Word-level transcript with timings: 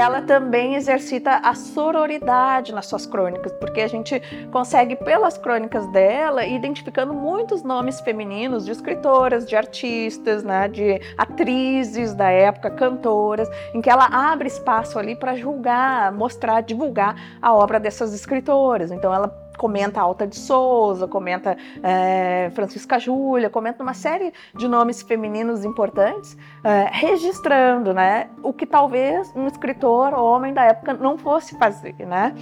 ela 0.00 0.22
também 0.22 0.74
exercita 0.74 1.36
a 1.36 1.54
sororidade 1.54 2.72
nas 2.72 2.86
suas 2.86 3.04
crônicas, 3.06 3.52
porque 3.52 3.82
a 3.82 3.88
gente 3.88 4.20
consegue, 4.50 4.96
pelas 4.96 5.36
crônicas 5.36 5.86
dela, 5.88 6.44
identificando 6.46 7.12
muitos 7.12 7.62
nomes 7.62 8.00
femininos 8.00 8.64
de 8.64 8.72
escritoras, 8.72 9.46
de 9.46 9.54
artistas, 9.54 10.42
né, 10.42 10.68
de 10.68 11.00
atrizes 11.18 12.14
da 12.14 12.30
época, 12.30 12.70
cantoras, 12.70 13.48
em 13.74 13.80
que 13.80 13.90
ela 13.90 14.06
abre 14.06 14.48
espaço 14.48 14.98
ali 14.98 15.14
para 15.14 15.36
julgar, 15.36 16.10
mostrar, 16.12 16.62
divulgar 16.62 17.14
a 17.40 17.54
obra 17.54 17.78
dessas 17.78 18.14
escritoras. 18.14 18.90
Então 18.90 19.12
ela 19.12 19.28
comenta 19.60 20.00
Alta 20.00 20.26
de 20.26 20.38
Souza, 20.38 21.06
comenta 21.06 21.54
é, 21.82 22.50
Francisca 22.54 22.98
Júlia, 22.98 23.50
comenta 23.50 23.82
uma 23.82 23.92
série 23.92 24.32
de 24.56 24.66
nomes 24.66 25.02
femininos 25.02 25.66
importantes, 25.66 26.34
é, 26.64 26.88
registrando 26.90 27.92
né, 27.92 28.30
o 28.42 28.54
que 28.54 28.64
talvez 28.64 29.30
um 29.36 29.46
escritor 29.46 30.14
homem 30.14 30.54
da 30.54 30.64
época 30.64 30.94
não 30.94 31.18
fosse 31.18 31.58
fazer. 31.58 31.94
Né? 31.98 32.34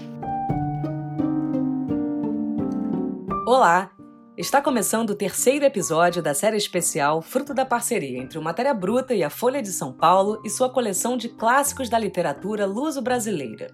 Olá! 3.44 3.90
Está 4.36 4.62
começando 4.62 5.10
o 5.10 5.16
terceiro 5.16 5.64
episódio 5.64 6.22
da 6.22 6.32
série 6.32 6.56
especial 6.56 7.20
Fruto 7.20 7.52
da 7.52 7.66
Parceria 7.66 8.20
entre 8.20 8.38
o 8.38 8.42
Matéria 8.42 8.72
Bruta 8.72 9.12
e 9.12 9.24
a 9.24 9.30
Folha 9.30 9.60
de 9.60 9.72
São 9.72 9.92
Paulo 9.92 10.40
e 10.44 10.50
sua 10.50 10.70
coleção 10.70 11.16
de 11.16 11.28
clássicos 11.28 11.88
da 11.88 11.98
literatura 11.98 12.64
luso-brasileira. 12.64 13.72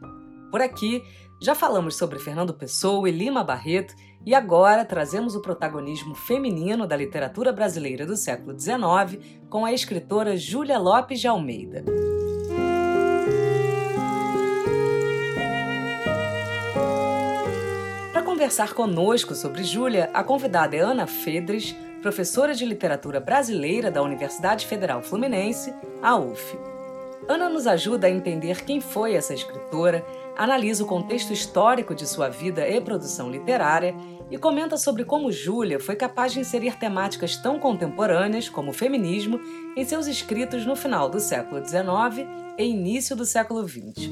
Por 0.55 0.63
aqui, 0.63 1.03
já 1.41 1.55
falamos 1.55 1.97
sobre 1.97 2.19
Fernando 2.19 2.55
Pessoa 2.55 3.09
e 3.09 3.13
Lima 3.13 3.43
Barreto 3.43 3.95
e 4.25 4.35
agora 4.35 4.85
trazemos 4.85 5.35
o 5.35 5.43
protagonismo 5.43 6.15
feminino 6.15 6.87
da 6.87 6.97
literatura 6.97 7.53
brasileira 7.53 8.07
do 8.07 8.17
século 8.17 8.59
XIX 8.59 9.23
com 9.51 9.65
a 9.65 9.73
escritora 9.73 10.37
Júlia 10.37 10.79
Lopes 10.79 11.21
de 11.21 11.29
Almeida. 11.29 11.85
Para 18.13 18.23
conversar 18.23 18.73
conosco 18.73 19.35
sobre 19.35 19.65
Júlia, 19.65 20.11
a 20.15 20.25
convidada 20.25 20.75
é 20.75 20.81
Ana 20.81 21.07
Fedres, 21.07 21.75
professora 22.01 22.55
de 22.55 22.65
literatura 22.65 23.21
brasileira 23.21 23.91
da 23.91 24.03
Universidade 24.03 24.67
Federal 24.67 25.03
Fluminense, 25.03 25.75
a 26.03 26.17
UF. 26.17 26.57
Ana 27.27 27.49
nos 27.49 27.67
ajuda 27.67 28.07
a 28.07 28.11
entender 28.11 28.65
quem 28.65 28.81
foi 28.81 29.15
essa 29.15 29.33
escritora, 29.33 30.05
analisa 30.37 30.83
o 30.83 30.87
contexto 30.87 31.33
histórico 31.33 31.95
de 31.95 32.07
sua 32.07 32.29
vida 32.29 32.69
e 32.69 32.81
produção 32.81 33.31
literária 33.31 33.95
e 34.31 34.39
comenta 34.39 34.77
sobre 34.77 35.05
como 35.05 35.31
Júlia 35.31 35.79
foi 35.79 35.97
capaz 35.97 36.33
de 36.33 36.41
inserir 36.41 36.77
temáticas 36.77 37.37
tão 37.37 37.59
contemporâneas 37.59 38.49
como 38.49 38.71
o 38.71 38.75
feminismo 38.75 39.41
em 39.77 39.85
seus 39.85 40.07
escritos 40.07 40.67
no 40.67 40.75
final 40.75 41.09
do 41.09 41.21
século 41.21 41.65
XIX 41.65 42.29
e 42.59 42.65
início 42.65 43.15
do 43.15 43.25
século 43.25 43.67
XX. 43.67 44.11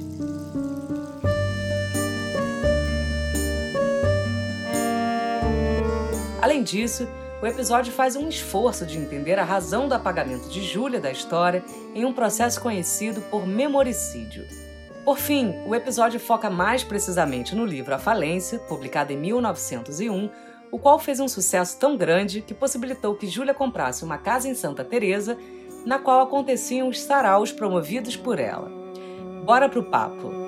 Além 6.40 6.62
disso, 6.62 7.08
o 7.40 7.46
episódio 7.46 7.92
faz 7.92 8.14
um 8.14 8.28
esforço 8.28 8.86
de 8.86 8.98
entender 8.98 9.38
a 9.38 9.44
razão 9.44 9.88
do 9.88 9.94
apagamento 9.94 10.48
de 10.48 10.62
Júlia 10.62 11.00
da 11.00 11.10
história 11.10 11.64
em 11.94 12.04
um 12.04 12.12
processo 12.12 12.60
conhecido 12.60 13.20
por 13.22 13.46
memoricídio. 13.46 14.61
Por 15.04 15.18
fim, 15.18 15.54
o 15.66 15.74
episódio 15.74 16.20
foca 16.20 16.48
mais 16.48 16.84
precisamente 16.84 17.56
no 17.56 17.66
livro 17.66 17.92
A 17.92 17.98
Falência, 17.98 18.60
publicado 18.60 19.12
em 19.12 19.16
1901, 19.16 20.30
o 20.70 20.78
qual 20.78 20.96
fez 20.98 21.18
um 21.18 21.26
sucesso 21.26 21.76
tão 21.76 21.96
grande 21.96 22.40
que 22.40 22.54
possibilitou 22.54 23.16
que 23.16 23.26
Júlia 23.26 23.52
comprasse 23.52 24.04
uma 24.04 24.16
casa 24.16 24.48
em 24.48 24.54
Santa 24.54 24.84
Teresa, 24.84 25.36
na 25.84 25.98
qual 25.98 26.20
aconteciam 26.20 26.88
os 26.88 27.00
saraus 27.00 27.50
promovidos 27.50 28.16
por 28.16 28.38
ela. 28.38 28.70
Bora 29.44 29.68
pro 29.68 29.82
papo! 29.82 30.41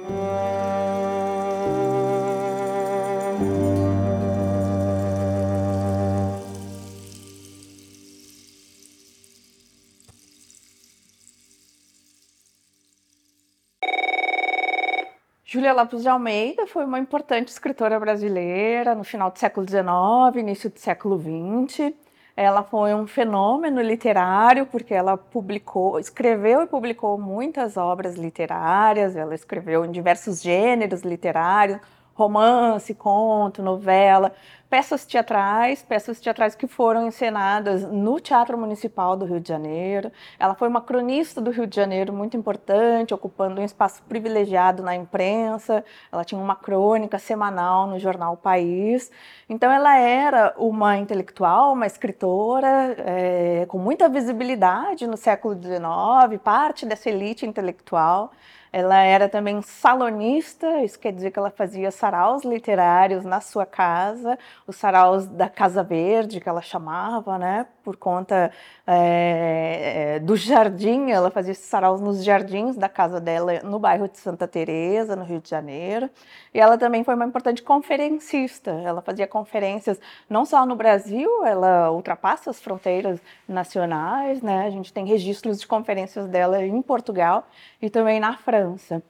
Júlia 15.64 15.80
Lopes 15.80 16.02
de 16.02 16.08
Almeida 16.10 16.66
foi 16.66 16.84
uma 16.84 16.98
importante 16.98 17.48
escritora 17.48 17.98
brasileira 17.98 18.94
no 18.94 19.02
final 19.02 19.30
do 19.30 19.38
século 19.38 19.66
XIX, 19.66 20.36
início 20.36 20.68
do 20.68 20.78
século 20.78 21.18
XX. 21.18 21.90
Ela 22.36 22.62
foi 22.62 22.94
um 22.94 23.06
fenômeno 23.06 23.80
literário 23.80 24.66
porque 24.66 24.92
ela 24.92 25.16
publicou, 25.16 25.98
escreveu 25.98 26.64
e 26.64 26.66
publicou 26.66 27.16
muitas 27.16 27.78
obras 27.78 28.14
literárias. 28.16 29.16
Ela 29.16 29.34
escreveu 29.34 29.86
em 29.86 29.90
diversos 29.90 30.42
gêneros 30.42 31.00
literários, 31.00 31.80
romance, 32.14 32.94
conto, 32.94 33.62
novela 33.62 34.32
peças 34.74 35.06
teatrais, 35.06 35.84
peças 35.84 36.18
teatrais 36.18 36.56
que 36.56 36.66
foram 36.66 37.06
encenadas 37.06 37.84
no 37.84 38.18
Teatro 38.18 38.58
Municipal 38.58 39.16
do 39.16 39.24
Rio 39.24 39.38
de 39.38 39.48
Janeiro. 39.48 40.10
Ela 40.36 40.56
foi 40.56 40.66
uma 40.66 40.80
cronista 40.80 41.40
do 41.40 41.52
Rio 41.52 41.64
de 41.64 41.76
Janeiro 41.76 42.12
muito 42.12 42.36
importante, 42.36 43.14
ocupando 43.14 43.60
um 43.60 43.64
espaço 43.64 44.02
privilegiado 44.02 44.82
na 44.82 44.96
imprensa. 44.96 45.84
Ela 46.10 46.24
tinha 46.24 46.40
uma 46.40 46.56
crônica 46.56 47.20
semanal 47.20 47.86
no 47.86 48.00
jornal 48.00 48.36
País. 48.36 49.12
Então, 49.48 49.70
ela 49.70 49.96
era 49.96 50.52
uma 50.58 50.96
intelectual, 50.98 51.72
uma 51.72 51.86
escritora 51.86 52.96
é, 52.98 53.66
com 53.68 53.78
muita 53.78 54.08
visibilidade 54.08 55.06
no 55.06 55.16
século 55.16 55.54
XIX, 55.54 56.42
parte 56.42 56.84
dessa 56.84 57.08
elite 57.08 57.46
intelectual. 57.46 58.32
Ela 58.76 58.98
era 59.04 59.28
também 59.28 59.62
salonista, 59.62 60.82
isso 60.82 60.98
quer 60.98 61.12
dizer 61.12 61.30
que 61.30 61.38
ela 61.38 61.48
fazia 61.48 61.92
saraus 61.92 62.42
literários 62.42 63.24
na 63.24 63.40
sua 63.40 63.64
casa, 63.64 64.36
os 64.66 64.74
saraus 64.74 65.28
da 65.28 65.48
Casa 65.48 65.84
Verde, 65.84 66.40
que 66.40 66.48
ela 66.48 66.60
chamava, 66.60 67.38
né? 67.38 67.68
Por 67.84 67.96
conta 67.96 68.50
é, 68.84 70.18
do 70.20 70.34
jardim, 70.34 71.12
ela 71.12 71.30
fazia 71.30 71.52
esses 71.52 71.66
saraus 71.66 72.00
nos 72.00 72.24
jardins 72.24 72.76
da 72.76 72.88
casa 72.88 73.20
dela, 73.20 73.60
no 73.62 73.78
bairro 73.78 74.08
de 74.08 74.18
Santa 74.18 74.48
Teresa, 74.48 75.14
no 75.14 75.24
Rio 75.24 75.40
de 75.40 75.50
Janeiro. 75.50 76.10
E 76.52 76.58
ela 76.58 76.76
também 76.76 77.04
foi 77.04 77.14
uma 77.14 77.26
importante 77.26 77.62
conferencista. 77.62 78.72
Ela 78.72 79.00
fazia 79.02 79.28
conferências 79.28 80.00
não 80.28 80.44
só 80.44 80.66
no 80.66 80.74
Brasil, 80.74 81.30
ela 81.46 81.92
ultrapassa 81.92 82.50
as 82.50 82.60
fronteiras 82.60 83.20
nacionais, 83.46 84.42
né? 84.42 84.66
A 84.66 84.70
gente 84.70 84.92
tem 84.92 85.06
registros 85.06 85.60
de 85.60 85.66
conferências 85.68 86.26
dela 86.26 86.64
em 86.64 86.82
Portugal 86.82 87.46
e 87.80 87.88
também 87.88 88.18
na 88.18 88.36
França. 88.36 88.63
violence 88.64 89.02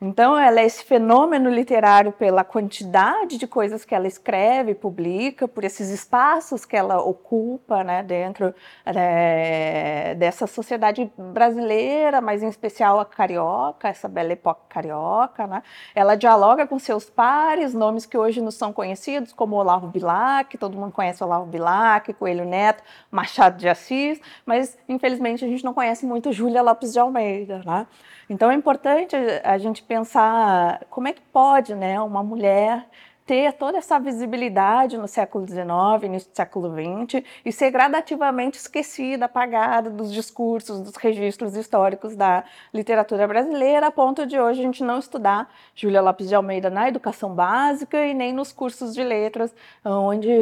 Então, 0.00 0.38
ela 0.38 0.60
é 0.60 0.64
esse 0.64 0.84
fenômeno 0.84 1.50
literário 1.50 2.12
pela 2.12 2.44
quantidade 2.44 3.36
de 3.36 3.48
coisas 3.48 3.84
que 3.84 3.92
ela 3.92 4.06
escreve, 4.06 4.72
publica, 4.72 5.48
por 5.48 5.64
esses 5.64 5.88
espaços 5.90 6.64
que 6.64 6.76
ela 6.76 7.02
ocupa 7.02 7.82
né, 7.82 8.00
dentro 8.04 8.54
é, 8.86 10.14
dessa 10.14 10.46
sociedade 10.46 11.10
brasileira, 11.18 12.20
mas 12.20 12.44
em 12.44 12.48
especial 12.48 13.00
a 13.00 13.04
carioca, 13.04 13.88
essa 13.88 14.08
bela 14.08 14.32
época 14.32 14.60
carioca. 14.68 15.48
Né? 15.48 15.64
Ela 15.96 16.14
dialoga 16.14 16.64
com 16.64 16.78
seus 16.78 17.10
pares, 17.10 17.74
nomes 17.74 18.06
que 18.06 18.16
hoje 18.16 18.40
não 18.40 18.52
são 18.52 18.72
conhecidos, 18.72 19.32
como 19.32 19.56
Olavo 19.56 19.88
Bilac, 19.88 20.56
todo 20.58 20.78
mundo 20.78 20.92
conhece 20.92 21.24
Olavo 21.24 21.46
Bilac, 21.46 22.12
Coelho 22.12 22.44
Neto, 22.44 22.84
Machado 23.10 23.56
de 23.56 23.68
Assis, 23.68 24.20
mas 24.46 24.78
infelizmente 24.88 25.44
a 25.44 25.48
gente 25.48 25.64
não 25.64 25.74
conhece 25.74 26.06
muito 26.06 26.32
Júlia 26.32 26.62
Lopes 26.62 26.92
de 26.92 27.00
Almeida. 27.00 27.62
Né? 27.66 27.84
Então 28.30 28.50
é 28.50 28.54
importante 28.54 29.16
a 29.42 29.56
gente 29.58 29.82
pensar 29.88 30.84
como 30.90 31.08
é 31.08 31.12
que 31.12 31.22
pode 31.32 31.74
né, 31.74 31.98
uma 32.00 32.22
mulher 32.22 32.86
ter 33.28 33.52
toda 33.52 33.76
essa 33.76 33.98
visibilidade 33.98 34.96
no 34.96 35.06
século 35.06 35.46
XIX, 35.46 35.68
início 36.02 36.30
do 36.30 36.34
século 36.34 36.70
XX, 36.72 37.22
e 37.44 37.52
ser 37.52 37.70
gradativamente 37.70 38.56
esquecida, 38.56 39.26
apagada 39.26 39.90
dos 39.90 40.10
discursos, 40.10 40.80
dos 40.80 40.96
registros 40.96 41.54
históricos 41.54 42.16
da 42.16 42.42
literatura 42.72 43.28
brasileira, 43.28 43.88
a 43.88 43.90
ponto 43.90 44.24
de 44.24 44.40
hoje 44.40 44.60
a 44.60 44.62
gente 44.62 44.82
não 44.82 44.98
estudar 44.98 45.52
Júlia 45.74 46.00
Lopes 46.00 46.26
de 46.26 46.34
Almeida 46.34 46.70
na 46.70 46.88
educação 46.88 47.34
básica 47.34 48.02
e 48.06 48.14
nem 48.14 48.32
nos 48.32 48.50
cursos 48.50 48.94
de 48.94 49.04
letras, 49.04 49.54
onde, 49.84 50.32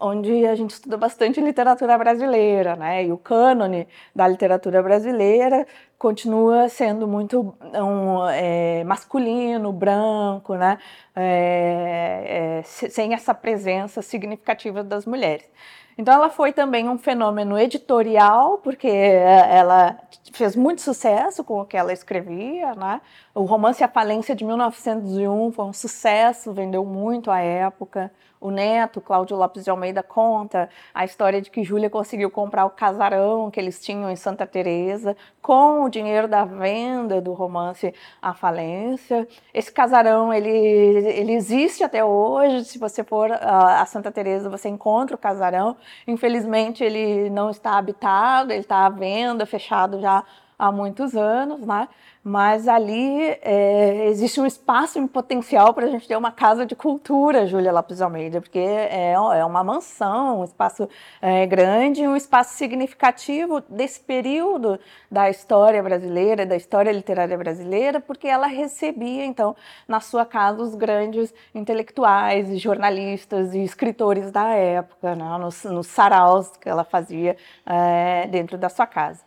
onde 0.00 0.44
a 0.44 0.56
gente 0.56 0.70
estuda 0.70 0.96
bastante 0.96 1.40
literatura 1.40 1.96
brasileira, 1.96 2.74
né? 2.74 3.04
E 3.04 3.12
o 3.12 3.16
cânone 3.16 3.86
da 4.12 4.26
literatura 4.26 4.82
brasileira 4.82 5.64
continua 6.04 6.68
sendo 6.68 7.08
muito 7.08 7.56
um, 7.72 8.28
é, 8.28 8.84
masculino, 8.84 9.72
branco, 9.72 10.54
né? 10.54 10.76
É, 11.16 12.60
é, 12.60 12.62
sem 12.62 13.14
essa 13.14 13.32
presença 13.32 14.02
significativa 14.02 14.84
das 14.84 15.06
mulheres. 15.06 15.48
Então, 15.96 16.12
ela 16.12 16.28
foi 16.28 16.52
também 16.52 16.90
um 16.90 16.98
fenômeno 16.98 17.58
editorial, 17.58 18.58
porque 18.58 18.86
ela 18.86 19.98
fez 20.30 20.54
muito 20.54 20.82
sucesso 20.82 21.42
com 21.42 21.60
o 21.60 21.64
que 21.64 21.74
ela 21.74 21.92
escrevia. 21.92 22.74
Né? 22.74 23.00
O 23.34 23.44
romance 23.44 23.82
A 23.82 23.88
Falência 23.88 24.34
de 24.34 24.44
1901 24.44 25.52
foi 25.52 25.64
um 25.64 25.72
sucesso, 25.72 26.52
vendeu 26.52 26.84
muito 26.84 27.30
à 27.30 27.40
época. 27.40 28.12
O 28.44 28.50
neto, 28.50 29.00
Cláudio 29.00 29.38
Lopes 29.38 29.64
de 29.64 29.70
Almeida, 29.70 30.02
conta 30.02 30.68
a 30.92 31.02
história 31.02 31.40
de 31.40 31.50
que 31.50 31.64
Júlia 31.64 31.88
conseguiu 31.88 32.30
comprar 32.30 32.66
o 32.66 32.70
casarão 32.70 33.50
que 33.50 33.58
eles 33.58 33.82
tinham 33.82 34.10
em 34.10 34.16
Santa 34.16 34.46
Teresa 34.46 35.16
com 35.40 35.82
o 35.84 35.88
dinheiro 35.88 36.28
da 36.28 36.44
venda 36.44 37.22
do 37.22 37.32
romance 37.32 37.94
A 38.20 38.34
Falência. 38.34 39.26
Esse 39.54 39.72
casarão, 39.72 40.30
ele, 40.30 40.50
ele 40.50 41.32
existe 41.32 41.82
até 41.82 42.04
hoje. 42.04 42.66
Se 42.66 42.78
você 42.78 43.02
for 43.02 43.32
a 43.32 43.86
Santa 43.86 44.12
Teresa, 44.12 44.50
você 44.50 44.68
encontra 44.68 45.16
o 45.16 45.18
casarão. 45.18 45.78
Infelizmente, 46.06 46.84
ele 46.84 47.30
não 47.30 47.48
está 47.48 47.78
habitado, 47.78 48.52
ele 48.52 48.60
está 48.60 48.84
à 48.84 48.90
venda, 48.90 49.46
fechado 49.46 50.02
já 50.02 50.22
há 50.58 50.70
muitos 50.70 51.16
anos, 51.16 51.60
né? 51.66 51.88
Mas 52.26 52.66
ali 52.66 53.20
é, 53.42 54.06
existe 54.06 54.40
um 54.40 54.46
espaço 54.46 54.98
em 54.98 55.06
potencial 55.06 55.74
para 55.74 55.84
a 55.84 55.90
gente 55.90 56.08
ter 56.08 56.16
uma 56.16 56.32
casa 56.32 56.64
de 56.64 56.74
cultura, 56.74 57.46
Júlia 57.46 57.70
Lopes 57.70 58.00
Almeida, 58.00 58.40
porque 58.40 58.58
é, 58.58 59.12
é 59.12 59.44
uma 59.44 59.62
mansão, 59.62 60.40
um 60.40 60.44
espaço 60.44 60.88
é, 61.20 61.44
grande, 61.44 62.08
um 62.08 62.16
espaço 62.16 62.56
significativo 62.56 63.60
desse 63.68 64.00
período 64.00 64.80
da 65.10 65.28
história 65.28 65.82
brasileira, 65.82 66.46
da 66.46 66.56
história 66.56 66.90
literária 66.90 67.36
brasileira, 67.36 68.00
porque 68.00 68.26
ela 68.26 68.46
recebia, 68.46 69.26
então, 69.26 69.54
na 69.86 70.00
sua 70.00 70.24
casa 70.24 70.62
os 70.62 70.74
grandes 70.74 71.34
intelectuais, 71.54 72.58
jornalistas 72.58 73.54
e 73.54 73.62
escritores 73.62 74.30
da 74.30 74.48
época, 74.48 75.14
né? 75.14 75.36
nos, 75.36 75.62
nos 75.64 75.88
saraus 75.88 76.56
que 76.56 76.70
ela 76.70 76.84
fazia 76.84 77.36
é, 77.66 78.26
dentro 78.28 78.56
da 78.56 78.70
sua 78.70 78.86
casa. 78.86 79.22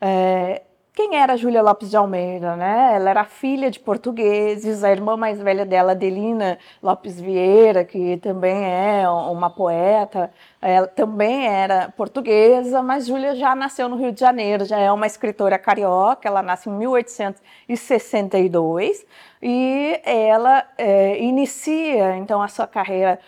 É, 0.00 0.62
quem 0.98 1.14
era 1.14 1.36
Júlia 1.36 1.62
Lopes 1.62 1.90
de 1.90 1.96
Almeida, 1.96 2.56
né? 2.56 2.96
Ela 2.96 3.10
era 3.10 3.22
filha 3.22 3.70
de 3.70 3.78
portugueses, 3.78 4.82
a 4.82 4.90
irmã 4.90 5.16
mais 5.16 5.40
velha 5.40 5.64
dela, 5.64 5.92
Adelina 5.92 6.58
Lopes 6.82 7.20
Vieira, 7.20 7.84
que 7.84 8.16
também 8.16 8.64
é 8.64 9.08
uma 9.08 9.48
poeta, 9.48 10.28
ela 10.60 10.88
também 10.88 11.46
era 11.46 11.88
portuguesa, 11.96 12.82
mas 12.82 13.06
Júlia 13.06 13.36
já 13.36 13.54
nasceu 13.54 13.88
no 13.88 13.94
Rio 13.94 14.10
de 14.10 14.18
Janeiro, 14.18 14.64
já 14.64 14.76
é 14.76 14.90
uma 14.90 15.06
escritora 15.06 15.56
carioca, 15.56 16.26
ela 16.26 16.42
nasce 16.42 16.68
em 16.68 16.72
1862 16.72 19.06
e 19.40 20.00
ela 20.04 20.64
é, 20.76 21.16
inicia 21.22 22.16
então 22.16 22.42
a 22.42 22.48
sua 22.48 22.66
carreira 22.66 23.20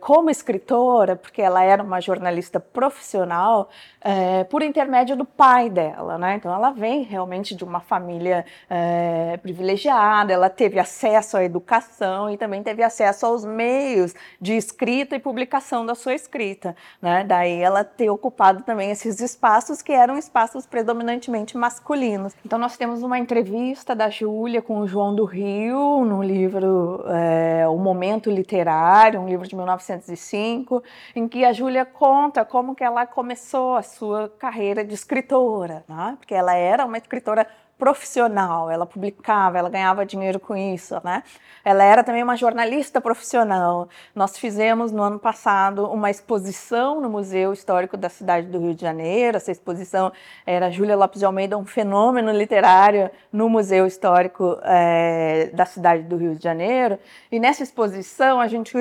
como 0.00 0.30
escritora, 0.30 1.16
porque 1.16 1.42
ela 1.42 1.62
era 1.62 1.82
uma 1.82 2.00
jornalista 2.00 2.60
profissional, 2.60 3.68
é, 4.00 4.44
por 4.44 4.62
intermédio 4.62 5.16
do 5.16 5.24
pai 5.24 5.68
dela, 5.68 6.16
né? 6.16 6.36
Então 6.36 6.54
ela 6.54 6.70
vem 6.70 7.02
realmente 7.02 7.56
de 7.56 7.64
uma 7.64 7.80
família 7.80 8.44
é, 8.70 9.36
privilegiada, 9.42 10.32
ela 10.32 10.48
teve 10.48 10.78
acesso 10.78 11.36
à 11.36 11.42
educação 11.42 12.30
e 12.30 12.36
também 12.36 12.62
teve 12.62 12.84
acesso 12.84 13.26
aos 13.26 13.44
meios 13.44 14.14
de 14.40 14.56
escrita 14.56 15.16
e 15.16 15.18
publicação 15.18 15.84
da 15.84 15.96
sua 15.96 16.14
escrita, 16.14 16.76
né? 17.02 17.24
Daí 17.24 17.60
ela 17.60 17.82
ter 17.82 18.08
ocupado 18.08 18.62
também 18.62 18.92
esses 18.92 19.20
espaços 19.20 19.82
que 19.82 19.92
eram 19.92 20.16
espaços 20.16 20.66
predominantemente 20.66 21.56
masculinos. 21.56 22.32
Então 22.44 22.60
nós 22.60 22.76
temos 22.76 23.02
uma 23.02 23.18
entrevista 23.18 23.92
da 23.92 24.08
Júlia 24.08 24.62
com 24.62 24.78
o 24.78 24.86
João 24.86 25.12
do 25.16 25.24
Rio 25.24 26.04
no 26.04 26.22
livro 26.22 27.04
é, 27.08 27.66
O 27.66 27.76
Momento 27.76 28.30
Literário, 28.30 29.20
um 29.20 29.28
livro 29.28 29.48
de 29.48 29.55
1905, 29.56 30.82
em 31.14 31.26
que 31.26 31.44
a 31.44 31.52
Júlia 31.52 31.84
conta 31.84 32.44
como 32.44 32.74
que 32.74 32.84
ela 32.84 33.06
começou 33.06 33.76
a 33.76 33.82
sua 33.82 34.28
carreira 34.38 34.84
de 34.84 34.94
escritora, 34.94 35.84
né? 35.88 36.16
porque 36.18 36.34
ela 36.34 36.54
era 36.54 36.84
uma 36.84 36.98
escritora 36.98 37.46
profissional, 37.78 38.70
ela 38.70 38.86
publicava, 38.86 39.58
ela 39.58 39.68
ganhava 39.68 40.06
dinheiro 40.06 40.40
com 40.40 40.56
isso, 40.56 40.98
né? 41.04 41.22
Ela 41.62 41.84
era 41.84 42.02
também 42.02 42.22
uma 42.22 42.36
jornalista 42.36 43.00
profissional. 43.00 43.88
Nós 44.14 44.38
fizemos 44.38 44.92
no 44.92 45.02
ano 45.02 45.18
passado 45.18 45.84
uma 45.90 46.10
exposição 46.10 47.00
no 47.00 47.10
Museu 47.10 47.52
Histórico 47.52 47.96
da 47.96 48.08
cidade 48.08 48.46
do 48.46 48.58
Rio 48.58 48.74
de 48.74 48.80
Janeiro. 48.80 49.36
Essa 49.36 49.52
exposição 49.52 50.10
era 50.46 50.70
Júlia 50.70 50.96
Lopes 50.96 51.18
de 51.18 51.26
Almeida, 51.26 51.58
um 51.58 51.66
fenômeno 51.66 52.32
literário 52.32 53.10
no 53.30 53.48
Museu 53.48 53.86
Histórico 53.86 54.58
é, 54.62 55.50
da 55.52 55.66
cidade 55.66 56.04
do 56.04 56.16
Rio 56.16 56.34
de 56.34 56.42
Janeiro. 56.42 56.98
E 57.30 57.38
nessa 57.38 57.62
exposição 57.62 58.40
a 58.40 58.46
gente 58.46 58.74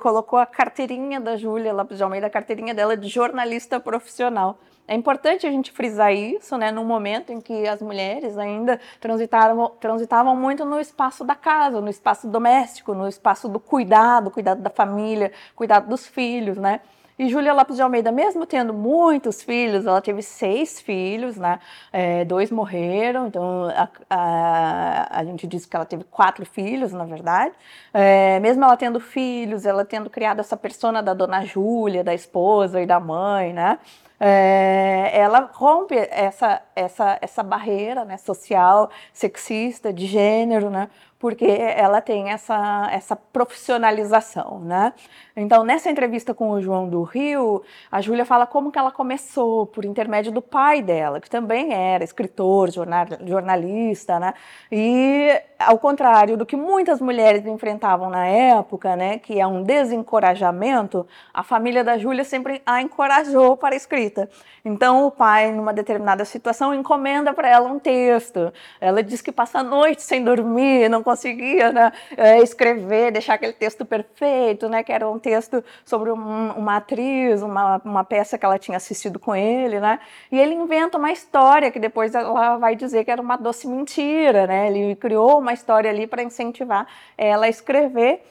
colocou 0.00 0.38
a 0.38 0.46
carteirinha 0.46 1.20
da 1.20 1.36
Júlia 1.36 1.72
Lopes 1.72 1.96
de 1.96 2.04
Almeida, 2.04 2.28
a 2.28 2.30
carteirinha 2.30 2.74
dela 2.74 2.96
de 2.96 3.08
jornalista 3.08 3.80
profissional. 3.80 4.56
É 4.88 4.94
importante 4.94 5.46
a 5.46 5.50
gente 5.50 5.72
frisar 5.72 6.12
isso, 6.14 6.56
né, 6.56 6.70
num 6.70 6.84
momento 6.84 7.32
em 7.32 7.40
que 7.40 7.66
as 7.66 7.82
mulheres 7.82 8.38
ainda 8.38 8.80
transitavam, 9.00 9.70
transitavam 9.80 10.36
muito 10.36 10.64
no 10.64 10.80
espaço 10.80 11.24
da 11.24 11.34
casa, 11.34 11.80
no 11.80 11.88
espaço 11.88 12.28
doméstico, 12.28 12.94
no 12.94 13.08
espaço 13.08 13.48
do 13.48 13.58
cuidado, 13.58 14.30
cuidado 14.30 14.62
da 14.62 14.70
família, 14.70 15.32
cuidado 15.56 15.88
dos 15.88 16.06
filhos, 16.06 16.56
né? 16.56 16.80
E 17.18 17.30
Júlia 17.30 17.54
Lopes 17.54 17.76
de 17.76 17.82
Almeida, 17.82 18.12
mesmo 18.12 18.44
tendo 18.44 18.74
muitos 18.74 19.42
filhos, 19.42 19.86
ela 19.86 20.02
teve 20.02 20.20
seis 20.20 20.78
filhos, 20.82 21.38
né? 21.38 21.58
É, 21.90 22.26
dois 22.26 22.50
morreram, 22.50 23.26
então 23.26 23.64
a, 23.74 23.88
a, 24.10 25.20
a, 25.20 25.24
gente 25.24 25.46
diz 25.46 25.64
que 25.64 25.74
ela 25.74 25.86
teve 25.86 26.04
quatro 26.04 26.44
filhos, 26.44 26.92
na 26.92 27.06
verdade. 27.06 27.54
É, 27.92 28.38
mesmo 28.40 28.62
ela 28.62 28.76
tendo 28.76 29.00
filhos, 29.00 29.64
ela 29.64 29.82
tendo 29.82 30.10
criado 30.10 30.40
essa 30.40 30.58
persona 30.58 31.02
da 31.02 31.14
dona 31.14 31.42
Júlia, 31.42 32.04
da 32.04 32.12
esposa 32.12 32.82
e 32.82 32.86
da 32.86 33.00
mãe, 33.00 33.54
né? 33.54 33.78
É, 34.18 35.10
ela 35.12 35.50
rompe 35.52 35.94
essa, 35.94 36.62
essa, 36.74 37.18
essa 37.20 37.42
barreira 37.42 38.04
né, 38.04 38.16
social, 38.16 38.90
sexista, 39.12 39.92
de 39.92 40.06
gênero, 40.06 40.70
né, 40.70 40.88
porque 41.18 41.46
ela 41.46 42.00
tem 42.00 42.30
essa, 42.30 42.88
essa 42.92 43.16
profissionalização, 43.16 44.60
né? 44.60 44.92
Então, 45.34 45.64
nessa 45.64 45.90
entrevista 45.90 46.34
com 46.34 46.50
o 46.50 46.60
João 46.60 46.88
do 46.88 47.02
Rio, 47.02 47.62
a 47.90 48.00
Júlia 48.00 48.24
fala 48.24 48.46
como 48.46 48.70
que 48.70 48.78
ela 48.78 48.90
começou, 48.90 49.66
por 49.66 49.84
intermédio 49.84 50.32
do 50.32 50.42
pai 50.42 50.82
dela, 50.82 51.20
que 51.20 51.28
também 51.28 51.72
era 51.72 52.04
escritor, 52.04 52.70
jornal, 52.70 53.06
jornalista, 53.24 54.18
né? 54.18 54.34
E, 54.70 55.30
ao 55.58 55.78
contrário 55.78 56.36
do 56.36 56.44
que 56.44 56.56
muitas 56.56 57.00
mulheres 57.00 57.46
enfrentavam 57.46 58.10
na 58.10 58.26
época, 58.26 58.94
né, 58.96 59.18
que 59.18 59.40
é 59.40 59.46
um 59.46 59.62
desencorajamento, 59.62 61.06
a 61.32 61.42
família 61.42 61.82
da 61.82 61.96
Júlia 61.98 62.24
sempre 62.24 62.62
a 62.64 62.80
encorajou 62.82 63.56
para 63.56 63.74
a 63.74 63.76
escrita. 63.76 64.28
Então, 64.64 65.06
o 65.06 65.10
pai, 65.10 65.52
numa 65.52 65.72
determinada 65.72 66.24
situação, 66.24 66.74
encomenda 66.74 67.32
para 67.32 67.48
ela 67.48 67.70
um 67.70 67.78
texto. 67.78 68.52
Ela 68.80 69.02
diz 69.02 69.20
que 69.20 69.30
passa 69.30 69.60
a 69.60 69.62
noite 69.62 70.02
sem 70.02 70.24
dormir, 70.24 70.88
não 70.88 71.02
conseguia 71.06 71.70
né, 71.70 71.92
é, 72.16 72.42
escrever, 72.42 73.12
deixar 73.12 73.34
aquele 73.34 73.52
texto 73.52 73.84
perfeito, 73.84 74.68
né, 74.68 74.82
que 74.82 74.90
era 74.90 75.08
um 75.08 75.20
texto 75.20 75.62
sobre 75.84 76.10
um, 76.10 76.50
uma 76.50 76.78
atriz, 76.78 77.42
uma, 77.42 77.80
uma 77.84 78.02
peça 78.02 78.36
que 78.36 78.44
ela 78.44 78.58
tinha 78.58 78.76
assistido 78.76 79.16
com 79.20 79.32
ele, 79.36 79.78
né, 79.78 80.00
e 80.32 80.36
ele 80.36 80.52
inventa 80.52 80.98
uma 80.98 81.12
história 81.12 81.70
que 81.70 81.78
depois 81.78 82.12
ela 82.12 82.56
vai 82.56 82.74
dizer 82.74 83.04
que 83.04 83.10
era 83.12 83.22
uma 83.22 83.36
doce 83.36 83.68
mentira, 83.68 84.48
né, 84.48 84.66
ele 84.66 84.96
criou 84.96 85.38
uma 85.38 85.52
história 85.52 85.88
ali 85.88 86.08
para 86.08 86.24
incentivar 86.24 86.88
ela 87.16 87.46
a 87.46 87.48
escrever. 87.48 88.24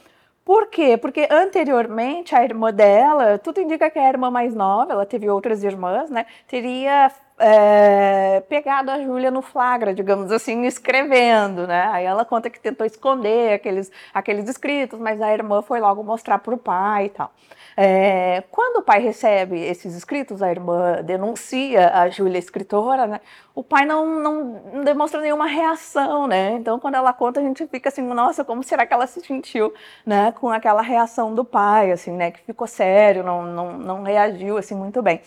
Por 0.44 0.68
quê? 0.68 0.98
Porque 0.98 1.28
anteriormente 1.32 2.36
a 2.36 2.44
irmã 2.44 2.74
dela, 2.74 3.40
tudo 3.40 3.62
indica 3.62 3.90
que 3.90 3.98
é 3.98 4.06
a 4.06 4.10
irmã 4.10 4.30
mais 4.30 4.54
nova, 4.54 4.92
ela 4.92 5.06
teve 5.06 5.28
outras 5.30 5.64
irmãs, 5.64 6.10
né? 6.12 6.26
Teria 6.48 7.10
é, 7.38 8.42
pegado 8.48 8.92
a 8.92 9.02
Júlia 9.02 9.30
no 9.30 9.42
flagra, 9.42 9.94
digamos 9.94 10.32
assim, 10.32 10.66
escrevendo, 10.66 11.68
né? 11.68 11.90
Aí 11.92 12.06
ela 12.06 12.24
conta 12.24 12.50
que 12.50 12.60
tentou 12.60 12.86
esconder 12.86 13.54
aqueles, 13.54 13.92
aqueles 14.14 14.48
escritos, 14.48 15.00
mas 15.00 15.22
a 15.22 15.34
irmã 15.34 15.62
foi 15.62 15.80
logo 15.80 16.04
mostrar 16.04 16.40
para 16.40 16.54
o 16.54 16.58
pai 16.58 17.06
e 17.06 17.10
tal. 17.10 17.32
É, 17.78 18.44
quando 18.52 18.78
o 18.78 18.82
pai 18.82 19.02
recebe 19.02 19.60
esses 19.60 19.96
escritos, 19.96 20.42
a 20.42 20.50
irmã 20.50 21.02
denuncia 21.04 21.92
a 21.94 22.10
Júlia 22.10 22.40
escritora, 22.40 23.06
né? 23.06 23.20
O 23.54 23.62
pai 23.64 23.86
não, 23.86 24.20
não 24.20 24.84
demonstra 24.84 25.20
nenhuma 25.20 25.46
reação, 25.46 26.26
né? 26.28 26.54
Então, 26.54 26.80
quando 26.80 26.96
ela 26.96 27.12
conta, 27.12 27.42
a 27.42 27.44
gente 27.44 27.68
fica 27.68 27.90
assim, 27.90 28.02
nossa, 28.02 28.46
como 28.46 28.64
será 28.64 28.86
que 28.86 28.94
ela 28.94 29.08
se 29.08 29.20
sentiu, 29.22 29.74
né? 30.06 30.32
Com 30.32 30.50
aquela 30.50 30.82
reação 30.82 31.36
do 31.36 31.44
pai, 31.44 31.92
assim, 31.92 32.12
né? 32.12 32.32
Que 32.32 32.42
ficou 32.44 32.66
sério, 32.68 33.24
não, 33.24 33.44
não, 33.44 33.78
não 33.78 34.04
reagiu, 34.04 34.58
assim, 34.58 34.76
muito 34.76 35.02
bem 35.02 35.22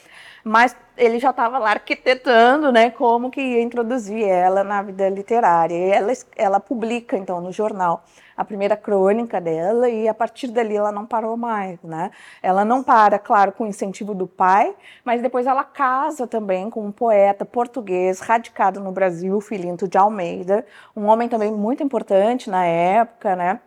mas 0.45 0.77
ele 0.97 1.19
já 1.19 1.31
estava 1.31 1.59
lá 1.59 1.71
arquitetando, 1.71 2.73
né, 2.73 2.91
como 2.91 3.31
que 3.31 3.41
ia 3.41 3.63
introduzir 3.63 4.25
ela 4.27 4.65
na 4.65 4.83
vida 4.83 5.09
literária. 5.09 5.75
E 5.75 5.91
ela, 5.91 6.13
ela 6.37 6.61
publica, 6.61 7.17
então, 7.17 7.41
no 7.41 7.53
jornal 7.53 8.05
a 8.39 8.45
primeira 8.45 8.77
crônica 8.77 9.41
dela 9.41 9.91
e 9.91 10.09
a 10.09 10.15
partir 10.15 10.47
dali 10.47 10.77
ela 10.77 10.93
não 10.93 11.05
parou 11.05 11.37
mais, 11.37 11.83
né? 11.83 12.13
Ela 12.41 12.65
não 12.65 12.85
para, 12.85 13.19
claro, 13.19 13.51
com 13.51 13.65
o 13.65 13.67
incentivo 13.67 14.15
do 14.15 14.29
pai, 14.29 14.73
mas 15.05 15.21
depois 15.21 15.45
ela 15.45 15.65
casa 15.65 16.25
também 16.25 16.71
com 16.71 16.87
um 16.87 16.93
poeta 16.93 17.45
português 17.45 18.21
radicado 18.21 18.79
no 18.79 18.93
Brasil, 18.93 19.41
Filinto 19.41 19.89
de 19.89 19.99
Almeida, 19.99 20.65
um 20.95 21.07
homem 21.07 21.29
também 21.29 21.51
muito 21.51 21.83
importante 21.83 22.49
na 22.49 22.65
época, 22.65 23.35
né? 23.35 23.59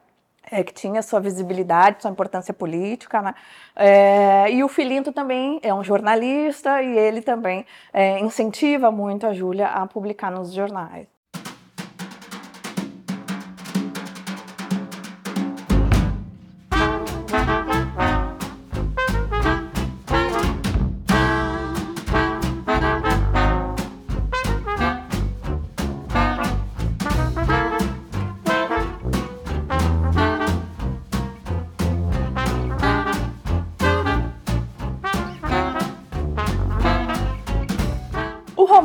É, 0.51 0.63
que 0.63 0.73
tinha 0.73 1.01
sua 1.01 1.19
visibilidade, 1.19 2.01
sua 2.01 2.11
importância 2.11 2.53
política, 2.53 3.21
né? 3.21 3.33
É, 3.75 4.51
e 4.51 4.63
o 4.63 4.67
Filinto 4.67 5.11
também 5.13 5.59
é 5.63 5.73
um 5.73 5.83
jornalista 5.83 6.81
e 6.83 6.97
ele 6.97 7.21
também 7.21 7.65
é, 7.93 8.19
incentiva 8.19 8.91
muito 8.91 9.25
a 9.25 9.33
Júlia 9.33 9.67
a 9.67 9.87
publicar 9.87 10.29
nos 10.29 10.53
jornais. 10.53 11.10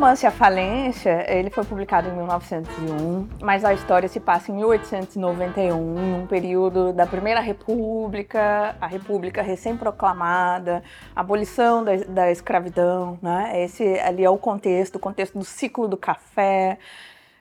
Romance 0.07 0.25
A 0.25 0.31
Falência, 0.31 1.27
ele 1.29 1.51
foi 1.51 1.65
publicado 1.65 2.09
em 2.09 2.13
1901, 2.13 3.29
mas 3.43 3.65
a 3.65 3.75
história 3.75 4.09
se 4.09 4.21
passa 4.21 4.53
em 4.53 4.55
1891, 4.55 5.99
em 5.99 6.15
um 6.15 6.27
período 6.29 6.93
da 6.93 7.05
Primeira 7.05 7.41
República, 7.41 8.77
a 8.81 8.87
República 8.87 9.43
recém-proclamada, 9.43 10.85
abolição 11.15 11.83
da, 11.83 11.97
da 11.97 12.31
escravidão, 12.31 13.19
né? 13.21 13.65
Esse 13.65 13.99
ali 13.99 14.23
é 14.23 14.31
o 14.31 14.39
contexto, 14.39 14.95
o 14.95 15.01
contexto 15.01 15.37
do 15.41 15.45
ciclo 15.45 15.89
do 15.89 15.97
café. 15.97 16.79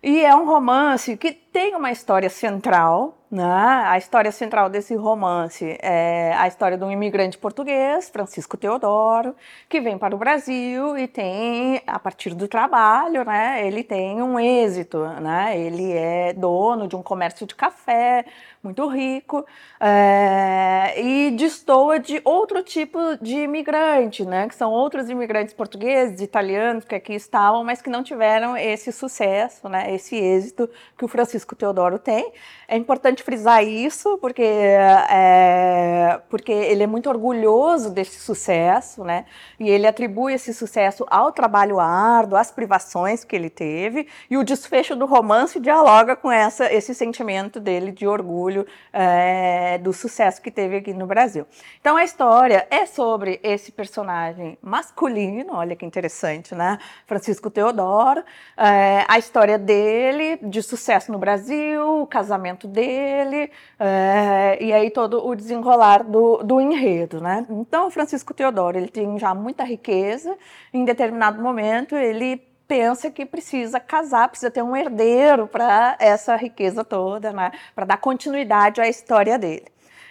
E 0.07 0.23
é 0.23 0.35
um 0.35 0.45
romance 0.45 1.17
que 1.17 1.31
tem 1.31 1.73
uma 1.75 1.91
história 1.91 2.29
central, 2.29 3.17
né? 3.31 3.43
A 3.87 3.97
história 3.97 4.31
central 4.31 4.69
desse 4.69 4.93
romance 4.93 5.75
é 5.81 6.31
a 6.37 6.47
história 6.47 6.77
de 6.77 6.83
um 6.83 6.91
imigrante 6.91 7.39
português, 7.39 8.07
Francisco 8.07 8.55
Teodoro, 8.55 9.35
que 9.67 9.81
vem 9.81 9.97
para 9.97 10.13
o 10.13 10.19
Brasil 10.19 10.95
e 10.95 11.07
tem, 11.07 11.81
a 11.87 11.97
partir 11.97 12.35
do 12.35 12.47
trabalho, 12.47 13.25
né, 13.25 13.65
ele 13.65 13.83
tem 13.83 14.21
um 14.21 14.39
êxito. 14.39 14.99
Né? 15.19 15.59
Ele 15.59 15.91
é 15.93 16.33
dono 16.33 16.87
de 16.87 16.95
um 16.95 17.01
comércio 17.01 17.47
de 17.47 17.55
café 17.55 18.25
muito 18.65 18.87
rico 18.87 19.45
é, 19.79 20.93
e 21.01 21.31
destoa 21.31 21.99
de 21.99 22.19
outro 22.25 22.63
tipo 22.63 22.99
de 23.21 23.35
imigrante, 23.35 24.25
né, 24.25 24.47
que 24.47 24.55
são 24.55 24.71
outros 24.71 25.09
imigrantes 25.09 25.53
portugueses, 25.53 26.19
italianos 26.19 26.83
que 26.83 26.95
aqui 26.95 27.13
estavam, 27.13 27.63
mas 27.63 27.81
que 27.81 27.89
não 27.89 28.03
tiveram 28.03 28.57
esse 28.57 28.91
sucesso, 28.91 29.69
né, 29.69 29.93
esse 29.93 30.15
êxito 30.15 30.69
que 30.97 31.05
o 31.05 31.07
Francisco 31.07 31.55
Teodoro 31.55 31.99
tem. 31.99 32.31
É 32.67 32.75
importante 32.75 33.21
frisar 33.21 33.63
isso, 33.63 34.17
porque, 34.17 34.41
é, 34.41 36.19
porque 36.29 36.51
ele 36.51 36.83
é 36.83 36.87
muito 36.87 37.09
orgulhoso 37.09 37.91
desse 37.91 38.19
sucesso, 38.19 39.03
né? 39.03 39.25
E 39.59 39.69
ele 39.69 39.85
atribui 39.85 40.33
esse 40.33 40.53
sucesso 40.53 41.05
ao 41.09 41.31
trabalho 41.31 41.79
árduo, 41.79 42.37
às 42.37 42.51
privações 42.51 43.23
que 43.23 43.35
ele 43.35 43.49
teve, 43.49 44.07
e 44.29 44.37
o 44.37 44.43
desfecho 44.43 44.95
do 44.95 45.05
romance 45.05 45.59
dialoga 45.59 46.15
com 46.15 46.31
essa, 46.31 46.71
esse 46.73 46.95
sentimento 46.95 47.59
dele 47.59 47.91
de 47.91 48.07
orgulho 48.07 48.54
é, 48.93 49.79
do 49.79 49.91
sucesso 49.91 50.41
que 50.41 50.51
teve 50.51 50.77
aqui 50.77 50.93
no 50.93 51.07
Brasil. 51.07 51.47
Então 51.81 51.97
a 51.97 52.03
história 52.03 52.67
é 52.69 52.85
sobre 52.85 53.39
esse 53.41 53.71
personagem 53.71 54.57
masculino, 54.61 55.55
olha 55.55 55.75
que 55.75 55.85
interessante, 55.85 56.53
né? 56.53 56.77
Francisco 57.07 57.49
Teodoro, 57.49 58.23
é, 58.55 59.03
a 59.07 59.17
história 59.17 59.57
dele 59.57 60.37
de 60.43 60.61
sucesso 60.61 61.11
no 61.11 61.17
Brasil, 61.17 62.01
o 62.01 62.07
casamento 62.07 62.67
dele, 62.67 63.51
é, 63.79 64.57
e 64.61 64.71
aí 64.71 64.91
todo 64.91 65.25
o 65.25 65.35
desenrolar 65.35 66.03
do, 66.03 66.37
do 66.43 66.61
enredo, 66.61 67.19
né? 67.19 67.45
Então, 67.49 67.89
Francisco 67.89 68.33
Teodoro, 68.33 68.77
ele 68.77 68.89
tem 68.89 69.17
já 69.17 69.33
muita 69.33 69.63
riqueza, 69.63 70.37
em 70.73 70.85
determinado 70.85 71.41
momento 71.41 71.95
ele 71.95 72.54
pensa 72.67 73.11
que 73.11 73.25
precisa 73.25 73.79
casar, 73.79 74.29
precisa 74.29 74.51
ter 74.51 74.61
um 74.61 74.75
herdeiro 74.75 75.47
para 75.47 75.95
essa 75.99 76.35
riqueza 76.35 76.83
toda, 76.83 77.31
né? 77.31 77.51
Para 77.73 77.85
dar 77.85 77.97
continuidade 77.97 78.81
à 78.81 78.87
história 78.87 79.37
dele. 79.37 79.65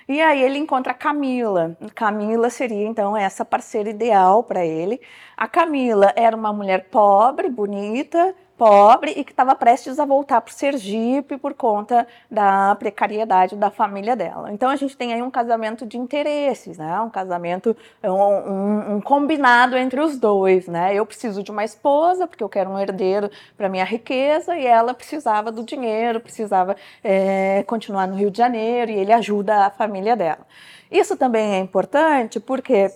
E 0.06 0.20
aí 0.20 0.42
ele 0.42 0.58
encontra 0.58 0.92
a 0.92 0.94
Camila. 0.94 1.76
Camila 1.94 2.50
seria 2.50 2.86
então 2.86 3.16
essa 3.16 3.44
parceira 3.44 3.88
ideal 3.88 4.42
para 4.44 4.64
ele. 4.64 5.00
A 5.36 5.48
Camila 5.48 6.12
era 6.14 6.36
uma 6.36 6.52
mulher 6.52 6.88
pobre, 6.90 7.48
bonita, 7.48 8.34
pobre 8.56 9.12
e 9.16 9.24
que 9.24 9.32
estava 9.32 9.54
prestes 9.54 9.98
a 9.98 10.04
voltar 10.04 10.40
para 10.40 10.50
o 10.50 10.54
Sergipe 10.54 11.36
por 11.36 11.54
conta 11.54 12.06
da 12.30 12.74
precariedade 12.76 13.56
da 13.56 13.70
família 13.70 14.14
dela. 14.14 14.52
Então 14.52 14.70
a 14.70 14.76
gente 14.76 14.96
tem 14.96 15.12
aí 15.12 15.22
um 15.22 15.30
casamento 15.30 15.84
de 15.84 15.98
interesses, 15.98 16.78
né? 16.78 17.00
Um 17.00 17.10
casamento, 17.10 17.76
um, 18.02 18.10
um, 18.10 18.94
um 18.96 19.00
combinado 19.00 19.76
entre 19.76 20.00
os 20.00 20.18
dois, 20.18 20.68
né? 20.68 20.94
Eu 20.94 21.04
preciso 21.04 21.42
de 21.42 21.50
uma 21.50 21.64
esposa 21.64 22.26
porque 22.26 22.44
eu 22.44 22.48
quero 22.48 22.70
um 22.70 22.78
herdeiro 22.78 23.30
para 23.56 23.68
minha 23.68 23.84
riqueza 23.84 24.56
e 24.56 24.66
ela 24.66 24.94
precisava 24.94 25.50
do 25.50 25.64
dinheiro, 25.64 26.20
precisava 26.20 26.76
é, 27.02 27.62
continuar 27.66 28.06
no 28.06 28.16
Rio 28.16 28.30
de 28.30 28.38
Janeiro 28.38 28.90
e 28.90 28.94
ele 28.94 29.12
ajuda 29.12 29.66
a 29.66 29.70
família 29.70 30.16
dela. 30.16 30.46
Isso 30.90 31.16
também 31.16 31.54
é 31.54 31.58
importante 31.58 32.38
porque 32.38 32.90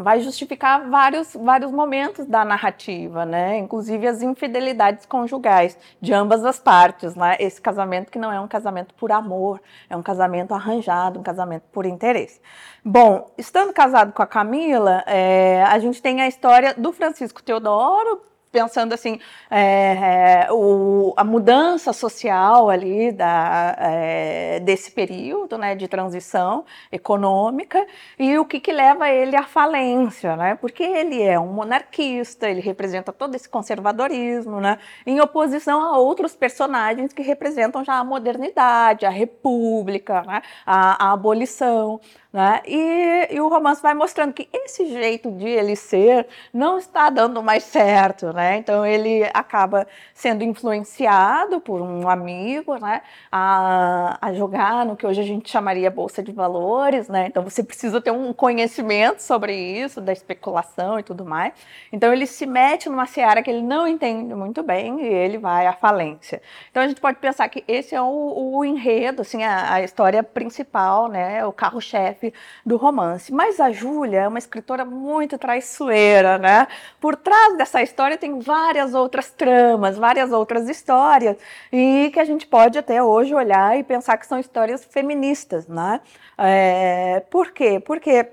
vai 0.00 0.20
justificar 0.20 0.88
vários, 0.88 1.34
vários 1.34 1.70
momentos 1.70 2.26
da 2.26 2.44
narrativa, 2.44 3.26
né? 3.26 3.58
Inclusive 3.58 4.06
as 4.06 4.22
infidelidades 4.22 5.04
conjugais 5.04 5.76
de 6.00 6.12
ambas 6.12 6.44
as 6.44 6.58
partes, 6.58 7.14
né? 7.14 7.36
Esse 7.38 7.60
casamento 7.60 8.10
que 8.10 8.18
não 8.18 8.32
é 8.32 8.40
um 8.40 8.48
casamento 8.48 8.94
por 8.94 9.12
amor, 9.12 9.60
é 9.88 9.96
um 9.96 10.02
casamento 10.02 10.54
arranjado, 10.54 11.20
um 11.20 11.22
casamento 11.22 11.64
por 11.70 11.84
interesse. 11.84 12.40
Bom, 12.84 13.30
estando 13.36 13.72
casado 13.72 14.12
com 14.12 14.22
a 14.22 14.26
Camila, 14.26 15.04
é, 15.06 15.62
a 15.64 15.78
gente 15.78 16.00
tem 16.00 16.22
a 16.22 16.28
história 16.28 16.74
do 16.74 16.92
Francisco 16.92 17.42
Teodoro, 17.42 18.29
pensando 18.50 18.92
assim, 18.92 19.20
é, 19.50 20.46
é, 20.46 20.52
o, 20.52 21.14
a 21.16 21.24
mudança 21.24 21.92
social 21.92 22.68
ali 22.68 23.12
da, 23.12 23.76
é, 23.78 24.60
desse 24.60 24.90
período 24.90 25.56
né, 25.56 25.74
de 25.74 25.86
transição 25.86 26.64
econômica 26.90 27.86
e 28.18 28.38
o 28.38 28.44
que, 28.44 28.60
que 28.60 28.72
leva 28.72 29.08
ele 29.08 29.36
à 29.36 29.44
falência, 29.44 30.36
né? 30.36 30.56
Porque 30.60 30.82
ele 30.82 31.22
é 31.22 31.38
um 31.38 31.48
monarquista, 31.52 32.48
ele 32.48 32.60
representa 32.60 33.12
todo 33.12 33.34
esse 33.34 33.48
conservadorismo, 33.48 34.60
né? 34.60 34.78
Em 35.06 35.20
oposição 35.20 35.80
a 35.82 35.98
outros 35.98 36.34
personagens 36.34 37.12
que 37.12 37.22
representam 37.22 37.84
já 37.84 37.98
a 37.98 38.04
modernidade, 38.04 39.06
a 39.06 39.10
república, 39.10 40.22
né? 40.22 40.42
a, 40.66 41.08
a 41.08 41.12
abolição. 41.12 42.00
Né? 42.32 42.60
E, 42.64 43.34
e, 43.34 43.40
o 43.40 43.48
romance 43.48 43.82
vai 43.82 43.92
mostrando 43.92 44.32
que 44.32 44.48
esse 44.52 44.86
jeito 44.86 45.32
de 45.32 45.48
ele 45.48 45.74
ser 45.74 46.28
não 46.54 46.78
está 46.78 47.10
dando 47.10 47.42
mais 47.42 47.64
certo, 47.64 48.32
né? 48.32 48.39
Então 48.58 48.84
ele 48.84 49.24
acaba 49.34 49.86
sendo 50.14 50.42
influenciado 50.44 51.60
por 51.60 51.80
um 51.80 52.08
amigo, 52.08 52.76
né? 52.78 53.02
A, 53.30 54.18
a 54.20 54.32
jogar 54.32 54.84
no 54.84 54.96
que 54.96 55.06
hoje 55.06 55.20
a 55.20 55.24
gente 55.24 55.50
chamaria 55.50 55.90
bolsa 55.90 56.22
de 56.22 56.32
valores, 56.32 57.08
né? 57.08 57.26
Então 57.26 57.42
você 57.42 57.62
precisa 57.62 58.00
ter 58.00 58.10
um 58.10 58.32
conhecimento 58.32 59.20
sobre 59.20 59.54
isso, 59.54 60.00
da 60.00 60.12
especulação 60.12 60.98
e 60.98 61.02
tudo 61.02 61.24
mais. 61.24 61.52
Então 61.92 62.12
ele 62.12 62.26
se 62.26 62.46
mete 62.46 62.88
numa 62.88 63.06
seara 63.06 63.42
que 63.42 63.50
ele 63.50 63.62
não 63.62 63.86
entende 63.86 64.34
muito 64.34 64.62
bem 64.62 65.00
e 65.02 65.06
ele 65.06 65.38
vai 65.38 65.66
à 65.66 65.72
falência. 65.72 66.42
Então 66.70 66.82
a 66.82 66.88
gente 66.88 67.00
pode 67.00 67.18
pensar 67.18 67.48
que 67.48 67.64
esse 67.66 67.94
é 67.94 68.00
o, 68.02 68.56
o 68.56 68.64
enredo, 68.64 69.22
assim, 69.22 69.42
a, 69.42 69.74
a 69.74 69.82
história 69.82 70.22
principal, 70.22 71.08
né? 71.08 71.44
O 71.44 71.52
carro-chefe 71.52 72.32
do 72.64 72.76
romance. 72.76 73.32
Mas 73.32 73.60
a 73.60 73.70
Júlia 73.70 74.20
é 74.20 74.28
uma 74.28 74.38
escritora 74.38 74.84
muito 74.84 75.38
traiçoeira, 75.38 76.38
né? 76.38 76.66
Por 77.00 77.16
trás 77.16 77.56
dessa 77.56 77.82
história 77.82 78.16
tem 78.16 78.29
várias 78.38 78.94
outras 78.94 79.30
tramas, 79.30 79.96
várias 79.98 80.30
outras 80.30 80.68
histórias, 80.68 81.36
e 81.72 82.10
que 82.12 82.20
a 82.20 82.24
gente 82.24 82.46
pode 82.46 82.78
até 82.78 83.02
hoje 83.02 83.34
olhar 83.34 83.78
e 83.78 83.82
pensar 83.82 84.16
que 84.16 84.26
são 84.26 84.38
histórias 84.38 84.84
feministas, 84.84 85.66
né? 85.66 86.00
É, 86.38 87.20
por 87.30 87.50
quê? 87.50 87.80
Porque 87.80 88.28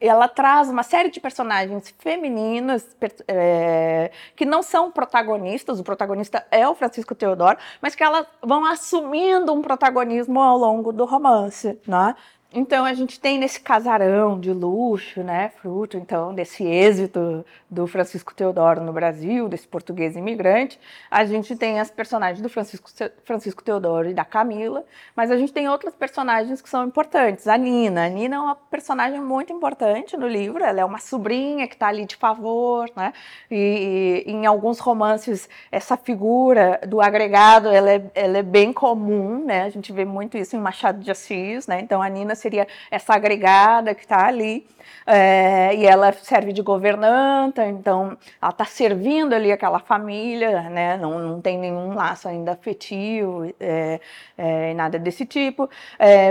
ela 0.00 0.28
traz 0.28 0.68
uma 0.68 0.82
série 0.82 1.10
de 1.10 1.20
personagens 1.20 1.92
femininas 1.98 2.96
é, 3.26 4.10
que 4.36 4.44
não 4.44 4.62
são 4.62 4.92
protagonistas, 4.92 5.80
o 5.80 5.84
protagonista 5.84 6.46
é 6.50 6.68
o 6.68 6.74
Francisco 6.74 7.14
Teodoro, 7.14 7.58
mas 7.80 7.94
que 7.94 8.04
elas 8.04 8.26
vão 8.42 8.64
assumindo 8.64 9.52
um 9.52 9.60
protagonismo 9.60 10.40
ao 10.40 10.56
longo 10.56 10.92
do 10.92 11.04
romance, 11.04 11.78
né? 11.86 12.14
Então 12.50 12.86
a 12.86 12.94
gente 12.94 13.20
tem 13.20 13.38
nesse 13.38 13.60
casarão 13.60 14.40
de 14.40 14.50
luxo, 14.54 15.22
né, 15.22 15.50
fruto 15.60 15.98
então 15.98 16.34
desse 16.34 16.64
êxito 16.64 17.44
do 17.70 17.86
Francisco 17.86 18.34
Teodoro 18.34 18.80
no 18.80 18.90
Brasil, 18.90 19.50
desse 19.50 19.68
português 19.68 20.16
imigrante, 20.16 20.80
a 21.10 21.26
gente 21.26 21.54
tem 21.54 21.78
as 21.78 21.90
personagens 21.90 22.40
do 22.40 22.48
Francisco, 22.48 22.88
Francisco 23.22 23.62
Teodoro 23.62 24.08
e 24.08 24.14
da 24.14 24.24
Camila, 24.24 24.82
mas 25.14 25.30
a 25.30 25.36
gente 25.36 25.52
tem 25.52 25.68
outras 25.68 25.94
personagens 25.94 26.62
que 26.62 26.70
são 26.70 26.86
importantes. 26.86 27.46
A 27.46 27.58
Nina, 27.58 28.06
a 28.06 28.08
Nina 28.08 28.36
é 28.36 28.38
uma 28.38 28.54
personagem 28.54 29.20
muito 29.20 29.52
importante 29.52 30.16
no 30.16 30.26
livro, 30.26 30.64
ela 30.64 30.80
é 30.80 30.84
uma 30.86 30.98
sobrinha 30.98 31.68
que 31.68 31.74
está 31.74 31.88
ali 31.88 32.06
de 32.06 32.16
favor, 32.16 32.90
né, 32.96 33.12
e, 33.50 34.24
e, 34.26 34.32
em 34.32 34.46
alguns 34.46 34.78
romances 34.78 35.50
essa 35.70 35.98
figura 35.98 36.80
do 36.88 36.98
agregado 36.98 37.68
ela 37.68 37.90
é, 37.90 38.10
ela 38.14 38.38
é 38.38 38.42
bem 38.42 38.72
comum, 38.72 39.44
né, 39.44 39.64
a 39.64 39.68
gente 39.68 39.92
vê 39.92 40.06
muito 40.06 40.38
isso 40.38 40.56
em 40.56 40.58
Machado 40.58 40.98
de 41.00 41.10
Assis, 41.10 41.66
né, 41.66 41.78
então 41.82 42.00
a 42.00 42.08
Nina 42.08 42.37
seria 42.38 42.66
essa 42.90 43.14
agregada 43.14 43.94
que 43.94 44.02
está 44.02 44.26
ali, 44.26 44.66
é, 45.06 45.74
e 45.74 45.86
ela 45.86 46.12
serve 46.12 46.52
de 46.52 46.62
governanta, 46.62 47.66
então 47.66 48.16
ela 48.40 48.50
está 48.50 48.64
servindo 48.64 49.32
ali 49.34 49.50
aquela 49.50 49.78
família, 49.78 50.68
né? 50.68 50.96
não, 50.98 51.18
não 51.18 51.40
tem 51.40 51.58
nenhum 51.58 51.94
laço 51.94 52.28
ainda 52.28 52.52
afetivo, 52.52 53.52
é, 53.58 54.00
é, 54.36 54.74
nada 54.74 54.98
desse 54.98 55.24
tipo. 55.24 55.68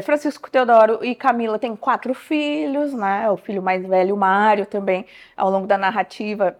Francisco 0.04 0.50
Teodoro 0.50 1.04
e 1.04 1.16
Camila 1.16 1.58
têm 1.60 1.76
quatro 1.76 2.14
filhos, 2.14 2.94
né? 2.94 3.30
o 3.30 3.38
filho 3.38 3.62
mais 3.62 3.86
velho, 3.86 4.16
Mário, 4.16 4.66
também, 4.66 5.06
ao 5.36 5.50
longo 5.50 5.68
da 5.68 5.78
narrativa, 5.78 6.56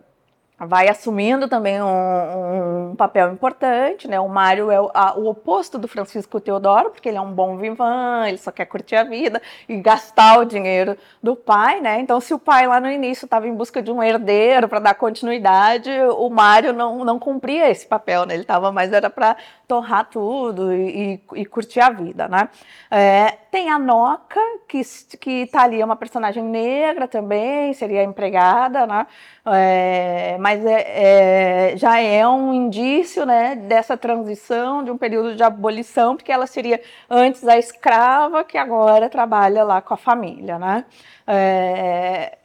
vai 0.60 0.90
assumindo 0.90 1.48
também 1.48 1.80
um, 1.82 2.92
um, 2.92 2.96
papel 2.96 3.32
importante, 3.32 4.08
né? 4.08 4.20
O 4.20 4.28
Mário 4.28 4.72
é 4.72 4.82
o, 4.82 4.90
a, 4.92 5.16
o, 5.16 5.28
oposto 5.28 5.78
do 5.78 5.88
Francisco 5.88 6.40
Teodoro, 6.40 6.90
porque 6.90 7.08
ele 7.08 7.18
é 7.18 7.22
um 7.22 7.32
bom 7.32 7.58
vivan, 7.58 8.28
ele 8.28 8.40
só 8.40 8.52
quer 8.52 8.66
curtir 8.66 8.96
a 8.96 9.04
vida 9.04 9.40
e 9.70 9.78
gastar 9.78 10.40
o 10.40 10.46
dinheiro 10.46 10.98
do 11.22 11.36
pai, 11.36 11.80
né? 11.80 12.00
Então, 12.00 12.20
se 12.20 12.34
o 12.34 12.40
pai 12.40 12.68
lá 12.68 12.80
no 12.80 12.90
início 12.90 13.26
estava 13.26 13.48
em 13.48 13.54
busca 13.54 13.84
de 13.84 13.92
um 13.92 14.02
herdeiro 14.02 14.68
para 14.68 14.80
dar 14.80 14.96
continuidade, 14.96 15.92
o 16.18 16.28
Mário 16.30 16.74
não, 16.74 17.06
não 17.06 17.20
cumpria 17.20 17.70
esse 17.70 17.86
papel, 17.86 18.26
né? 18.26 18.34
Ele 18.34 18.42
estava 18.42 18.72
mais 18.72 18.92
era 18.92 19.12
para 19.12 19.38
torrar 19.68 20.10
tudo 20.10 20.74
e, 20.74 21.22
e, 21.36 21.42
e, 21.42 21.46
curtir 21.46 21.82
a 21.82 21.90
vida, 21.90 22.28
né? 22.28 22.50
É, 22.90 23.38
tem 23.52 23.70
a 23.70 23.78
Noca, 23.78 24.40
que, 24.68 24.82
que 25.20 25.46
tá 25.48 25.64
ali, 25.64 25.82
é 25.82 25.86
uma 25.86 25.96
personagem 25.96 26.44
negra 26.44 27.08
também, 27.08 27.74
seria 27.74 28.04
empregada, 28.04 28.88
né? 28.88 29.06
É, 29.46 30.38
mas 30.48 30.66
é, 30.66 31.74
é, 31.74 31.78
já 31.78 32.00
é 32.00 32.26
um 32.26 32.54
indício 32.54 33.26
né, 33.26 33.54
dessa 33.54 33.98
transição, 33.98 34.82
de 34.82 34.90
um 34.90 34.98
período 34.98 35.36
de 35.36 35.44
abolição, 35.44 36.16
porque 36.16 36.32
ela 36.32 36.48
seria 36.48 36.80
antes 37.10 37.46
a 37.46 37.58
escrava, 37.58 38.46
que 38.46 38.58
agora 38.58 39.10
trabalha 39.10 39.66
lá 39.66 39.82
com 39.82 39.94
a 39.94 39.98
família. 39.98 40.58
Né? 40.58 40.86
É, 41.28 42.38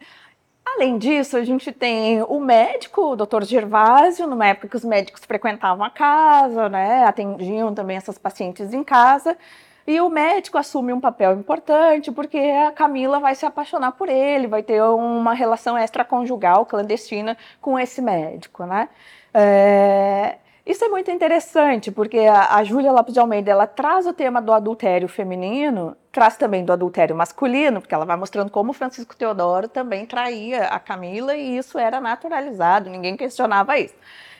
Além 0.74 0.96
disso, 0.98 1.36
a 1.36 1.44
gente 1.44 1.70
tem 1.70 2.22
o 2.22 2.40
médico, 2.40 3.12
o 3.12 3.16
doutor 3.16 3.44
Gervásio, 3.44 4.26
numa 4.26 4.46
época 4.46 4.68
que 4.68 4.76
os 4.76 4.84
médicos 4.84 5.22
frequentavam 5.24 5.84
a 5.84 5.90
casa, 5.90 6.68
né, 6.68 7.04
atendiam 7.04 7.74
também 7.74 7.96
essas 7.96 8.16
pacientes 8.16 8.72
em 8.72 8.82
casa. 8.82 9.36
E 9.86 10.00
o 10.00 10.08
médico 10.08 10.58
assume 10.58 10.92
um 10.92 11.00
papel 11.00 11.32
importante 11.34 12.12
porque 12.12 12.38
a 12.38 12.70
Camila 12.72 13.18
vai 13.20 13.34
se 13.34 13.44
apaixonar 13.44 13.92
por 13.92 14.08
ele, 14.08 14.46
vai 14.46 14.62
ter 14.62 14.82
uma 14.82 15.34
relação 15.34 15.76
extraconjugal 15.76 16.64
clandestina 16.66 17.36
com 17.60 17.78
esse 17.78 18.00
médico, 18.00 18.64
né? 18.64 18.88
É... 19.34 20.38
Isso 20.64 20.84
é 20.84 20.88
muito 20.88 21.10
interessante, 21.10 21.90
porque 21.90 22.18
a, 22.20 22.54
a 22.54 22.62
Júlia 22.62 22.92
Lopes 22.92 23.12
de 23.12 23.18
Almeida 23.18 23.50
ela 23.50 23.66
traz 23.66 24.06
o 24.06 24.12
tema 24.12 24.40
do 24.40 24.52
adultério 24.52 25.08
feminino, 25.08 25.96
traz 26.12 26.36
também 26.36 26.64
do 26.64 26.72
adultério 26.72 27.16
masculino, 27.16 27.80
porque 27.80 27.92
ela 27.92 28.04
vai 28.04 28.16
mostrando 28.16 28.48
como 28.48 28.72
Francisco 28.72 29.16
Teodoro 29.16 29.66
também 29.66 30.06
traía 30.06 30.68
a 30.68 30.78
Camila 30.78 31.34
e 31.34 31.58
isso 31.58 31.76
era 31.78 32.00
naturalizado, 32.00 32.88
ninguém 32.88 33.16
questionava 33.16 33.76
isso. 33.76 33.94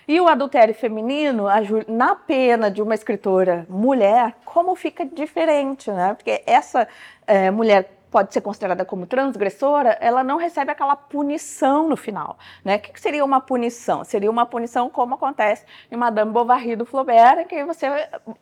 E 0.07 0.21
o 0.21 0.29
adultério 0.29 0.75
feminino, 0.75 1.45
na 1.89 2.15
pena 2.15 2.71
de 2.71 2.81
uma 2.81 2.95
escritora 2.95 3.67
mulher, 3.69 4.35
como 4.45 4.77
fica 4.77 5.05
diferente, 5.05 5.91
né? 5.91 6.15
Porque 6.15 6.43
essa 6.47 6.87
é, 7.27 7.51
mulher 7.51 7.91
pode 8.13 8.33
ser 8.33 8.43
considerada 8.43 8.85
como 8.85 9.07
transgressora, 9.07 9.97
ela 9.99 10.23
não 10.23 10.37
recebe 10.37 10.71
aquela 10.71 10.95
punição 10.95 11.89
no 11.89 11.97
final. 11.97 12.39
Né? 12.63 12.77
O 12.77 12.81
que 12.81 13.01
seria 13.01 13.25
uma 13.25 13.41
punição? 13.41 14.05
Seria 14.05 14.31
uma 14.31 14.45
punição 14.45 14.91
como 14.91 15.15
acontece 15.15 15.65
em 15.91 15.97
Madame 15.97 16.31
Bovary 16.31 16.77
do 16.77 16.85
Flaubert, 16.85 17.39
em 17.39 17.47
que 17.47 17.65
você, 17.65 17.87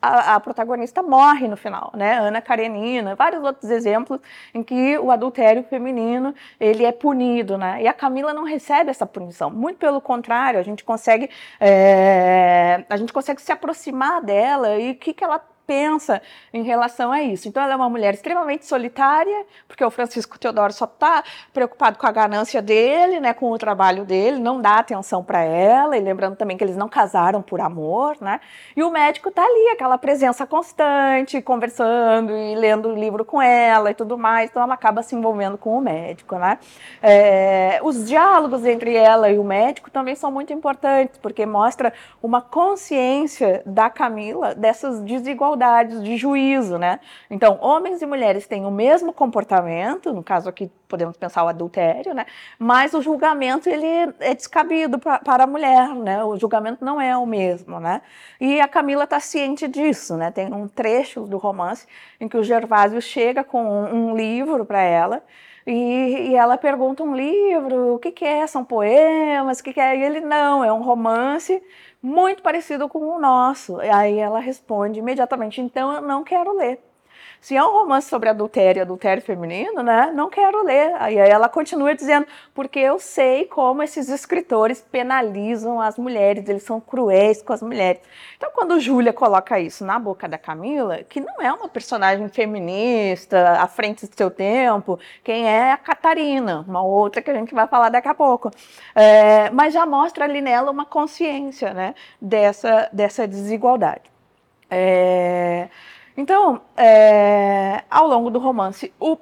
a, 0.02 0.34
a, 0.34 0.40
protagonista 0.40 1.04
morre 1.04 1.46
no 1.46 1.56
final. 1.56 1.92
Né? 1.94 2.18
Ana 2.18 2.42
Karenina, 2.42 3.14
vários 3.14 3.44
outros 3.44 3.70
exemplos 3.70 4.18
em 4.52 4.62
que 4.64 4.98
o 4.98 5.12
adultério 5.12 5.62
feminino 5.62 6.34
ele 6.58 6.84
é 6.84 6.90
punido. 6.90 7.56
Né? 7.56 7.84
E 7.84 7.88
a 7.88 7.92
Camila 7.92 8.34
não 8.34 8.42
recebe 8.42 8.90
essa 8.90 9.06
punição. 9.06 9.50
Muito 9.50 9.78
pelo 9.78 10.00
contrário, 10.00 10.58
a 10.58 10.64
gente 10.64 10.82
consegue, 10.82 11.30
é, 11.60 12.84
a 12.90 12.96
gente 12.96 13.12
consegue 13.12 13.40
se 13.40 13.52
aproximar 13.52 14.20
dela 14.20 14.76
e 14.78 14.90
o 14.90 14.94
que, 14.96 15.14
que 15.14 15.22
ela 15.22 15.40
pensa 15.70 16.20
em 16.52 16.64
relação 16.64 17.12
a 17.12 17.22
isso. 17.22 17.46
Então, 17.46 17.62
ela 17.62 17.74
é 17.74 17.76
uma 17.76 17.88
mulher 17.88 18.12
extremamente 18.12 18.66
solitária, 18.66 19.46
porque 19.68 19.84
o 19.84 19.90
Francisco 19.90 20.36
Teodoro 20.36 20.72
só 20.72 20.84
está 20.84 21.22
preocupado 21.52 21.96
com 21.96 22.08
a 22.08 22.10
ganância 22.10 22.60
dele, 22.60 23.20
né, 23.20 23.32
com 23.32 23.52
o 23.52 23.56
trabalho 23.56 24.04
dele, 24.04 24.40
não 24.40 24.60
dá 24.60 24.80
atenção 24.80 25.22
para 25.22 25.44
ela, 25.44 25.96
e 25.96 26.00
lembrando 26.00 26.34
também 26.34 26.56
que 26.56 26.64
eles 26.64 26.76
não 26.76 26.88
casaram 26.88 27.40
por 27.40 27.60
amor, 27.60 28.16
né? 28.20 28.40
E 28.76 28.82
o 28.82 28.90
médico 28.90 29.28
está 29.28 29.44
ali, 29.44 29.68
aquela 29.68 29.96
presença 29.96 30.44
constante, 30.44 31.40
conversando 31.40 32.36
e 32.36 32.56
lendo 32.56 32.92
livro 32.92 33.24
com 33.24 33.40
ela 33.40 33.92
e 33.92 33.94
tudo 33.94 34.18
mais, 34.18 34.50
então 34.50 34.64
ela 34.64 34.74
acaba 34.74 35.04
se 35.04 35.14
envolvendo 35.14 35.56
com 35.56 35.78
o 35.78 35.80
médico, 35.80 36.34
né? 36.34 36.58
É, 37.00 37.78
os 37.84 38.08
diálogos 38.08 38.64
entre 38.64 38.96
ela 38.96 39.30
e 39.30 39.38
o 39.38 39.44
médico 39.44 39.88
também 39.88 40.16
são 40.16 40.32
muito 40.32 40.52
importantes, 40.52 41.16
porque 41.18 41.46
mostra 41.46 41.92
uma 42.20 42.42
consciência 42.42 43.62
da 43.64 43.88
Camila 43.88 44.52
dessas 44.52 45.00
desigualdades 45.00 45.59
de 45.84 46.16
juízo, 46.16 46.78
né? 46.78 47.00
Então, 47.30 47.58
homens 47.60 48.02
e 48.02 48.06
mulheres 48.06 48.46
têm 48.46 48.64
o 48.64 48.70
mesmo 48.70 49.12
comportamento, 49.12 50.12
no 50.12 50.22
caso 50.22 50.48
aqui 50.48 50.70
podemos 50.88 51.16
pensar 51.16 51.44
o 51.44 51.48
adultério, 51.48 52.12
né? 52.12 52.26
Mas 52.58 52.92
o 52.94 53.00
julgamento 53.00 53.68
ele 53.68 53.86
é 54.18 54.34
descabido 54.34 54.98
pra, 54.98 55.18
para 55.20 55.44
a 55.44 55.46
mulher, 55.46 55.94
né? 55.94 56.24
O 56.24 56.36
julgamento 56.36 56.84
não 56.84 57.00
é 57.00 57.16
o 57.16 57.24
mesmo, 57.24 57.78
né? 57.78 58.02
E 58.40 58.60
a 58.60 58.66
Camila 58.66 59.04
está 59.04 59.20
ciente 59.20 59.68
disso, 59.68 60.16
né? 60.16 60.30
Tem 60.30 60.52
um 60.52 60.66
trecho 60.66 61.22
do 61.22 61.38
romance 61.38 61.86
em 62.20 62.28
que 62.28 62.36
o 62.36 62.42
Gervásio 62.42 63.00
chega 63.00 63.44
com 63.44 63.62
um, 63.84 64.16
livro 64.16 64.64
para 64.64 64.82
ela 64.82 65.22
e, 65.66 66.30
e, 66.30 66.36
ela 66.36 66.58
pergunta 66.58 67.02
um 67.02 67.14
livro, 67.14 67.94
o 67.94 67.98
que, 67.98 68.10
que 68.10 68.24
é? 68.24 68.46
São 68.46 68.64
poemas? 68.64 69.60
O 69.60 69.62
que, 69.64 69.72
que 69.72 69.80
é? 69.80 69.96
E 69.96 70.02
ele, 70.02 70.20
não, 70.20 70.64
é 70.64 70.72
um 70.72 70.82
romance 70.82 71.62
muito 72.02 72.42
parecido 72.42 72.88
com 72.88 72.98
o 73.00 73.20
nosso. 73.20 73.78
Aí 73.80 74.18
ela 74.18 74.40
responde 74.40 74.98
imediatamente: 74.98 75.60
então 75.60 75.92
eu 75.92 76.02
não 76.02 76.24
quero 76.24 76.56
ler. 76.56 76.80
Se 77.40 77.56
é 77.56 77.64
um 77.64 77.72
romance 77.72 78.06
sobre 78.08 78.28
adultério, 78.28 78.82
adultério 78.82 79.22
feminino, 79.22 79.82
né? 79.82 80.12
Não 80.14 80.28
quero 80.28 80.62
ler. 80.62 80.94
Aí 80.98 81.16
ela 81.16 81.48
continua 81.48 81.94
dizendo, 81.94 82.26
porque 82.54 82.78
eu 82.78 82.98
sei 82.98 83.46
como 83.46 83.82
esses 83.82 84.10
escritores 84.10 84.82
penalizam 84.82 85.80
as 85.80 85.96
mulheres, 85.96 86.46
eles 86.48 86.62
são 86.62 86.78
cruéis 86.80 87.40
com 87.40 87.54
as 87.54 87.62
mulheres. 87.62 88.02
Então, 88.36 88.50
quando 88.54 88.78
Júlia 88.78 89.12
coloca 89.12 89.58
isso 89.58 89.86
na 89.86 89.98
boca 89.98 90.28
da 90.28 90.36
Camila, 90.36 90.98
que 91.04 91.18
não 91.18 91.40
é 91.40 91.50
uma 91.50 91.68
personagem 91.68 92.28
feminista, 92.28 93.52
à 93.58 93.66
frente 93.66 94.06
do 94.06 94.14
seu 94.14 94.30
tempo, 94.30 94.98
quem 95.24 95.48
é 95.48 95.72
a 95.72 95.78
Catarina, 95.78 96.64
uma 96.68 96.82
outra 96.82 97.22
que 97.22 97.30
a 97.30 97.34
gente 97.34 97.54
vai 97.54 97.66
falar 97.66 97.88
daqui 97.88 98.08
a 98.08 98.14
pouco. 98.14 98.50
É, 98.94 99.48
mas 99.50 99.72
já 99.72 99.86
mostra 99.86 100.24
ali 100.26 100.42
nela 100.42 100.70
uma 100.70 100.84
consciência 100.84 101.72
né, 101.72 101.94
dessa, 102.20 102.90
dessa 102.92 103.26
desigualdade. 103.26 104.02
É, 104.70 105.68
então, 106.20 106.60
é, 106.76 107.82
ao 107.90 108.06
longo 108.06 108.28
do 108.28 108.38
romance, 108.38 108.92
o 109.00 109.16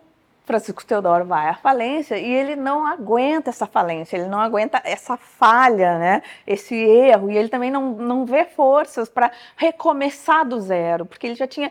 Francisco 0.44 0.84
Teodoro 0.84 1.24
vai 1.24 1.46
à 1.46 1.54
falência 1.54 2.18
e 2.18 2.28
ele 2.28 2.56
não 2.56 2.84
aguenta 2.84 3.50
essa 3.50 3.66
falência, 3.68 4.16
ele 4.16 4.26
não 4.26 4.40
aguenta 4.40 4.82
essa 4.84 5.16
falha, 5.16 5.96
né? 5.96 6.22
esse 6.44 6.74
erro, 6.74 7.30
e 7.30 7.36
ele 7.36 7.48
também 7.48 7.70
não, 7.70 7.92
não 7.92 8.26
vê 8.26 8.44
forças 8.44 9.08
para 9.08 9.30
recomeçar 9.56 10.44
do 10.44 10.60
zero, 10.60 11.06
porque 11.06 11.28
ele 11.28 11.36
já 11.36 11.46
tinha 11.46 11.70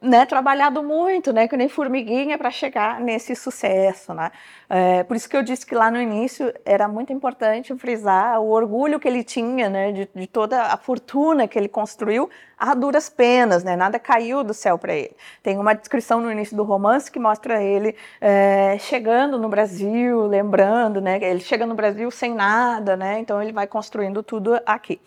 né, 0.00 0.24
trabalhado 0.24 0.82
muito, 0.82 1.32
né, 1.32 1.46
que 1.46 1.56
nem 1.56 1.68
formiguinha 1.68 2.38
para 2.38 2.50
chegar 2.50 3.00
nesse 3.00 3.36
sucesso, 3.36 4.14
né? 4.14 4.30
É, 4.68 5.02
por 5.04 5.16
isso 5.16 5.28
que 5.28 5.36
eu 5.36 5.42
disse 5.42 5.66
que 5.66 5.74
lá 5.74 5.90
no 5.90 6.00
início 6.00 6.52
era 6.64 6.88
muito 6.88 7.12
importante 7.12 7.74
frisar 7.76 8.40
o 8.40 8.50
orgulho 8.50 8.98
que 8.98 9.06
ele 9.06 9.22
tinha, 9.22 9.68
né, 9.68 9.92
de, 9.92 10.08
de 10.14 10.26
toda 10.26 10.62
a 10.62 10.76
fortuna 10.76 11.46
que 11.46 11.58
ele 11.58 11.68
construiu 11.68 12.30
a 12.60 12.74
duras 12.74 13.08
penas, 13.08 13.64
né? 13.64 13.74
Nada 13.74 13.98
caiu 13.98 14.44
do 14.44 14.52
céu 14.52 14.76
para 14.78 14.94
ele. 14.94 15.16
Tem 15.42 15.58
uma 15.58 15.74
descrição 15.74 16.20
no 16.20 16.30
início 16.30 16.54
do 16.54 16.62
romance 16.62 17.10
que 17.10 17.18
mostra 17.18 17.62
ele 17.62 17.96
é, 18.20 18.76
chegando 18.78 19.38
no 19.38 19.48
Brasil, 19.48 20.26
lembrando, 20.26 21.00
né? 21.00 21.18
Ele 21.22 21.40
chega 21.40 21.64
no 21.64 21.74
Brasil 21.74 22.10
sem 22.10 22.34
nada, 22.34 22.96
né? 22.96 23.18
Então 23.18 23.42
ele 23.42 23.52
vai 23.52 23.66
construindo 23.66 24.22
tudo 24.22 24.60
aqui. 24.66 25.00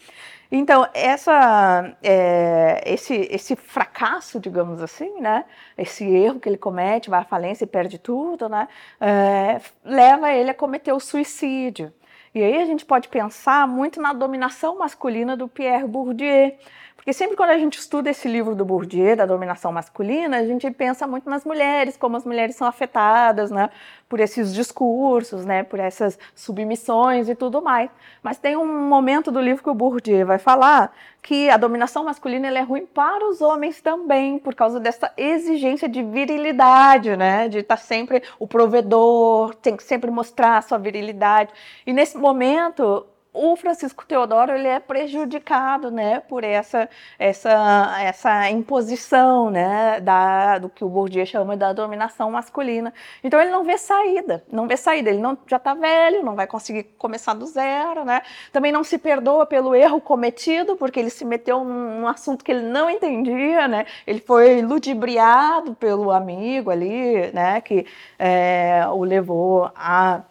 Então, 0.56 0.88
essa, 0.94 1.98
é, 2.04 2.84
esse, 2.86 3.28
esse 3.32 3.56
fracasso, 3.56 4.40
digamos 4.40 4.84
assim, 4.84 5.20
né, 5.20 5.46
esse 5.76 6.06
erro 6.06 6.40
que 6.40 6.48
ele 6.48 6.60
comete, 6.60 7.10
vai 7.10 7.22
à 7.22 7.24
falência 7.24 7.64
e 7.64 7.68
perde 7.68 7.98
tudo, 7.98 8.48
né, 8.48 8.68
é, 9.02 9.60
leva 9.84 10.32
ele 10.32 10.52
a 10.52 10.54
cometer 10.54 10.94
o 10.94 11.00
suicídio. 11.00 11.92
E 12.36 12.44
aí 12.44 12.62
a 12.62 12.66
gente 12.68 12.86
pode 12.86 13.08
pensar 13.08 13.68
muito 13.68 14.00
na 14.00 14.14
dominação 14.14 14.78
masculina 14.78 15.36
do 15.36 15.48
Pierre 15.48 15.88
Bourdieu, 15.88 16.56
porque 17.04 17.12
sempre 17.12 17.36
quando 17.36 17.50
a 17.50 17.58
gente 17.58 17.78
estuda 17.78 18.10
esse 18.10 18.30
livro 18.30 18.56
do 18.56 18.64
Bourdieu, 18.64 19.18
da 19.18 19.26
dominação 19.26 19.74
masculina, 19.74 20.38
a 20.38 20.46
gente 20.46 20.72
pensa 20.72 21.06
muito 21.06 21.30
nas 21.30 21.44
mulheres, 21.44 21.98
como 21.98 22.16
as 22.16 22.24
mulheres 22.24 22.56
são 22.56 22.66
afetadas, 22.66 23.52
né, 23.52 23.70
por 24.08 24.22
esses 24.22 24.54
discursos, 24.54 25.44
né, 25.44 25.64
por 25.64 25.82
essas 25.82 26.18
submissões 26.34 27.28
e 27.28 27.36
tudo 27.36 27.62
mais. 27.62 27.92
Mas 28.22 28.38
tem 28.38 28.56
um 28.56 28.88
momento 28.88 29.34
do 29.34 29.42
livro 29.42 29.62
que 29.62 29.70
o 29.70 29.74
Bourdieu 29.74 30.26
vai 30.26 30.38
falar 30.38 30.94
que 31.22 31.50
a 31.50 31.58
dominação 31.58 32.06
masculina 32.06 32.48
é 32.48 32.62
ruim 32.62 32.86
para 32.86 33.28
os 33.28 33.42
homens 33.42 33.82
também, 33.82 34.40
por 34.40 34.56
causa 34.56 34.80
dessa 34.80 35.12
exigência 35.18 35.90
de 35.90 36.02
virilidade, 36.02 37.18
né, 37.18 37.50
de 37.50 37.58
estar 37.58 37.76
sempre 37.76 38.24
o 38.40 38.48
provedor, 38.48 39.54
tem 39.56 39.76
que 39.76 39.84
sempre 39.84 40.10
mostrar 40.10 40.58
a 40.58 40.62
sua 40.62 40.78
virilidade. 40.78 41.52
E 41.86 41.92
nesse 41.92 42.18
momento 42.18 43.06
o 43.34 43.56
Francisco 43.56 44.06
Teodoro 44.06 44.52
ele 44.54 44.68
é 44.68 44.80
prejudicado, 44.80 45.90
né, 45.90 46.20
por 46.20 46.44
essa 46.44 46.88
essa 47.18 47.96
essa 48.00 48.50
imposição, 48.52 49.50
né, 49.50 50.00
da 50.00 50.60
do 50.60 50.70
que 50.70 50.84
o 50.84 50.90
Bourdieu 50.90 51.26
chama 51.26 51.58
da 51.58 51.74
dominação 51.74 52.30
masculina. 52.32 52.94
Então 53.24 53.40
ele 53.42 53.50
não 53.52 53.64
vê 53.64 53.78
saída, 53.78 54.44
não 54.52 54.68
vê 54.68 54.78
saída. 54.78 55.10
Ele 55.10 55.20
não 55.20 55.38
já 55.48 55.58
está 55.58 55.74
velho, 55.74 56.24
não 56.24 56.36
vai 56.36 56.48
conseguir 56.48 56.84
começar 56.98 57.34
do 57.34 57.46
zero, 57.46 58.06
né? 58.06 58.22
Também 58.52 58.72
não 58.72 58.84
se 58.84 58.98
perdoa 58.98 59.46
pelo 59.46 59.74
erro 59.76 60.00
cometido, 60.00 60.76
porque 60.76 61.00
ele 61.00 61.10
se 61.10 61.26
meteu 61.26 61.64
num, 61.64 62.02
num 62.02 62.08
assunto 62.08 62.44
que 62.44 62.52
ele 62.52 62.64
não 62.64 62.90
entendia, 62.90 63.68
né? 63.68 63.86
Ele 64.06 64.20
foi 64.20 64.62
ludibriado 64.62 65.74
pelo 65.76 66.12
amigo 66.12 66.70
ali, 66.70 67.32
né, 67.34 67.62
que 67.62 67.86
é, 68.20 68.86
o 68.92 69.04
levou 69.04 69.72
a 69.76 70.22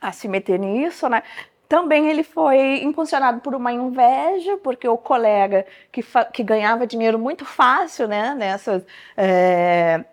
a 0.00 0.12
se 0.12 0.28
meter 0.28 0.58
nisso, 0.58 1.08
né? 1.08 1.22
Também 1.68 2.08
ele 2.08 2.22
foi 2.22 2.82
impulsionado 2.82 3.40
por 3.40 3.54
uma 3.54 3.72
inveja, 3.72 4.56
porque 4.58 4.88
o 4.88 4.96
colega 4.96 5.66
que, 5.90 6.00
que 6.32 6.42
ganhava 6.42 6.86
dinheiro 6.86 7.18
muito 7.18 7.44
fácil 7.44 8.06
né, 8.06 8.34
nessas, 8.34 8.86
é, 9.16 10.04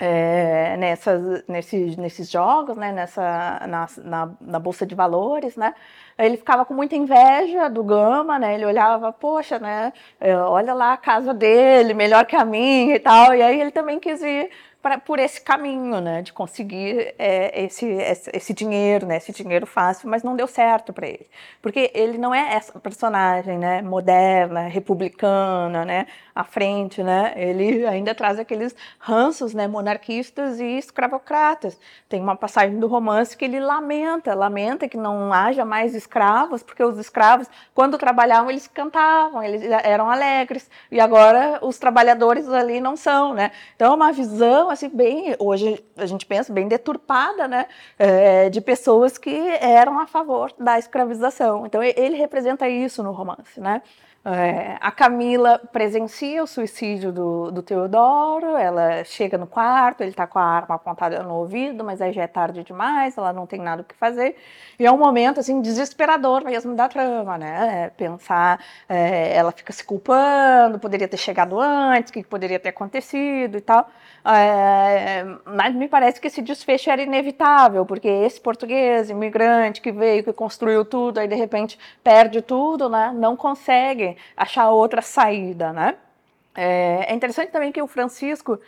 é, 0.00 0.76
nessas, 0.76 1.44
nesses, 1.48 1.96
nesses 1.96 2.30
jogos, 2.30 2.76
né, 2.76 2.92
nessa, 2.92 3.66
na, 3.66 3.86
na, 4.04 4.30
na, 4.40 4.58
Bolsa 4.58 4.86
de 4.86 4.94
Valores, 4.94 5.56
né, 5.56 5.74
ele 6.18 6.36
ficava 6.36 6.64
com 6.64 6.74
muita 6.74 6.94
inveja 6.94 7.68
do 7.68 7.82
Gama, 7.82 8.38
né, 8.38 8.54
ele 8.54 8.66
olhava, 8.66 9.12
poxa, 9.12 9.58
né, 9.58 9.92
é, 10.20 10.36
olha 10.36 10.74
lá 10.74 10.92
a 10.92 10.96
casa 10.96 11.34
dele, 11.34 11.94
melhor 11.94 12.26
que 12.26 12.36
a 12.36 12.44
minha 12.44 12.96
e 12.96 13.00
tal, 13.00 13.34
e 13.34 13.42
aí 13.42 13.60
ele 13.60 13.70
também 13.70 13.98
quis 13.98 14.22
ir 14.22 14.50
pra, 14.88 14.98
por 14.98 15.18
esse 15.18 15.40
caminho, 15.40 16.00
né, 16.00 16.22
de 16.22 16.32
conseguir 16.32 17.14
é, 17.18 17.64
esse, 17.64 17.84
esse, 17.86 18.30
esse, 18.32 18.54
dinheiro, 18.54 19.06
né, 19.06 19.18
esse 19.18 19.32
dinheiro 19.32 19.66
fácil, 19.66 20.08
mas 20.08 20.22
não 20.22 20.34
deu 20.34 20.46
certo 20.46 20.94
para 20.94 21.06
ele, 21.06 21.26
porque 21.60 21.90
ele 21.94 22.16
não 22.16 22.34
é 22.34 22.54
essa 22.54 22.78
personagem, 22.78 23.58
né, 23.58 23.82
moderna, 23.82 24.62
republicana, 24.62 25.84
né, 25.84 26.06
à 26.34 26.42
frente, 26.42 27.02
né, 27.02 27.34
ele 27.36 27.86
ainda 27.86 28.14
traz 28.14 28.38
aqueles 28.38 28.74
ranços, 28.98 29.52
né, 29.52 29.68
monarquistas 29.68 30.58
e 30.58 30.78
escravocratas. 30.78 31.78
Tem 32.08 32.20
uma 32.20 32.36
passagem 32.36 32.78
do 32.78 32.86
romance 32.86 33.36
que 33.36 33.44
ele 33.44 33.60
lamenta, 33.60 34.34
lamenta 34.34 34.88
que 34.88 34.96
não 34.96 35.32
haja 35.32 35.64
mais 35.64 35.94
escravos, 35.94 36.62
porque 36.62 36.82
os 36.82 36.96
escravos, 36.96 37.46
quando 37.74 37.98
trabalhavam, 37.98 38.50
eles 38.50 38.66
cantavam, 38.66 39.42
eles 39.42 39.62
eram 39.84 40.08
alegres, 40.08 40.70
e 40.90 40.98
agora 40.98 41.58
os 41.60 41.78
trabalhadores 41.78 42.48
ali 42.48 42.80
não 42.80 42.96
são, 42.96 43.34
né. 43.34 43.50
Então, 43.76 43.92
é 43.92 43.94
uma 43.94 44.12
visão 44.12 44.70
bem, 44.86 45.34
hoje 45.38 45.82
a 45.96 46.06
gente 46.06 46.26
pensa 46.26 46.52
bem 46.52 46.68
deturpada, 46.68 47.48
né, 47.48 47.66
é, 47.98 48.50
de 48.50 48.60
pessoas 48.60 49.16
que 49.16 49.34
eram 49.60 49.98
a 49.98 50.06
favor 50.06 50.52
da 50.58 50.78
escravização. 50.78 51.66
Então 51.66 51.82
ele 51.82 52.16
representa 52.16 52.68
isso 52.68 53.02
no 53.02 53.12
romance, 53.12 53.58
né. 53.58 53.82
É, 54.24 54.76
a 54.80 54.90
Camila 54.90 55.58
presencia 55.72 56.42
o 56.42 56.46
suicídio 56.46 57.12
do, 57.12 57.50
do 57.50 57.62
Teodoro, 57.62 58.56
ela 58.56 59.02
chega 59.04 59.38
no 59.38 59.46
quarto, 59.46 60.02
ele 60.02 60.10
está 60.10 60.26
com 60.26 60.38
a 60.38 60.44
arma 60.44 60.74
apontada 60.74 61.22
no 61.22 61.34
ouvido, 61.34 61.82
mas 61.84 62.02
aí 62.02 62.12
já 62.12 62.22
é 62.24 62.26
tarde 62.26 62.62
demais, 62.64 63.16
ela 63.16 63.32
não 63.32 63.46
tem 63.46 63.60
nada 63.60 63.82
o 63.82 63.84
que 63.84 63.94
fazer. 63.94 64.36
E 64.78 64.84
é 64.84 64.92
um 64.92 64.98
momento 64.98 65.40
assim 65.40 65.62
desesperador 65.62 66.44
mesmo 66.44 66.74
da 66.74 66.88
trama, 66.88 67.38
né? 67.38 67.84
É, 67.86 67.90
pensar, 67.90 68.62
é, 68.88 69.34
ela 69.34 69.52
fica 69.52 69.72
se 69.72 69.84
culpando, 69.84 70.78
poderia 70.78 71.08
ter 71.08 71.16
chegado 71.16 71.58
antes, 71.58 72.10
o 72.10 72.12
que 72.12 72.22
poderia 72.24 72.58
ter 72.58 72.70
acontecido 72.70 73.56
e 73.56 73.60
tal. 73.60 73.88
É, 74.24 75.24
mas 75.46 75.74
me 75.74 75.88
parece 75.88 76.20
que 76.20 76.26
esse 76.26 76.42
desfecho 76.42 76.90
era 76.90 77.00
inevitável, 77.02 77.86
porque 77.86 78.08
esse 78.08 78.40
português, 78.40 79.08
imigrante 79.10 79.80
que 79.80 79.90
veio, 79.92 80.22
que 80.22 80.32
construiu 80.32 80.84
tudo, 80.84 81.18
aí 81.18 81.28
de 81.28 81.34
repente 81.34 81.78
perde 82.04 82.42
tudo, 82.42 82.88
né? 82.88 83.12
Não 83.14 83.36
consegue 83.36 84.07
achar 84.36 84.70
outra 84.70 85.02
saída, 85.02 85.72
né? 85.72 85.96
É, 86.54 87.06
é 87.08 87.14
interessante 87.14 87.50
também 87.50 87.70
que 87.70 87.80
o 87.80 87.86
Francisco 87.86 88.58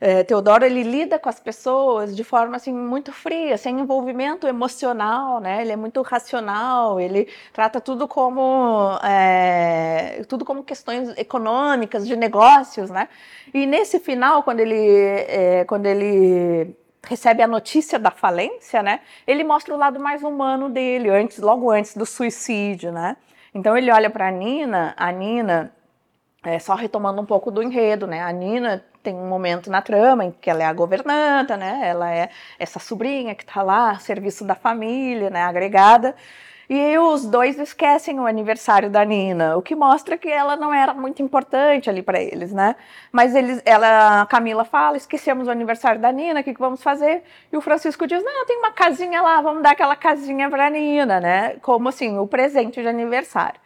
é, 0.00 0.22
Teodoro 0.22 0.64
ele 0.64 0.82
lida 0.84 1.18
com 1.18 1.28
as 1.28 1.40
pessoas 1.40 2.14
de 2.14 2.22
forma 2.22 2.56
assim 2.56 2.72
muito 2.72 3.12
fria, 3.12 3.58
sem 3.58 3.80
envolvimento 3.80 4.46
emocional, 4.46 5.40
né? 5.40 5.62
Ele 5.62 5.72
é 5.72 5.76
muito 5.76 6.00
racional, 6.02 7.00
ele 7.00 7.28
trata 7.52 7.80
tudo 7.80 8.06
como 8.06 8.96
é, 9.02 10.24
tudo 10.28 10.44
como 10.44 10.62
questões 10.62 11.16
econômicas, 11.18 12.06
de 12.06 12.14
negócios, 12.16 12.90
né? 12.90 13.08
E 13.52 13.66
nesse 13.66 13.98
final, 13.98 14.42
quando 14.44 14.60
ele 14.60 14.76
é, 14.76 15.64
quando 15.64 15.86
ele 15.86 16.76
recebe 17.04 17.42
a 17.42 17.48
notícia 17.48 17.98
da 17.98 18.10
falência, 18.10 18.82
né? 18.82 19.00
Ele 19.26 19.42
mostra 19.42 19.74
o 19.74 19.78
lado 19.78 19.98
mais 19.98 20.22
humano 20.22 20.68
dele, 20.68 21.08
antes, 21.08 21.38
logo 21.38 21.70
antes 21.70 21.96
do 21.96 22.06
suicídio, 22.06 22.92
né? 22.92 23.16
Então 23.54 23.76
ele 23.76 23.90
olha 23.90 24.10
para 24.10 24.28
a 24.28 24.30
Nina, 24.30 24.94
a 24.96 25.10
Nina, 25.10 25.72
é, 26.44 26.58
só 26.58 26.74
retomando 26.74 27.20
um 27.20 27.26
pouco 27.26 27.50
do 27.50 27.62
enredo, 27.62 28.06
né? 28.06 28.22
A 28.22 28.32
Nina 28.32 28.84
tem 29.02 29.14
um 29.14 29.28
momento 29.28 29.70
na 29.70 29.82
trama 29.82 30.24
em 30.24 30.30
que 30.30 30.50
ela 30.50 30.62
é 30.62 30.66
a 30.66 30.72
governanta, 30.72 31.56
né? 31.56 31.80
Ela 31.84 32.14
é 32.14 32.30
essa 32.58 32.78
sobrinha 32.78 33.34
que 33.34 33.42
está 33.42 33.62
lá, 33.62 33.98
serviço 33.98 34.44
da 34.44 34.54
família, 34.54 35.30
né? 35.30 35.42
Agregada. 35.42 36.14
E 36.70 36.98
os 36.98 37.24
dois 37.24 37.58
esquecem 37.58 38.20
o 38.20 38.26
aniversário 38.26 38.90
da 38.90 39.02
Nina, 39.02 39.56
o 39.56 39.62
que 39.62 39.74
mostra 39.74 40.18
que 40.18 40.28
ela 40.28 40.54
não 40.54 40.72
era 40.72 40.92
muito 40.92 41.22
importante 41.22 41.88
ali 41.88 42.02
para 42.02 42.20
eles, 42.20 42.52
né? 42.52 42.76
Mas 43.10 43.34
eles, 43.34 43.62
ela, 43.64 44.20
a 44.22 44.26
Camila 44.26 44.66
fala, 44.66 44.98
esquecemos 44.98 45.48
o 45.48 45.50
aniversário 45.50 45.98
da 45.98 46.12
Nina, 46.12 46.40
o 46.40 46.44
que, 46.44 46.52
que 46.52 46.60
vamos 46.60 46.82
fazer? 46.82 47.22
E 47.50 47.56
o 47.56 47.62
Francisco 47.62 48.06
diz, 48.06 48.22
não, 48.22 48.44
tem 48.44 48.58
uma 48.58 48.70
casinha 48.70 49.22
lá, 49.22 49.40
vamos 49.40 49.62
dar 49.62 49.70
aquela 49.70 49.96
casinha 49.96 50.50
para 50.50 50.68
Nina, 50.68 51.18
né? 51.18 51.56
Como 51.62 51.88
assim, 51.88 52.18
o 52.18 52.26
presente 52.26 52.82
de 52.82 52.88
aniversário 52.88 53.58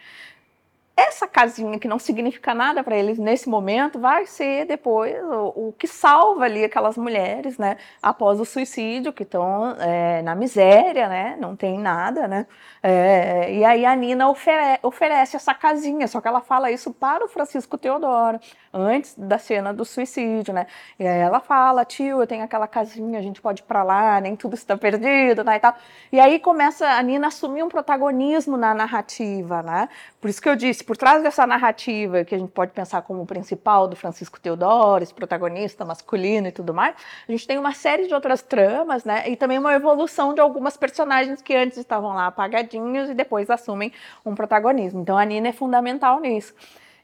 essa 0.97 1.27
casinha 1.27 1.79
que 1.79 1.89
não 1.89 1.99
significa 1.99 2.55
nada 2.55 2.85
para 2.85 2.97
eles 2.97 3.19
nesse 3.19 3.49
momento 3.49 3.99
vai 3.99 4.27
ser 4.27 4.67
depois 4.67 5.15
o, 5.25 5.69
o, 5.69 5.75
que 5.79 5.87
salva 5.87 6.45
ali 6.45 6.65
aquelas 6.65 6.99
mulheres, 6.99 7.57
né, 7.57 7.79
após 8.03 8.39
o 8.39 8.45
suicídio, 8.45 9.13
que 9.13 9.23
estão 9.23 9.75
é, 9.79 10.21
na 10.23 10.35
miséria, 10.35 11.09
né, 11.09 11.37
não 11.41 11.57
tem 11.57 11.79
nada, 11.79 12.29
né, 12.29 12.47
é, 12.83 13.55
e 13.55 13.65
aí 13.65 13.87
a 13.87 13.95
Nina 13.97 14.29
ofere 14.29 14.79
oferece 14.83 15.35
essa 15.37 15.55
casinha, 15.55 16.07
só 16.07 16.21
que 16.21 16.29
ela 16.29 16.41
fala 16.41 16.71
isso 16.71 16.93
para 16.93 17.25
o 17.25 17.29
Francisco 17.29 17.79
Teodoro, 17.79 18.39
antes 18.73 19.15
da 19.17 19.39
cena 19.39 19.73
do 19.73 19.85
suicídio, 19.85 20.53
né, 20.53 20.67
e 20.99 21.07
aí 21.07 21.21
ela 21.21 21.41
fala, 21.41 21.87
tio, 21.87 22.21
eu 22.21 22.27
tenho 22.27 22.45
aquela 22.45 22.67
casinha, 22.67 23.19
a 23.19 23.23
gente 23.23 23.41
pode 23.41 23.63
ir 23.63 23.65
para 23.65 23.83
lá, 23.83 24.21
nem 24.21 24.37
tudo 24.37 24.55
está 24.55 24.77
perdido, 24.77 25.43
né, 25.43 25.57
e 25.57 25.61
tal, 25.61 25.75
e 26.11 26.21
aí 26.21 26.39
começa 26.39 26.87
a 26.87 27.03
Nina 27.03 27.29
assumir 27.29 27.63
um 27.63 27.69
protagonismo 27.69 28.59
na 28.59 28.75
narrativa, 28.75 29.63
né, 29.63 29.89
por 30.21 30.29
isso 30.29 30.41
que 30.41 30.49
eu 30.49 30.57
disse, 30.57 30.82
por 30.83 30.97
trás 30.97 31.23
dessa 31.23 31.47
narrativa 31.47 32.25
que 32.25 32.35
a 32.35 32.39
gente 32.39 32.51
pode 32.51 32.73
pensar 32.73 33.03
como 33.03 33.25
principal 33.27 33.89
do 33.89 33.97
Francisco 33.97 34.41
Teodoro, 34.41 35.05
protagonista 35.15 35.85
masculino 35.85 36.49
e 36.49 36.53
tudo 36.53 36.73
mais, 36.75 36.95
a 37.29 37.33
gente 37.33 37.47
tem 37.47 37.59
uma 37.59 37.73
série 37.73 38.07
de 38.07 38.15
outras 38.15 38.43
tramas, 38.43 39.05
né? 39.05 39.29
E 39.29 39.37
também 39.37 39.59
uma 39.59 39.73
evolução 39.75 40.35
de 40.35 40.41
algumas 40.41 40.77
personagens 40.77 41.43
que 41.43 41.55
antes 41.55 41.79
estavam 41.79 42.15
lá 42.15 42.27
apagadinhos 42.27 43.11
e 43.11 43.15
depois 43.15 43.51
assumem 43.51 43.93
um 44.25 44.35
protagonismo. 44.35 45.01
Então 45.01 45.17
a 45.17 45.25
Nina 45.25 45.49
é 45.49 45.53
fundamental 45.53 46.21
nisso 46.21 46.55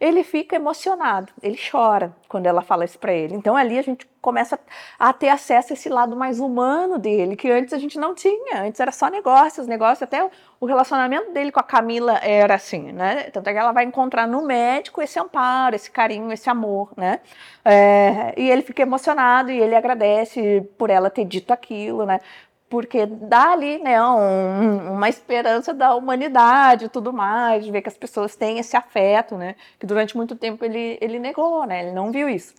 ele 0.01 0.23
fica 0.23 0.55
emocionado, 0.55 1.33
ele 1.43 1.59
chora 1.71 2.15
quando 2.29 2.47
ela 2.47 2.63
fala 2.63 2.85
isso 2.85 2.99
para 2.99 3.13
ele. 3.13 3.35
Então 3.35 3.57
ali 3.57 3.79
a 3.79 3.83
gente 3.83 4.09
começa 4.21 4.59
a 4.99 5.13
ter 5.13 5.29
acesso 5.29 5.73
a 5.73 5.75
esse 5.75 5.89
lado 5.89 6.15
mais 6.15 6.39
humano 6.39 6.99
dele, 6.99 7.35
que 7.35 7.51
antes 7.51 7.73
a 7.73 7.79
gente 7.79 7.99
não 7.99 8.15
tinha. 8.15 8.63
Antes 8.63 8.79
era 8.81 8.93
só 8.93 9.09
negócios, 9.09 9.67
negócio, 9.67 10.05
até 10.05 10.29
o 10.61 10.67
relacionamento 10.67 11.33
dele 11.33 11.51
com 11.51 11.61
a 11.61 11.65
Camila 11.65 12.19
era 12.23 12.55
assim, 12.55 12.93
né? 12.93 13.25
Tanto 13.33 13.49
é 13.49 13.53
que 13.53 13.59
ela 13.59 13.73
vai 13.73 13.85
encontrar 13.85 14.27
no 14.27 14.43
médico 14.43 15.03
esse 15.03 15.19
amparo, 15.19 15.75
esse 15.75 15.91
carinho, 15.91 16.31
esse 16.33 16.49
amor, 16.49 16.91
né? 16.97 17.21
É, 17.65 18.35
e 18.37 18.51
ele 18.51 18.63
fica 18.63 18.83
emocionado 18.83 19.51
e 19.51 19.59
ele 19.59 19.75
agradece 19.75 20.69
por 20.77 20.91
ela 20.91 21.11
ter 21.11 21.25
dito 21.25 21.53
aquilo, 21.53 22.07
né? 22.07 22.21
Porque 22.68 23.07
dá 23.07 23.52
ali 23.52 23.78
né, 23.78 24.02
um, 24.02 24.92
uma 24.94 25.09
esperança 25.09 25.72
da 25.72 25.94
humanidade 25.94 26.87
e 26.87 26.88
tudo 26.88 27.12
mais, 27.12 27.64
de 27.64 27.70
ver 27.70 27.83
que 27.83 27.88
as 27.88 27.96
pessoas 27.96 28.37
têm 28.37 28.59
esse 28.59 28.76
afeto, 28.76 29.37
né, 29.37 29.54
que 29.78 29.87
durante 29.87 30.16
muito 30.16 30.37
tempo 30.37 30.64
ele, 30.64 30.98
ele 31.00 31.18
negou, 31.18 31.66
né, 31.66 31.85
ele 31.85 31.92
não 31.92 32.12
viu 32.12 32.28
isso. 32.28 32.54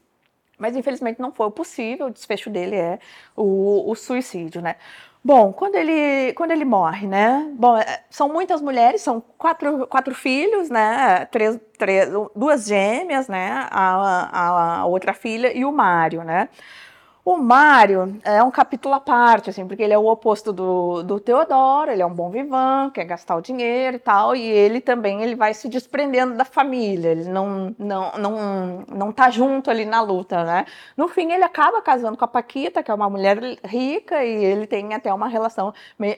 Mas 0.58 0.76
infelizmente 0.76 1.22
não 1.22 1.32
foi 1.32 1.50
possível, 1.52 2.08
o 2.08 2.12
desfecho 2.12 2.50
dele 2.50 2.76
é 2.76 3.00
o, 3.36 3.90
o 3.90 3.96
suicídio, 3.96 4.62
né. 4.62 4.76
Bom, 5.24 5.52
quando 5.52 5.76
ele, 5.76 6.34
quando 6.34 6.52
ele 6.52 6.64
morre, 6.64 7.06
né? 7.06 7.52
Bom, 7.56 7.78
é, 7.78 8.04
são 8.10 8.30
muitas 8.30 8.62
mulheres, 8.62 9.02
são 9.02 9.22
quatro, 9.38 9.86
quatro 9.88 10.16
filhos, 10.16 10.70
né? 10.70 11.26
Três, 11.26 11.60
três, 11.78 12.10
duas 12.34 12.66
gêmeas, 12.66 13.28
né? 13.28 13.68
A, 13.70 13.96
a, 14.32 14.78
a 14.80 14.86
outra 14.86 15.14
filha 15.14 15.56
e 15.56 15.66
o 15.66 15.74
Mário, 15.74 16.24
né? 16.24 16.48
O 17.26 17.38
Mário 17.38 18.20
é 18.24 18.42
um 18.42 18.50
capítulo 18.50 18.96
à 18.96 19.00
parte, 19.00 19.50
assim, 19.50 19.68
porque 19.68 19.84
ele 19.84 19.94
é 19.94 19.98
o 19.98 20.08
oposto 20.08 20.54
do, 20.54 21.04
do 21.04 21.20
Teodoro, 21.20 21.92
ele 21.92 22.02
é 22.02 22.06
um 22.06 22.14
bom 22.14 22.30
vivan, 22.30 22.90
quer 22.92 23.04
gastar 23.04 23.36
o 23.36 23.42
dinheiro 23.42 23.98
e 23.98 24.00
tal, 24.00 24.36
e 24.36 24.42
ele 24.42 24.80
também 24.80 25.22
ele 25.22 25.36
vai 25.36 25.54
se 25.54 25.68
desprendendo 25.68 26.36
da 26.36 26.46
família, 26.46 27.10
ele 27.10 27.26
não, 27.26 27.76
não, 27.78 28.12
não, 28.14 28.86
não 28.88 29.12
tá 29.12 29.30
junto 29.30 29.70
ali 29.70 29.86
na 29.86 30.02
luta, 30.02 30.44
né? 30.46 30.66
No 30.96 31.10
fim, 31.10 31.32
ele 31.32 31.44
acaba 31.44 31.82
casando 31.82 32.18
com 32.18 32.26
a 32.26 32.28
Paquita, 32.28 32.82
que 32.82 32.90
é 32.90 32.94
uma 32.94 33.10
mulher 33.10 33.38
rica, 33.66 34.24
e 34.24 34.44
ele 34.46 34.66
tem 34.66 34.94
até 34.94 35.14
uma 35.14 35.28
relação 35.28 35.74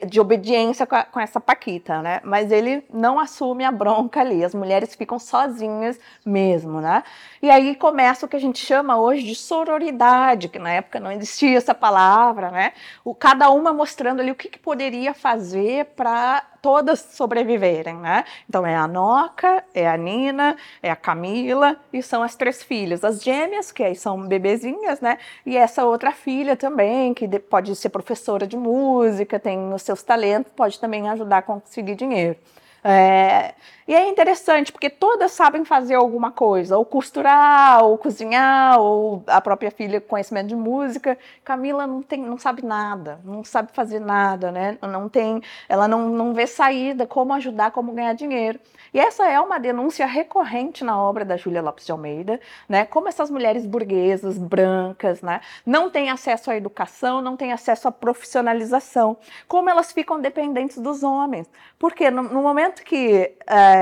de 0.06 0.20
obediência 0.20 0.86
com, 0.86 0.94
a, 0.94 1.02
com 1.04 1.20
essa 1.20 1.40
Paquita, 1.40 2.00
né? 2.00 2.20
Mas 2.22 2.50
ele 2.52 2.84
não 2.92 3.18
assume 3.18 3.64
a 3.64 3.72
bronca 3.72 4.20
ali, 4.20 4.44
as 4.44 4.54
mulheres 4.54 4.94
ficam 4.94 5.18
sozinhas 5.18 5.98
mesmo, 6.24 6.80
né? 6.80 7.02
E 7.42 7.50
aí 7.50 7.74
começa 7.74 8.24
o 8.24 8.28
que 8.28 8.36
a 8.36 8.40
gente 8.40 8.64
chama 8.64 8.96
hoje 8.96 9.24
de 9.24 9.34
sororidade, 9.34 10.48
que 10.48 10.58
na 10.58 10.70
época 10.70 11.01
não 11.02 11.12
existia 11.12 11.58
essa 11.58 11.74
palavra, 11.74 12.50
né? 12.50 12.72
O, 13.04 13.14
cada 13.14 13.50
uma 13.50 13.72
mostrando 13.72 14.20
ali 14.20 14.30
o 14.30 14.34
que, 14.34 14.48
que 14.48 14.58
poderia 14.58 15.12
fazer 15.12 15.86
para 15.96 16.42
todas 16.62 17.00
sobreviverem, 17.00 17.96
né? 17.96 18.24
Então 18.48 18.64
é 18.64 18.76
a 18.76 18.86
Noca, 18.86 19.64
é 19.74 19.88
a 19.88 19.96
Nina, 19.96 20.56
é 20.82 20.90
a 20.90 20.96
Camila 20.96 21.76
e 21.92 22.02
são 22.02 22.22
as 22.22 22.36
três 22.36 22.62
filhas, 22.62 23.02
as 23.02 23.22
gêmeas 23.22 23.72
que 23.72 23.82
aí 23.82 23.96
são 23.96 24.26
bebezinhas, 24.26 25.00
né? 25.00 25.18
E 25.44 25.56
essa 25.56 25.84
outra 25.84 26.12
filha 26.12 26.56
também 26.56 27.12
que 27.12 27.28
pode 27.40 27.74
ser 27.74 27.88
professora 27.88 28.46
de 28.46 28.56
música, 28.56 29.40
tem 29.40 29.72
os 29.74 29.82
seus 29.82 30.02
talentos, 30.02 30.52
pode 30.54 30.78
também 30.78 31.08
ajudar 31.10 31.38
a 31.38 31.42
conseguir 31.42 31.96
dinheiro. 31.96 32.38
É, 32.84 33.54
e 33.86 33.94
é 33.94 34.08
interessante, 34.08 34.70
porque 34.70 34.88
todas 34.88 35.32
sabem 35.32 35.64
fazer 35.64 35.94
alguma 35.94 36.30
coisa, 36.30 36.78
ou 36.78 36.84
costurar, 36.84 37.82
ou 37.84 37.98
cozinhar, 37.98 38.78
ou 38.80 39.24
a 39.26 39.40
própria 39.40 39.70
filha 39.70 40.00
conhecimento 40.00 40.48
de 40.48 40.56
música. 40.56 41.18
Camila 41.44 41.86
não, 41.86 42.02
tem, 42.02 42.20
não 42.20 42.38
sabe 42.38 42.64
nada, 42.64 43.20
não 43.24 43.42
sabe 43.42 43.72
fazer 43.72 43.98
nada, 43.98 44.52
né? 44.52 44.78
Não 44.82 45.08
tem, 45.08 45.42
ela 45.68 45.88
não, 45.88 46.08
não 46.10 46.32
vê 46.32 46.46
saída, 46.46 47.06
como 47.06 47.32
ajudar, 47.34 47.72
como 47.72 47.92
ganhar 47.92 48.14
dinheiro. 48.14 48.60
E 48.94 49.00
essa 49.00 49.26
é 49.26 49.40
uma 49.40 49.58
denúncia 49.58 50.06
recorrente 50.06 50.84
na 50.84 51.00
obra 51.00 51.24
da 51.24 51.36
Júlia 51.36 51.62
Lopes 51.62 51.86
de 51.86 51.92
Almeida, 51.92 52.38
né? 52.68 52.84
Como 52.84 53.08
essas 53.08 53.30
mulheres 53.30 53.66
burguesas, 53.66 54.38
brancas, 54.38 55.22
né? 55.22 55.40
Não 55.64 55.90
têm 55.90 56.10
acesso 56.10 56.50
à 56.50 56.56
educação, 56.56 57.20
não 57.20 57.36
têm 57.36 57.52
acesso 57.52 57.88
à 57.88 57.92
profissionalização, 57.92 59.16
como 59.48 59.70
elas 59.70 59.90
ficam 59.92 60.20
dependentes 60.20 60.78
dos 60.78 61.02
homens. 61.02 61.50
Porque 61.78 62.10
no, 62.10 62.22
no 62.22 62.42
momento 62.42 62.82
que 62.82 63.34
é, 63.46 63.72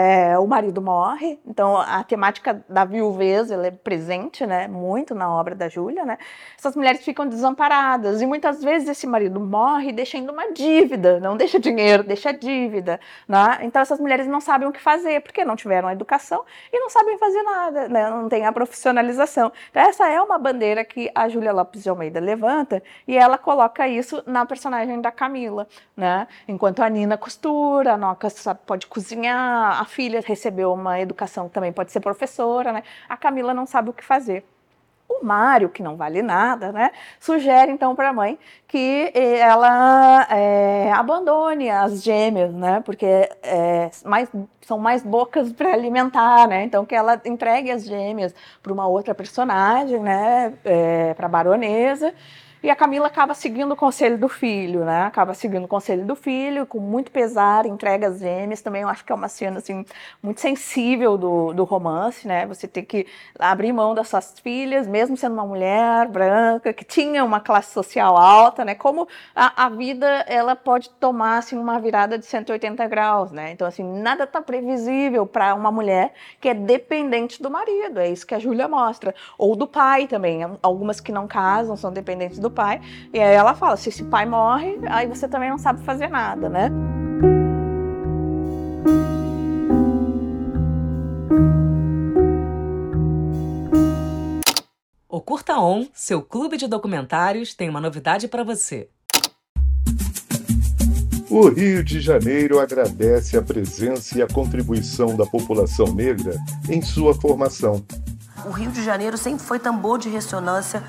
o 0.40 0.46
marido 0.46 0.80
morre, 0.80 1.38
então 1.46 1.76
a 1.76 2.02
temática 2.04 2.64
da 2.68 2.84
viuvez 2.84 3.50
é 3.50 3.70
presente, 3.70 4.46
né? 4.46 4.68
Muito 4.68 5.14
na 5.14 5.32
obra 5.34 5.54
da 5.54 5.68
Júlia, 5.68 6.04
né? 6.04 6.18
Essas 6.58 6.76
mulheres 6.76 7.02
ficam 7.02 7.26
desamparadas 7.26 8.22
e 8.22 8.26
muitas 8.26 8.62
vezes 8.62 8.88
esse 8.88 9.06
marido 9.06 9.40
morre 9.40 9.92
deixando 9.92 10.30
uma 10.30 10.52
dívida, 10.52 11.18
não 11.20 11.36
deixa 11.36 11.58
dinheiro, 11.58 12.02
deixa 12.02 12.32
dívida, 12.32 13.00
né? 13.26 13.58
Então 13.62 13.82
essas 13.82 13.98
mulheres 13.98 14.26
não 14.26 14.40
sabem 14.40 14.68
o 14.68 14.72
que 14.72 14.80
fazer 14.80 15.00
fazer, 15.00 15.20
porque 15.20 15.44
não 15.44 15.56
tiveram 15.56 15.88
a 15.88 15.92
educação 15.92 16.44
e 16.72 16.78
não 16.78 16.90
sabem 16.90 17.18
fazer 17.18 17.42
nada, 17.42 17.88
né? 17.88 18.10
não 18.10 18.28
tem 18.28 18.44
a 18.44 18.52
profissionalização. 18.52 19.52
Então, 19.70 19.82
essa 19.82 20.08
é 20.08 20.20
uma 20.20 20.38
bandeira 20.38 20.84
que 20.84 21.10
a 21.14 21.28
Júlia 21.28 21.52
Lopes 21.52 21.82
de 21.82 21.88
Almeida 21.88 22.20
levanta 22.20 22.82
e 23.06 23.16
ela 23.16 23.38
coloca 23.38 23.88
isso 23.88 24.22
na 24.26 24.44
personagem 24.44 25.00
da 25.00 25.10
Camila. 25.10 25.66
Né? 25.96 26.26
Enquanto 26.46 26.82
a 26.82 26.88
Nina 26.88 27.16
costura, 27.16 27.94
a 27.94 27.96
Noca 27.96 28.28
pode 28.66 28.86
cozinhar, 28.86 29.79
a 29.80 29.84
filha 29.86 30.22
recebeu 30.22 30.74
uma 30.74 31.00
educação 31.00 31.48
também 31.48 31.72
pode 31.72 31.90
ser 31.90 32.00
professora, 32.00 32.70
né? 32.70 32.82
a 33.08 33.16
Camila 33.16 33.54
não 33.54 33.64
sabe 33.64 33.88
o 33.88 33.94
que 33.94 34.04
fazer. 34.04 34.44
O 35.08 35.24
Mário, 35.24 35.70
que 35.70 35.82
não 35.82 35.96
vale 35.96 36.22
nada, 36.22 36.70
né, 36.70 36.92
sugere 37.18 37.72
então 37.72 37.96
para 37.96 38.10
a 38.10 38.12
mãe 38.12 38.38
que 38.68 39.10
eh, 39.12 39.38
ela 39.38 40.24
é, 40.30 40.92
abandone 40.92 41.68
as 41.68 42.02
gêmeas, 42.02 42.52
né, 42.54 42.80
porque 42.84 43.06
é, 43.42 43.90
mais, 44.04 44.30
são 44.60 44.78
mais 44.78 45.02
bocas 45.02 45.52
para 45.52 45.72
alimentar, 45.72 46.46
né, 46.46 46.62
então 46.62 46.84
que 46.86 46.94
ela 46.94 47.20
entregue 47.24 47.72
as 47.72 47.84
gêmeas 47.84 48.32
para 48.62 48.72
uma 48.72 48.86
outra 48.86 49.14
personagem, 49.14 49.98
né, 49.98 50.54
é, 50.64 51.14
para 51.14 51.26
a 51.26 51.28
baronesa, 51.28 52.14
e 52.62 52.68
a 52.68 52.76
Camila 52.76 53.06
acaba 53.06 53.32
seguindo 53.32 53.72
o 53.72 53.76
conselho 53.76 54.18
do 54.18 54.28
filho, 54.28 54.84
né? 54.84 55.04
Acaba 55.04 55.32
seguindo 55.32 55.64
o 55.64 55.68
conselho 55.68 56.04
do 56.04 56.14
filho, 56.14 56.66
com 56.66 56.78
muito 56.78 57.10
pesar, 57.10 57.64
entrega 57.64 58.08
as 58.08 58.18
gêmeas. 58.18 58.60
Também 58.60 58.82
eu 58.82 58.88
acho 58.88 59.02
que 59.02 59.10
é 59.10 59.14
uma 59.14 59.28
cena, 59.28 59.58
assim, 59.58 59.84
muito 60.22 60.40
sensível 60.40 61.16
do, 61.16 61.54
do 61.54 61.64
romance, 61.64 62.28
né? 62.28 62.46
Você 62.46 62.68
tem 62.68 62.84
que 62.84 63.06
abrir 63.38 63.72
mão 63.72 63.94
das 63.94 64.08
suas 64.08 64.38
filhas, 64.40 64.86
mesmo 64.86 65.16
sendo 65.16 65.32
uma 65.32 65.46
mulher 65.46 66.06
branca, 66.08 66.72
que 66.74 66.84
tinha 66.84 67.24
uma 67.24 67.40
classe 67.40 67.72
social 67.72 68.16
alta, 68.18 68.62
né? 68.62 68.74
Como 68.74 69.08
a, 69.34 69.64
a 69.64 69.68
vida, 69.70 70.06
ela 70.28 70.54
pode 70.54 70.90
tomar, 70.90 71.38
assim, 71.38 71.56
uma 71.56 71.78
virada 71.80 72.18
de 72.18 72.26
180 72.26 72.86
graus, 72.88 73.32
né? 73.32 73.52
Então, 73.52 73.66
assim, 73.66 73.82
nada 73.82 74.26
tá 74.26 74.42
previsível 74.42 75.24
para 75.24 75.54
uma 75.54 75.72
mulher 75.72 76.12
que 76.38 76.48
é 76.48 76.54
dependente 76.54 77.42
do 77.42 77.50
marido. 77.50 78.00
É 78.00 78.10
isso 78.10 78.26
que 78.26 78.34
a 78.34 78.38
Júlia 78.38 78.68
mostra. 78.68 79.14
Ou 79.38 79.56
do 79.56 79.66
pai 79.66 80.06
também. 80.06 80.40
Algumas 80.62 81.00
que 81.00 81.10
não 81.10 81.26
casam 81.26 81.74
são 81.74 81.90
dependentes 81.90 82.38
do 82.38 82.49
do 82.50 82.52
pai. 82.52 82.80
E 83.14 83.18
aí 83.18 83.34
ela 83.34 83.54
fala: 83.54 83.76
se 83.76 83.88
esse 83.88 84.04
pai 84.04 84.26
morre, 84.26 84.78
aí 84.88 85.06
você 85.06 85.28
também 85.28 85.48
não 85.48 85.58
sabe 85.58 85.82
fazer 85.82 86.08
nada, 86.08 86.48
né? 86.48 86.70
O 95.08 95.20
Curta 95.20 95.58
On, 95.58 95.86
seu 95.94 96.22
clube 96.22 96.56
de 96.56 96.66
documentários, 96.66 97.54
tem 97.54 97.68
uma 97.68 97.80
novidade 97.80 98.26
para 98.26 98.42
você. 98.42 98.88
O 101.28 101.48
Rio 101.48 101.84
de 101.84 102.00
Janeiro 102.00 102.58
agradece 102.58 103.36
a 103.36 103.42
presença 103.42 104.18
e 104.18 104.22
a 104.22 104.26
contribuição 104.26 105.16
da 105.16 105.24
população 105.24 105.94
negra 105.94 106.34
em 106.68 106.82
sua 106.82 107.14
formação. 107.14 107.84
O 108.44 108.50
Rio 108.50 108.70
de 108.72 108.82
Janeiro 108.82 109.16
sempre 109.16 109.44
foi 109.44 109.60
tambor 109.60 109.98
de 109.98 110.08
ressonância 110.08 110.82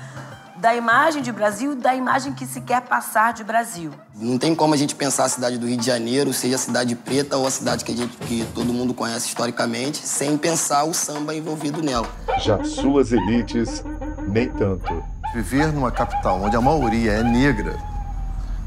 da 0.62 0.76
imagem 0.76 1.22
de 1.22 1.32
Brasil 1.32 1.72
e 1.72 1.74
da 1.74 1.92
imagem 1.92 2.32
que 2.32 2.46
se 2.46 2.60
quer 2.60 2.82
passar 2.82 3.32
de 3.32 3.42
Brasil. 3.42 3.90
Não 4.14 4.38
tem 4.38 4.54
como 4.54 4.74
a 4.74 4.76
gente 4.76 4.94
pensar 4.94 5.24
a 5.24 5.28
cidade 5.28 5.58
do 5.58 5.66
Rio 5.66 5.76
de 5.76 5.84
Janeiro, 5.84 6.32
seja 6.32 6.54
a 6.54 6.58
cidade 6.58 6.94
preta 6.94 7.36
ou 7.36 7.48
a 7.48 7.50
cidade 7.50 7.84
que, 7.84 7.90
a 7.90 7.96
gente, 7.96 8.16
que 8.16 8.46
todo 8.54 8.72
mundo 8.72 8.94
conhece 8.94 9.26
historicamente, 9.26 9.98
sem 9.98 10.38
pensar 10.38 10.84
o 10.84 10.94
samba 10.94 11.34
envolvido 11.34 11.82
nela. 11.82 12.08
Já 12.38 12.62
suas 12.62 13.10
elites, 13.10 13.82
nem 14.28 14.48
tanto. 14.50 15.02
Viver 15.34 15.72
numa 15.72 15.90
capital 15.90 16.40
onde 16.40 16.54
a 16.54 16.60
maioria 16.60 17.10
é 17.10 17.24
negra 17.24 17.76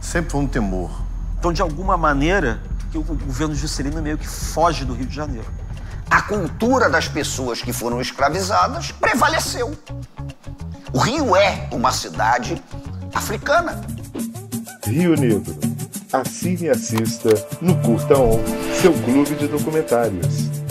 sempre 0.01 0.31
foi 0.31 0.41
um 0.41 0.47
temor. 0.47 0.91
Então, 1.39 1.53
de 1.53 1.62
alguma 1.62 1.95
maneira, 1.95 2.62
o 2.93 3.03
governo 3.03 3.55
Juscelino 3.55 4.01
meio 4.01 4.17
que 4.17 4.27
foge 4.27 4.84
do 4.84 4.93
Rio 4.93 5.05
de 5.05 5.15
Janeiro. 5.15 5.47
A 6.12 6.21
cultura 6.21 6.89
das 6.89 7.08
pessoas 7.08 7.62
que 7.62 7.71
foram 7.71 8.01
escravizadas 8.01 8.91
prevaleceu. 8.91 9.77
O 10.95 10.97
Rio 10.97 11.36
é 11.36 11.67
uma 11.73 11.91
cidade 11.91 12.55
africana. 13.13 13.81
Rio 14.86 15.13
Negro. 15.17 15.53
Assine 16.13 16.67
e 16.67 16.69
assista 16.69 17.31
no 17.60 17.75
Curta 17.81 18.17
On, 18.17 18.39
seu 18.81 18.93
clube 19.03 19.36
de 19.36 19.45
documentários. 19.45 20.64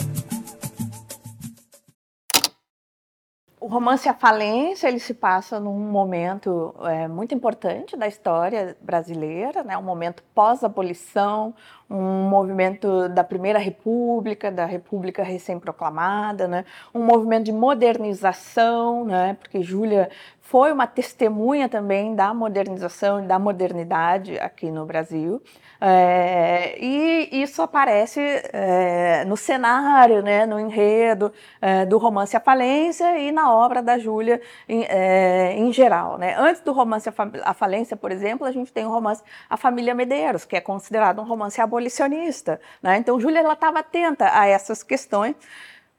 Romance 3.75 4.07
A 4.07 4.13
Falência 4.13 4.87
ele 4.87 4.99
se 4.99 5.13
passa 5.13 5.59
num 5.59 5.77
momento 5.77 6.73
é, 6.83 7.09
muito 7.09 7.35
importante 7.35 7.97
da 7.97 8.07
história 8.07 8.77
brasileira, 8.81 9.63
né? 9.63 9.77
um 9.77 9.83
momento 9.83 10.23
pós-abolição, 10.33 11.53
um 11.89 12.29
movimento 12.29 13.09
da 13.09 13.21
Primeira 13.21 13.59
República, 13.59 14.49
da 14.49 14.65
República 14.65 15.23
recém-proclamada, 15.23 16.47
né? 16.47 16.63
um 16.93 17.03
movimento 17.03 17.43
de 17.43 17.51
modernização, 17.51 19.03
né? 19.03 19.35
porque 19.41 19.61
Júlia 19.61 20.09
foi 20.45 20.71
uma 20.71 20.85
testemunha 20.85 21.67
também 21.67 22.13
da 22.13 22.31
modernização 22.31 23.23
e 23.23 23.25
da 23.25 23.39
modernidade 23.39 24.37
aqui 24.37 24.69
no 24.69 24.85
Brasil. 24.85 25.41
É, 25.81 26.77
e 26.79 27.41
isso 27.41 27.63
aparece 27.63 28.21
é, 28.53 29.25
no 29.25 29.35
cenário, 29.35 30.21
né, 30.21 30.45
no 30.45 30.59
enredo 30.59 31.33
é, 31.59 31.83
do 31.85 31.97
romance 31.97 32.37
A 32.37 32.39
Falência 32.39 33.17
e 33.17 33.31
na 33.31 33.51
obra 33.51 33.81
da 33.81 33.97
Júlia 33.97 34.39
em, 34.69 34.83
é, 34.83 35.53
em, 35.57 35.73
geral. 35.73 36.19
Né? 36.19 36.35
Antes 36.37 36.61
do 36.61 36.71
romance 36.71 37.09
A 37.43 37.53
Falência, 37.53 37.97
por 37.97 38.11
exemplo, 38.11 38.45
a 38.45 38.51
gente 38.51 38.71
tem 38.71 38.85
o 38.85 38.89
romance 38.89 39.23
A 39.49 39.57
Família 39.57 39.95
Medeiros, 39.95 40.45
que 40.45 40.55
é 40.55 40.61
considerado 40.61 41.19
um 41.19 41.25
romance 41.25 41.59
abolicionista. 41.59 42.61
Né? 42.83 42.97
Então, 42.97 43.19
Júlia 43.19 43.41
estava 43.51 43.79
atenta 43.79 44.29
a 44.31 44.45
essas 44.45 44.83
questões. 44.83 45.35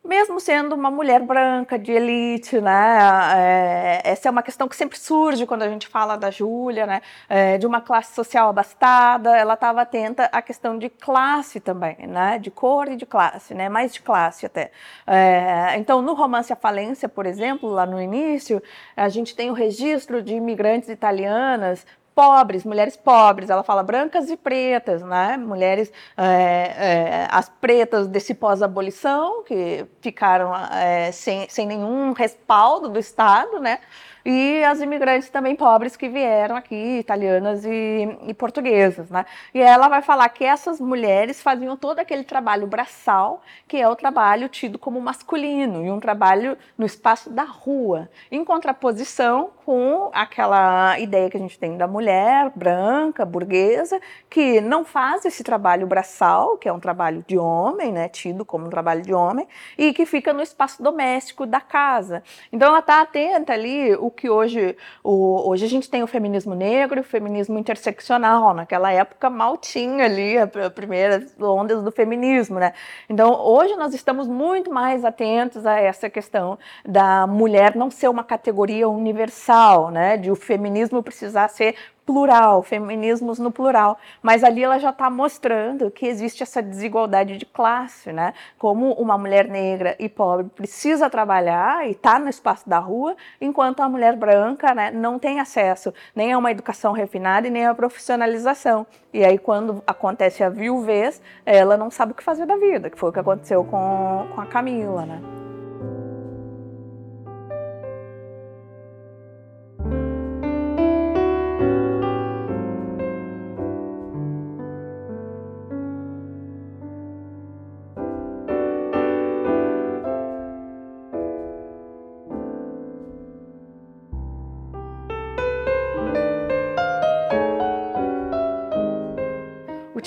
Mesmo 0.07 0.41
sendo 0.41 0.75
uma 0.75 0.91
mulher 0.91 1.21
branca 1.23 1.79
de 1.79 1.93
elite, 1.93 2.61
né? 2.61 2.99
É, 3.37 4.01
essa 4.05 4.29
é 4.29 4.31
uma 4.31 4.43
questão 4.43 4.69
que 4.69 4.77
sempre 4.77 4.99
surge 4.99 5.47
quando 5.47 5.63
a 5.63 5.69
gente 5.69 5.89
fala 5.89 6.17
da 6.17 6.31
Júlia, 6.31 6.87
né? 6.87 7.03
É, 7.29 7.59
de 7.59 7.67
uma 7.67 7.81
classe 7.81 8.15
social 8.15 8.49
abastada, 8.49 9.37
ela 9.37 9.55
estava 9.55 9.83
atenta 9.83 10.25
à 10.33 10.41
questão 10.41 10.79
de 10.79 10.89
classe 10.89 11.61
também, 11.61 11.97
né? 12.07 12.39
De 12.39 12.51
cor 12.51 12.89
e 12.89 12.97
de 12.97 13.05
classe, 13.07 13.55
né? 13.55 13.69
Mais 13.69 13.93
de 13.93 14.01
classe 14.01 14.47
até. 14.47 14.71
É, 15.07 15.77
então, 15.77 16.01
no 16.01 16.15
romance 16.15 16.53
A 16.53 16.57
Falência, 16.57 17.09
por 17.09 17.27
exemplo, 17.27 17.69
lá 17.69 17.85
no 17.85 18.01
início, 18.01 18.63
a 18.97 19.09
gente 19.09 19.35
tem 19.35 19.51
o 19.51 19.55
registro 19.55 20.23
de 20.23 20.35
imigrantes 20.35 20.89
italianas 20.89 21.85
pobres, 22.17 22.65
mulheres 22.65 22.97
pobres, 22.97 23.51
ela 23.51 23.63
fala 23.63 23.83
brancas 23.83 24.31
e 24.31 24.39
pretas, 24.39 25.03
né? 25.03 25.37
Mulheres, 25.37 25.93
é, 26.17 26.25
é, 26.25 27.29
as 27.31 27.51
pretas 27.51 28.09
desse 28.09 28.33
pós-abolição, 28.35 29.45
que 29.45 29.85
ficaram 30.01 30.57
é, 30.73 31.13
sem, 31.13 31.47
sem 31.51 31.67
nenhum 31.67 32.13
respaldo 32.15 32.89
do 32.89 32.99
Estado, 32.99 33.61
né? 33.61 33.81
E 34.29 34.65
as 34.65 34.81
imigrantes 34.81 35.31
também 35.31 35.55
pobres 35.55 35.97
que 35.97 36.09
vieram 36.09 36.57
aqui, 36.57 36.99
italianas 36.99 37.65
e, 37.65 38.09
e, 38.27 38.35
portuguesas, 38.35 39.09
né? 39.09 39.25
E 39.55 39.63
ela 39.63 39.87
vai 39.87 40.03
falar 40.03 40.29
que 40.31 40.43
essas 40.43 40.81
mulheres 40.81 41.41
faziam 41.41 41.77
todo 41.77 42.01
aquele 42.01 42.25
trabalho 42.25 42.67
braçal, 42.67 43.41
que 43.69 43.77
é 43.77 43.89
o 43.89 43.95
trabalho 43.95 44.49
tido 44.49 44.81
como 44.81 45.01
masculino, 45.01 45.87
e 45.87 45.93
um 45.93 46.01
trabalho 46.01 46.59
no 46.77 46.85
espaço 46.85 47.31
da 47.31 47.45
rua, 47.45 48.09
em 48.29 48.45
contraposição 48.45 49.51
com 49.65 50.11
aquela 50.13 50.99
ideia 50.99 51.31
que 51.31 51.37
a 51.37 51.41
gente 51.41 51.57
tem 51.57 51.77
da 51.77 51.87
mulher 51.87 52.51
branca, 52.55 53.25
burguesa, 53.25 54.01
que 54.29 54.61
não 54.61 54.85
faz 54.85 55.25
esse 55.25 55.45
trabalho 55.45 55.87
braçal, 55.87 56.57
que 56.57 56.69
é 56.69 56.73
um 56.73 56.81
trabalho 56.81 57.25
de 57.29 57.39
homem, 57.39 57.93
né, 57.93 58.09
tido 58.09 58.45
como 58.45 58.67
um 58.67 58.71
trabalho 58.71 59.03
de 59.03 59.15
homem, 59.15 59.47
e 59.79 59.93
que 59.93 60.05
fica 60.05 60.33
no 60.33 60.43
espaço 60.43 60.83
doméstico 60.83 61.47
da 61.47 61.61
casa. 61.61 62.25
Então 62.53 62.69
ela 62.69 62.81
está 62.81 63.01
atenta 63.01 63.53
ali 63.53 63.95
o 63.95 64.11
que 64.17 64.29
hoje, 64.29 64.77
o, 65.05 65.49
hoje 65.49 65.65
a 65.65 65.69
gente 65.69 65.89
tem 65.89 66.03
o 66.03 66.07
feminismo 66.07 66.55
negro 66.55 67.01
o 67.01 67.05
feminismo 67.05 67.59
interseccional. 67.59 68.55
Naquela 68.55 68.91
época 68.91 69.31
mal 69.31 69.57
tinha 69.57 70.05
ali 70.05 70.37
as 70.39 70.51
primeiras 70.75 71.33
ondas 71.41 71.83
do 71.83 71.93
feminismo, 71.93 72.59
né? 72.59 72.73
Então 73.09 73.33
hoje 73.33 73.77
nós 73.77 73.95
estamos 73.95 74.27
muito 74.27 74.73
mais 74.73 75.05
atentos 75.05 75.67
a 75.67 75.79
essa 75.79 76.11
questão 76.11 76.59
da 76.85 77.27
mulher 77.27 77.77
não 77.77 77.91
ser 77.91 78.09
uma 78.09 78.25
categoria 78.25 78.89
universal, 78.89 79.91
né? 79.91 80.17
De 80.17 80.31
o 80.31 80.35
feminismo 80.35 81.03
precisar 81.03 81.49
ser 81.49 81.77
plural, 82.07 82.63
feminismos 82.63 83.41
no 83.41 83.51
plural, 83.51 83.99
mas 84.23 84.45
ali 84.45 84.63
ela 84.63 84.79
já 84.79 84.91
está 84.91 85.11
mostrando 85.11 85.91
que 85.91 86.07
existe 86.07 86.45
essa 86.45 86.63
desigualdade 86.63 87.37
de 87.37 87.45
classe, 87.45 88.13
né? 88.13 88.33
Como 88.57 88.93
uma 88.93 89.19
mulher 89.19 89.49
negra 89.49 89.97
e 89.99 90.09
pobre 90.09 90.47
precisa 90.55 91.11
trabalhar 91.11 91.87
e 91.87 91.91
está 91.91 92.19
no 92.19 92.29
espaço 92.29 92.69
da 92.69 92.79
rua, 92.79 93.17
enquanto 93.41 93.81
a 93.81 93.89
mulher 93.89 94.15
branca, 94.17 94.73
né, 94.73 94.93
não 94.93 95.19
tem 95.19 95.41
acesso 95.41 95.93
nem 96.15 96.33
a 96.33 96.39
uma 96.39 96.53
educação 96.53 96.93
refinada 96.93 97.49
e 97.49 97.51
nem 97.51 97.67
a 97.67 97.75
profissionalização. 97.75 98.87
E 99.13 99.25
aí 99.25 99.37
quando 99.37 99.83
acontece 99.85 100.45
a 100.45 100.49
viuvez, 100.49 101.21
ela 101.45 101.77
não 101.77 101.91
sabe 101.91 102.13
o 102.13 102.15
que 102.15 102.23
fazer 102.23 102.47
da 102.47 102.57
vida, 102.57 102.89
que 102.89 102.99
foi 102.99 103.11
o 103.11 103.13
que 103.13 103.21
aconteceu 103.21 103.65
com, 103.65 104.29
com 104.33 104.41
a 104.41 104.47
Camila, 104.47 105.05
né? 105.05 105.21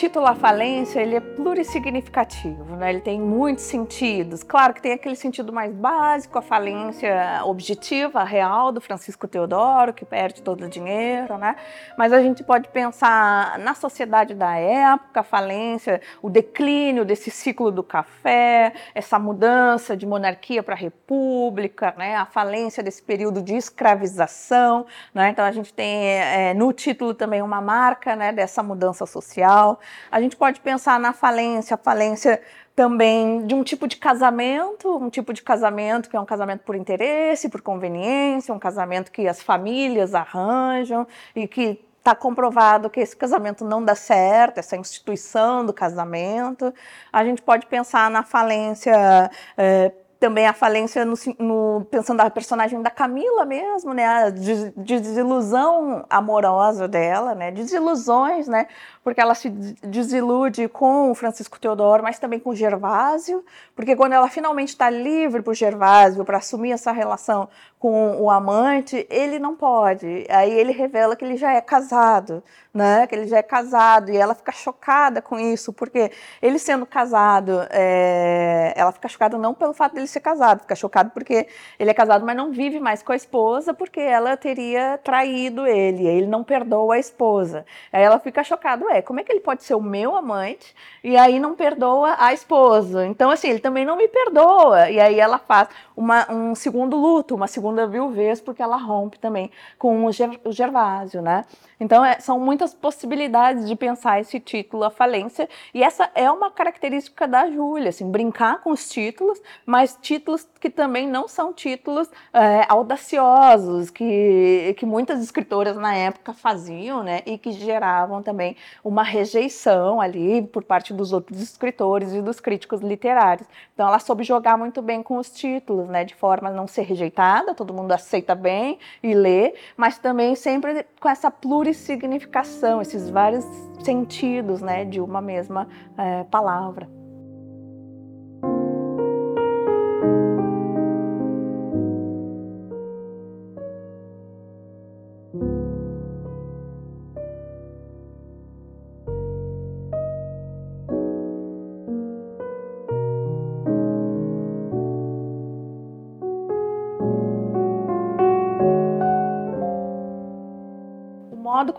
Título 0.10 0.26
A 0.26 0.34
Falência, 0.34 1.02
ele 1.02 1.15
é 1.15 1.19
plurissignificativo, 1.19 2.76
né? 2.76 2.89
ele 2.89 3.00
tem 3.00 3.22
muitos 3.22 3.65
sentidos. 3.65 4.41
Claro 4.41 4.74
que 4.74 4.82
tem 4.82 4.93
aquele 4.93 5.15
sentido 5.15 5.54
mais 5.54 5.72
básico, 5.72 6.39
a 6.39 6.41
falência 6.41 7.41
objetiva, 7.45 8.24
real, 8.24 8.72
do 8.72 8.82
Francisco 8.82 9.28
Teodoro, 9.28 9.93
que 9.93 10.04
perde 10.04 10.41
todo 10.41 10.65
o 10.65 10.67
dinheiro, 10.67 11.38
né? 11.38 11.56
mas 11.95 12.12
a 12.12 12.24
gente 12.24 12.43
pode 12.43 12.69
pensar 12.69 13.60
na 13.60 13.76
sociedade 13.76 14.34
da 14.34 14.56
época, 14.56 15.19
a 15.19 15.24
falência, 15.24 16.02
o 16.24 16.30
declínio 16.30 17.06
desse 17.06 17.30
ciclo 17.30 17.69
do 17.69 17.84
café, 17.84 18.74
essa 18.95 19.19
mudança 19.19 19.95
de 19.95 20.08
monarquia 20.08 20.63
para 20.63 20.74
república, 20.74 21.93
né? 21.95 22.15
a 22.15 22.26
falência 22.26 22.82
desse 22.82 23.04
período 23.04 23.43
de 23.43 23.56
escravização. 23.56 24.88
Né? 25.13 25.30
Então 25.30 25.45
a 25.45 25.52
gente 25.52 25.72
tem 25.72 26.08
é, 26.08 26.56
no 26.56 26.74
título 26.74 27.13
também 27.13 27.43
uma 27.43 27.62
marca 27.62 28.15
né, 28.15 28.32
dessa 28.32 28.63
mudança 28.63 29.06
social. 29.06 29.80
A 30.12 30.21
gente 30.21 30.35
pode 30.35 30.59
pensar 30.59 30.99
na 30.99 31.13
falência, 31.13 31.75
a 31.75 31.77
falência 31.77 32.41
também 32.75 33.45
de 33.45 33.53
um 33.53 33.63
tipo 33.63 33.88
de 33.88 33.97
casamento, 33.97 34.97
um 34.97 35.09
tipo 35.09 35.33
de 35.33 35.41
casamento 35.41 36.09
que 36.09 36.15
é 36.15 36.19
um 36.19 36.25
casamento 36.25 36.62
por 36.62 36.75
interesse, 36.75 37.49
por 37.49 37.62
conveniência, 37.62 38.53
um 38.53 38.59
casamento 38.59 39.12
que 39.12 39.27
as 39.27 39.41
famílias 39.41 40.15
arranjam 40.15 41.05
e 41.35 41.47
que 41.47 41.83
está 41.97 42.15
comprovado 42.15 42.89
que 42.89 42.99
esse 42.99 43.15
casamento 43.15 43.63
não 43.63 43.83
dá 43.83 43.95
certo, 43.95 44.57
essa 44.57 44.75
instituição 44.75 45.65
do 45.65 45.73
casamento. 45.73 46.73
A 47.12 47.23
gente 47.23 47.41
pode 47.41 47.67
pensar 47.67 48.09
na 48.09 48.23
falência. 48.23 49.29
É, 49.57 49.91
também 50.19 50.45
a 50.45 50.53
falência 50.53 51.05
no, 51.05 51.15
no, 51.39 51.85
pensando 51.89 52.17
na 52.17 52.29
personagem 52.29 52.81
da 52.81 52.89
Camila 52.89 53.45
mesmo, 53.45 53.93
né, 53.93 54.05
a 54.05 54.29
desilusão 54.29 56.05
amorosa 56.09 56.89
dela, 56.89 57.33
né, 57.33 57.51
desilusões, 57.51 58.45
né, 58.45 58.67
porque 59.03 59.21
ela 59.21 59.33
se 59.33 59.49
desilude 59.49 60.67
com 60.67 61.12
o 61.12 61.15
Francisco 61.15 61.59
Teodoro, 61.59 62.03
mas 62.03 62.19
também 62.19 62.39
com 62.39 62.51
o 62.51 62.55
Gervásio, 62.55 63.43
porque 63.75 63.95
quando 63.95 64.13
ela 64.13 64.29
finalmente 64.29 64.69
está 64.69 64.89
livre 64.89 65.41
para 65.41 65.51
o 65.51 65.55
Gervásio 65.55 66.25
para 66.25 66.38
assumir 66.38 66.71
essa 66.71 66.91
relação 66.91 67.49
com 67.79 68.21
o 68.21 68.29
amante, 68.29 69.07
ele 69.09 69.39
não 69.39 69.55
pode. 69.55 70.25
Aí 70.29 70.51
ele 70.51 70.73
revela 70.73 71.15
que 71.15 71.23
ele 71.23 71.38
já 71.38 71.53
é 71.53 71.62
casado, 71.62 72.43
né? 72.73 73.07
Que 73.07 73.15
ele 73.15 73.25
já 73.25 73.38
é 73.38 73.41
casado 73.41 74.12
e 74.12 74.17
ela 74.17 74.35
fica 74.35 74.51
chocada 74.51 75.21
com 75.21 75.39
isso, 75.39 75.71
porque 75.71 76.12
ele 76.41 76.59
sendo 76.59 76.85
casado, 76.85 77.65
é... 77.69 78.73
ela 78.75 78.91
fica 78.91 79.07
chocada 79.07 79.38
não 79.38 79.53
pelo 79.53 79.73
fato 79.73 79.95
dele 79.95 80.07
ser 80.07 80.19
casado, 80.19 80.59
fica 80.59 80.75
chocada 80.75 81.09
porque 81.09 81.47
ele 81.79 81.89
é 81.89 81.93
casado, 81.93 82.25
mas 82.25 82.35
não 82.35 82.51
vive 82.51 82.81
mais 82.81 83.01
com 83.01 83.13
a 83.13 83.15
esposa 83.15 83.73
porque 83.73 84.01
ela 84.01 84.35
teria 84.35 84.99
traído 85.01 85.65
ele. 85.65 86.05
Ele 86.05 86.27
não 86.27 86.43
perdoa 86.43 86.95
a 86.95 86.99
esposa. 86.99 87.65
Aí 87.93 88.03
ela 88.03 88.19
fica 88.19 88.43
chocada, 88.43 88.85
ué, 88.89 89.02
como 89.02 89.19
é 89.19 89.23
que 89.23 89.32
ele 89.32 89.39
pode 89.39 89.63
ser 89.63 89.75
o 89.75 89.82
meu 89.82 90.15
amante 90.15 90.75
e 91.04 91.15
aí 91.15 91.39
não 91.39 91.56
perdoa 91.56 92.15
a 92.19 92.34
esposa? 92.34 93.06
Então 93.06 93.30
assim, 93.30 93.49
ele 93.49 93.60
também 93.60 93.86
não 93.86 93.95
me 93.95 94.08
perdoa. 94.08 94.89
E 94.89 94.99
aí 94.99 95.19
ela 95.19 95.38
faz 95.38 95.69
uma, 95.99 96.31
um 96.31 96.55
segundo 96.55 96.95
luto, 96.95 97.35
uma 97.35 97.47
segunda 97.47 97.85
viuvez, 97.85 98.39
porque 98.39 98.62
ela 98.62 98.77
rompe 98.77 99.19
também 99.19 99.51
com 99.77 100.05
o, 100.05 100.12
Ger 100.13 100.39
o 100.45 100.51
Gervásio, 100.51 101.21
né? 101.21 101.43
Então, 101.77 102.03
é, 102.03 102.19
são 102.19 102.39
muitas 102.39 102.73
possibilidades 102.73 103.67
de 103.67 103.75
pensar 103.75 104.19
esse 104.19 104.39
título, 104.39 104.85
a 104.85 104.89
falência, 104.89 105.49
e 105.73 105.83
essa 105.83 106.09
é 106.15 106.31
uma 106.31 106.49
característica 106.51 107.27
da 107.27 107.49
Júlia, 107.49 107.89
assim, 107.89 108.09
brincar 108.09 108.62
com 108.62 108.71
os 108.71 108.89
títulos, 108.89 109.41
mas 109.65 109.97
títulos 110.01 110.47
que 110.59 110.69
também 110.69 111.05
não 111.05 111.27
são 111.27 111.51
títulos 111.53 112.09
é, 112.33 112.65
audaciosos, 112.69 113.89
que, 113.89 114.73
que 114.77 114.85
muitas 114.85 115.21
escritoras 115.21 115.75
na 115.75 115.93
época 115.95 116.33
faziam, 116.33 117.03
né, 117.03 117.21
e 117.25 117.38
que 117.38 117.51
geravam 117.51 118.23
também 118.23 118.55
uma 118.83 119.03
rejeição 119.03 119.99
ali 119.99 120.41
por 120.41 120.63
parte 120.63 120.93
dos 120.93 121.12
outros 121.12 121.41
escritores 121.41 122.13
e 122.13 122.21
dos 122.21 122.39
críticos 122.39 122.79
literários. 122.79 123.47
Então, 123.73 123.88
ela 123.88 123.99
soube 123.99 124.23
jogar 124.23 124.57
muito 124.57 124.81
bem 124.81 125.03
com 125.03 125.17
os 125.17 125.29
títulos, 125.29 125.88
né, 125.89 126.04
de 126.04 126.15
forma 126.15 126.49
a 126.49 126.52
não 126.52 126.67
ser 126.67 126.84
rejeitada, 126.84 127.54
todo 127.54 127.73
mundo 127.73 127.91
aceita 127.91 128.34
bem 128.34 128.80
e 129.04 129.13
lê, 129.13 129.54
mas 129.75 129.97
também 129.99 130.36
sempre 130.36 130.86
com 130.99 131.10
essa 131.10 131.30
pluralidade 131.30 131.60
significação, 131.73 132.82
esses 132.82 133.10
vários 133.10 133.45
sentidos 133.84 134.62
né, 134.62 134.86
de 134.86 135.02
uma 135.02 135.21
mesma 135.21 135.67
é, 135.97 136.23
palavra. 136.25 136.98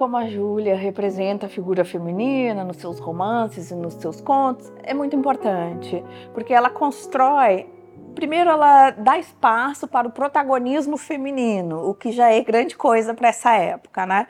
Como 0.00 0.16
a 0.16 0.26
Júlia 0.26 0.76
representa 0.76 1.44
a 1.44 1.48
figura 1.50 1.84
feminina 1.84 2.64
nos 2.64 2.78
seus 2.78 2.98
romances 2.98 3.70
e 3.70 3.74
nos 3.74 3.92
seus 3.96 4.18
contos 4.18 4.72
é 4.82 4.94
muito 4.94 5.14
importante, 5.14 6.02
porque 6.32 6.54
ela 6.54 6.70
constrói 6.70 7.66
Primeiro, 8.14 8.50
ela 8.50 8.90
dá 8.90 9.18
espaço 9.18 9.86
para 9.86 10.08
o 10.08 10.10
protagonismo 10.10 10.96
feminino, 10.96 11.88
o 11.88 11.94
que 11.94 12.10
já 12.10 12.32
é 12.32 12.42
grande 12.42 12.76
coisa 12.76 13.14
para 13.14 13.28
essa 13.28 13.54
época, 13.54 14.04
né? 14.04 14.26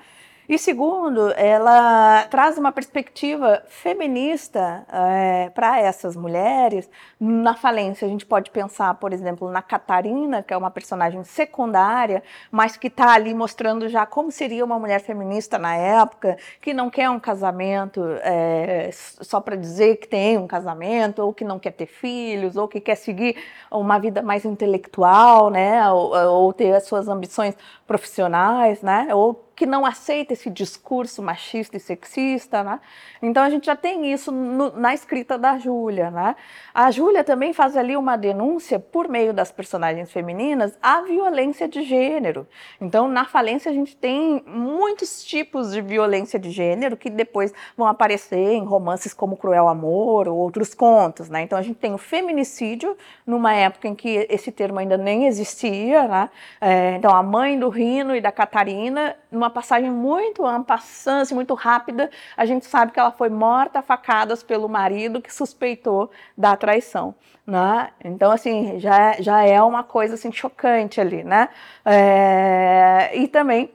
E 0.50 0.58
segundo, 0.58 1.32
ela 1.36 2.24
traz 2.24 2.58
uma 2.58 2.72
perspectiva 2.72 3.62
feminista 3.68 4.84
é, 4.92 5.48
para 5.50 5.78
essas 5.78 6.16
mulheres. 6.16 6.90
Na 7.20 7.54
falência, 7.54 8.04
a 8.04 8.10
gente 8.10 8.26
pode 8.26 8.50
pensar, 8.50 8.94
por 8.94 9.12
exemplo, 9.12 9.48
na 9.48 9.62
Catarina, 9.62 10.42
que 10.42 10.52
é 10.52 10.56
uma 10.56 10.68
personagem 10.68 11.22
secundária, 11.22 12.20
mas 12.50 12.76
que 12.76 12.88
está 12.88 13.12
ali 13.12 13.32
mostrando 13.32 13.88
já 13.88 14.04
como 14.04 14.32
seria 14.32 14.64
uma 14.64 14.76
mulher 14.76 15.00
feminista 15.00 15.56
na 15.56 15.76
época, 15.76 16.36
que 16.60 16.74
não 16.74 16.90
quer 16.90 17.08
um 17.08 17.20
casamento 17.20 18.02
é, 18.20 18.90
só 18.92 19.40
para 19.40 19.54
dizer 19.54 19.98
que 19.98 20.08
tem 20.08 20.36
um 20.36 20.48
casamento, 20.48 21.22
ou 21.22 21.32
que 21.32 21.44
não 21.44 21.60
quer 21.60 21.74
ter 21.74 21.86
filhos, 21.86 22.56
ou 22.56 22.66
que 22.66 22.80
quer 22.80 22.96
seguir 22.96 23.36
uma 23.70 24.00
vida 24.00 24.20
mais 24.20 24.44
intelectual, 24.44 25.48
né, 25.48 25.88
ou, 25.92 26.12
ou 26.12 26.52
ter 26.52 26.74
as 26.74 26.82
suas 26.86 27.06
ambições 27.06 27.54
profissionais, 27.86 28.82
né, 28.82 29.14
ou 29.14 29.48
que 29.60 29.66
não 29.66 29.84
aceita 29.84 30.32
esse 30.32 30.48
discurso 30.48 31.22
machista 31.22 31.76
e 31.76 31.80
sexista, 31.80 32.64
né? 32.64 32.80
Então 33.20 33.42
a 33.42 33.50
gente 33.50 33.66
já 33.66 33.76
tem 33.76 34.10
isso 34.10 34.32
no, 34.32 34.74
na 34.74 34.94
escrita 34.94 35.36
da 35.36 35.58
Júlia, 35.58 36.10
né? 36.10 36.34
A 36.72 36.90
Júlia 36.90 37.22
também 37.22 37.52
faz 37.52 37.76
ali 37.76 37.94
uma 37.94 38.16
denúncia 38.16 38.78
por 38.80 39.06
meio 39.06 39.34
das 39.34 39.52
personagens 39.52 40.10
femininas 40.10 40.78
à 40.82 41.02
violência 41.02 41.68
de 41.68 41.82
gênero. 41.82 42.48
Então 42.80 43.06
na 43.06 43.26
falência 43.26 43.70
a 43.70 43.74
gente 43.74 43.94
tem 43.94 44.42
muitos 44.46 45.22
tipos 45.22 45.72
de 45.72 45.82
violência 45.82 46.38
de 46.38 46.50
gênero 46.50 46.96
que 46.96 47.10
depois 47.10 47.52
vão 47.76 47.86
aparecer 47.86 48.54
em 48.54 48.64
romances 48.64 49.12
como 49.12 49.36
Cruel 49.36 49.68
Amor 49.68 50.26
ou 50.26 50.38
outros 50.38 50.72
contos, 50.72 51.28
né? 51.28 51.42
Então 51.42 51.58
a 51.58 51.62
gente 51.62 51.76
tem 51.76 51.92
o 51.92 51.98
feminicídio 51.98 52.96
numa 53.26 53.52
época 53.52 53.88
em 53.88 53.94
que 53.94 54.26
esse 54.30 54.50
termo 54.50 54.78
ainda 54.78 54.96
nem 54.96 55.26
existia, 55.26 56.08
né? 56.08 56.30
É, 56.62 56.96
então 56.96 57.14
a 57.14 57.22
mãe 57.22 57.58
do 57.58 57.68
Rino 57.68 58.16
e 58.16 58.22
da 58.22 58.32
Catarina 58.32 59.14
numa 59.30 59.49
uma 59.50 59.54
passagem 59.54 59.90
muito 59.90 60.46
ampassante, 60.46 61.34
muito 61.34 61.54
rápida, 61.54 62.10
a 62.36 62.46
gente 62.46 62.66
sabe 62.66 62.92
que 62.92 63.00
ela 63.00 63.10
foi 63.10 63.28
morta 63.28 63.80
a 63.80 63.82
facadas 63.82 64.42
pelo 64.42 64.68
marido 64.68 65.20
que 65.20 65.32
suspeitou 65.32 66.10
da 66.38 66.56
traição. 66.56 67.14
Né? 67.46 67.90
Então, 68.04 68.30
assim, 68.30 68.78
já, 68.78 69.20
já 69.20 69.42
é 69.42 69.60
uma 69.60 69.82
coisa 69.82 70.14
assim, 70.14 70.30
chocante 70.30 71.00
ali, 71.00 71.24
né? 71.24 71.48
É, 71.84 73.10
e 73.14 73.26
também 73.26 73.70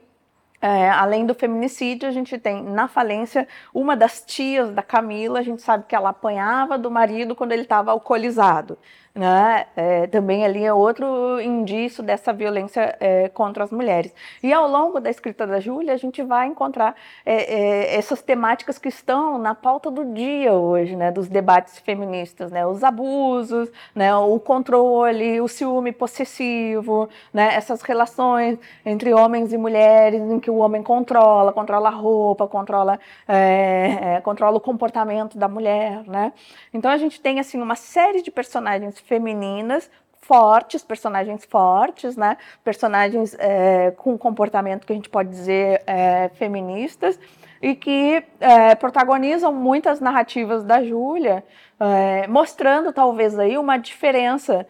é, 0.60 0.88
além 0.88 1.26
do 1.26 1.34
feminicídio, 1.34 2.08
a 2.08 2.12
gente 2.12 2.38
tem 2.38 2.62
na 2.62 2.88
falência 2.88 3.46
uma 3.74 3.94
das 3.94 4.22
tias 4.22 4.70
da 4.70 4.82
Camila, 4.82 5.38
a 5.38 5.42
gente 5.42 5.60
sabe 5.62 5.84
que 5.86 5.94
ela 5.94 6.08
apanhava 6.08 6.78
do 6.78 6.90
marido 6.90 7.36
quando 7.36 7.52
ele 7.52 7.62
estava 7.62 7.90
alcoolizado. 7.90 8.78
Né? 9.16 9.64
É, 9.74 10.06
também 10.08 10.44
ali 10.44 10.62
é 10.62 10.70
outro 10.74 11.40
indício 11.40 12.02
dessa 12.02 12.34
violência 12.34 12.94
é, 13.00 13.30
contra 13.30 13.64
as 13.64 13.70
mulheres. 13.70 14.14
E 14.42 14.52
ao 14.52 14.68
longo 14.68 15.00
da 15.00 15.08
escrita 15.08 15.46
da 15.46 15.58
Júlia, 15.58 15.94
a 15.94 15.96
gente 15.96 16.22
vai 16.22 16.46
encontrar 16.46 16.94
é, 17.24 17.34
é 17.34 17.96
essas 17.96 18.20
temáticas 18.20 18.78
que 18.78 18.90
estão 18.90 19.38
na 19.38 19.54
pauta 19.54 19.90
do 19.90 20.04
dia 20.04 20.52
hoje, 20.52 20.94
né? 20.94 21.10
dos 21.10 21.28
debates 21.28 21.78
feministas, 21.78 22.52
né? 22.52 22.66
os 22.66 22.84
abusos, 22.84 23.70
né? 23.94 24.14
o 24.14 24.38
controle, 24.38 25.40
o 25.40 25.48
ciúme 25.48 25.92
possessivo, 25.92 27.08
né? 27.32 27.54
essas 27.54 27.80
relações 27.80 28.58
entre 28.84 29.14
homens 29.14 29.50
e 29.50 29.56
mulheres 29.56 30.20
em 30.20 30.38
que 30.38 30.50
o 30.50 30.56
homem 30.56 30.82
controla, 30.82 31.54
controla 31.54 31.88
a 31.88 31.92
roupa, 31.92 32.46
controla, 32.46 33.00
é, 33.26 34.16
é, 34.16 34.20
controla 34.20 34.58
o 34.58 34.60
comportamento 34.60 35.38
da 35.38 35.48
mulher. 35.48 36.02
Né? 36.06 36.34
Então 36.74 36.90
a 36.90 36.98
gente 36.98 37.18
tem 37.18 37.40
assim 37.40 37.62
uma 37.62 37.76
série 37.76 38.20
de 38.20 38.30
personagens 38.30 39.05
femininas 39.06 39.90
fortes, 40.20 40.82
personagens 40.82 41.44
fortes, 41.44 42.16
né? 42.16 42.36
Personagens 42.64 43.36
é, 43.38 43.92
com 43.92 44.18
comportamento 44.18 44.84
que 44.84 44.92
a 44.92 44.96
gente 44.96 45.08
pode 45.08 45.30
dizer 45.30 45.82
é, 45.86 46.28
feministas 46.34 47.18
e 47.62 47.74
que 47.74 48.22
é, 48.40 48.74
protagonizam 48.74 49.52
muitas 49.52 50.00
narrativas 50.00 50.64
da 50.64 50.82
Júlia, 50.82 51.44
é, 51.78 52.26
mostrando 52.26 52.92
talvez 52.92 53.38
aí 53.38 53.58
uma 53.58 53.76
diferença 53.76 54.66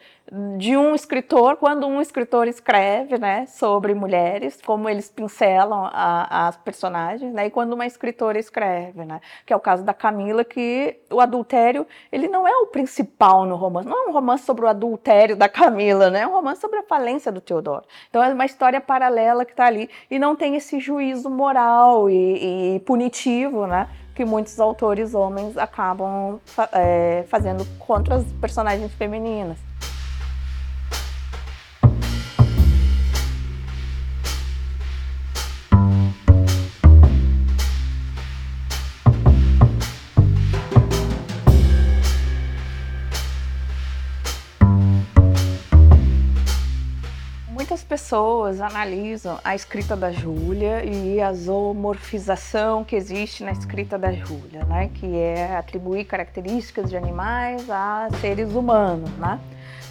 de 0.57 0.75
um 0.75 0.93
escritor, 0.93 1.55
quando 1.55 1.87
um 1.87 2.01
escritor 2.01 2.49
escreve 2.49 3.17
né, 3.17 3.45
sobre 3.45 3.93
mulheres, 3.93 4.59
como 4.61 4.89
eles 4.89 5.09
pincelam 5.09 5.89
a, 5.91 6.47
as 6.47 6.57
personagens, 6.57 7.33
né, 7.33 7.47
e 7.47 7.49
quando 7.49 7.71
uma 7.71 7.85
escritora 7.85 8.37
escreve, 8.37 9.05
né, 9.05 9.21
que 9.45 9.53
é 9.53 9.55
o 9.55 9.59
caso 9.59 9.85
da 9.85 9.93
Camila, 9.93 10.43
que 10.43 10.99
o 11.09 11.21
adultério 11.21 11.87
ele 12.11 12.27
não 12.27 12.45
é 12.45 12.51
o 12.57 12.67
principal 12.67 13.45
no 13.45 13.55
romance, 13.55 13.87
não 13.87 14.05
é 14.05 14.09
um 14.09 14.11
romance 14.11 14.43
sobre 14.43 14.65
o 14.65 14.67
adultério 14.67 15.37
da 15.37 15.47
Camila, 15.47 16.09
né, 16.09 16.21
é 16.21 16.27
um 16.27 16.33
romance 16.33 16.59
sobre 16.59 16.79
a 16.79 16.83
falência 16.83 17.31
do 17.31 17.39
Teodoro. 17.39 17.85
Então 18.09 18.21
é 18.21 18.33
uma 18.33 18.45
história 18.45 18.81
paralela 18.81 19.45
que 19.45 19.51
está 19.51 19.65
ali 19.65 19.89
e 20.11 20.19
não 20.19 20.35
tem 20.35 20.57
esse 20.57 20.77
juízo 20.77 21.29
moral 21.29 22.09
e, 22.09 22.75
e 22.75 22.79
punitivo, 22.81 23.65
né, 23.65 23.87
que 24.17 24.25
muitos 24.25 24.59
autores 24.59 25.13
homens 25.13 25.55
acabam 25.59 26.39
é, 26.73 27.23
fazendo 27.29 27.63
contra 27.77 28.15
as 28.15 28.23
personagens 28.41 28.91
femininas. 28.93 29.66
Pessoas 48.07 48.61
analisam 48.61 49.37
a 49.43 49.53
escrita 49.53 49.93
da 49.93 50.13
Júlia 50.13 50.81
e 50.85 51.19
a 51.19 51.33
zoomorfização 51.33 52.85
que 52.85 52.95
existe 52.95 53.43
na 53.43 53.51
escrita 53.51 53.99
da 53.99 54.13
Júlia, 54.13 54.63
né? 54.63 54.89
que 54.93 55.17
é 55.17 55.57
atribuir 55.57 56.05
características 56.05 56.89
de 56.89 56.95
animais 56.95 57.69
a 57.69 58.07
seres 58.21 58.53
humanos. 58.53 59.09
Né? 59.17 59.37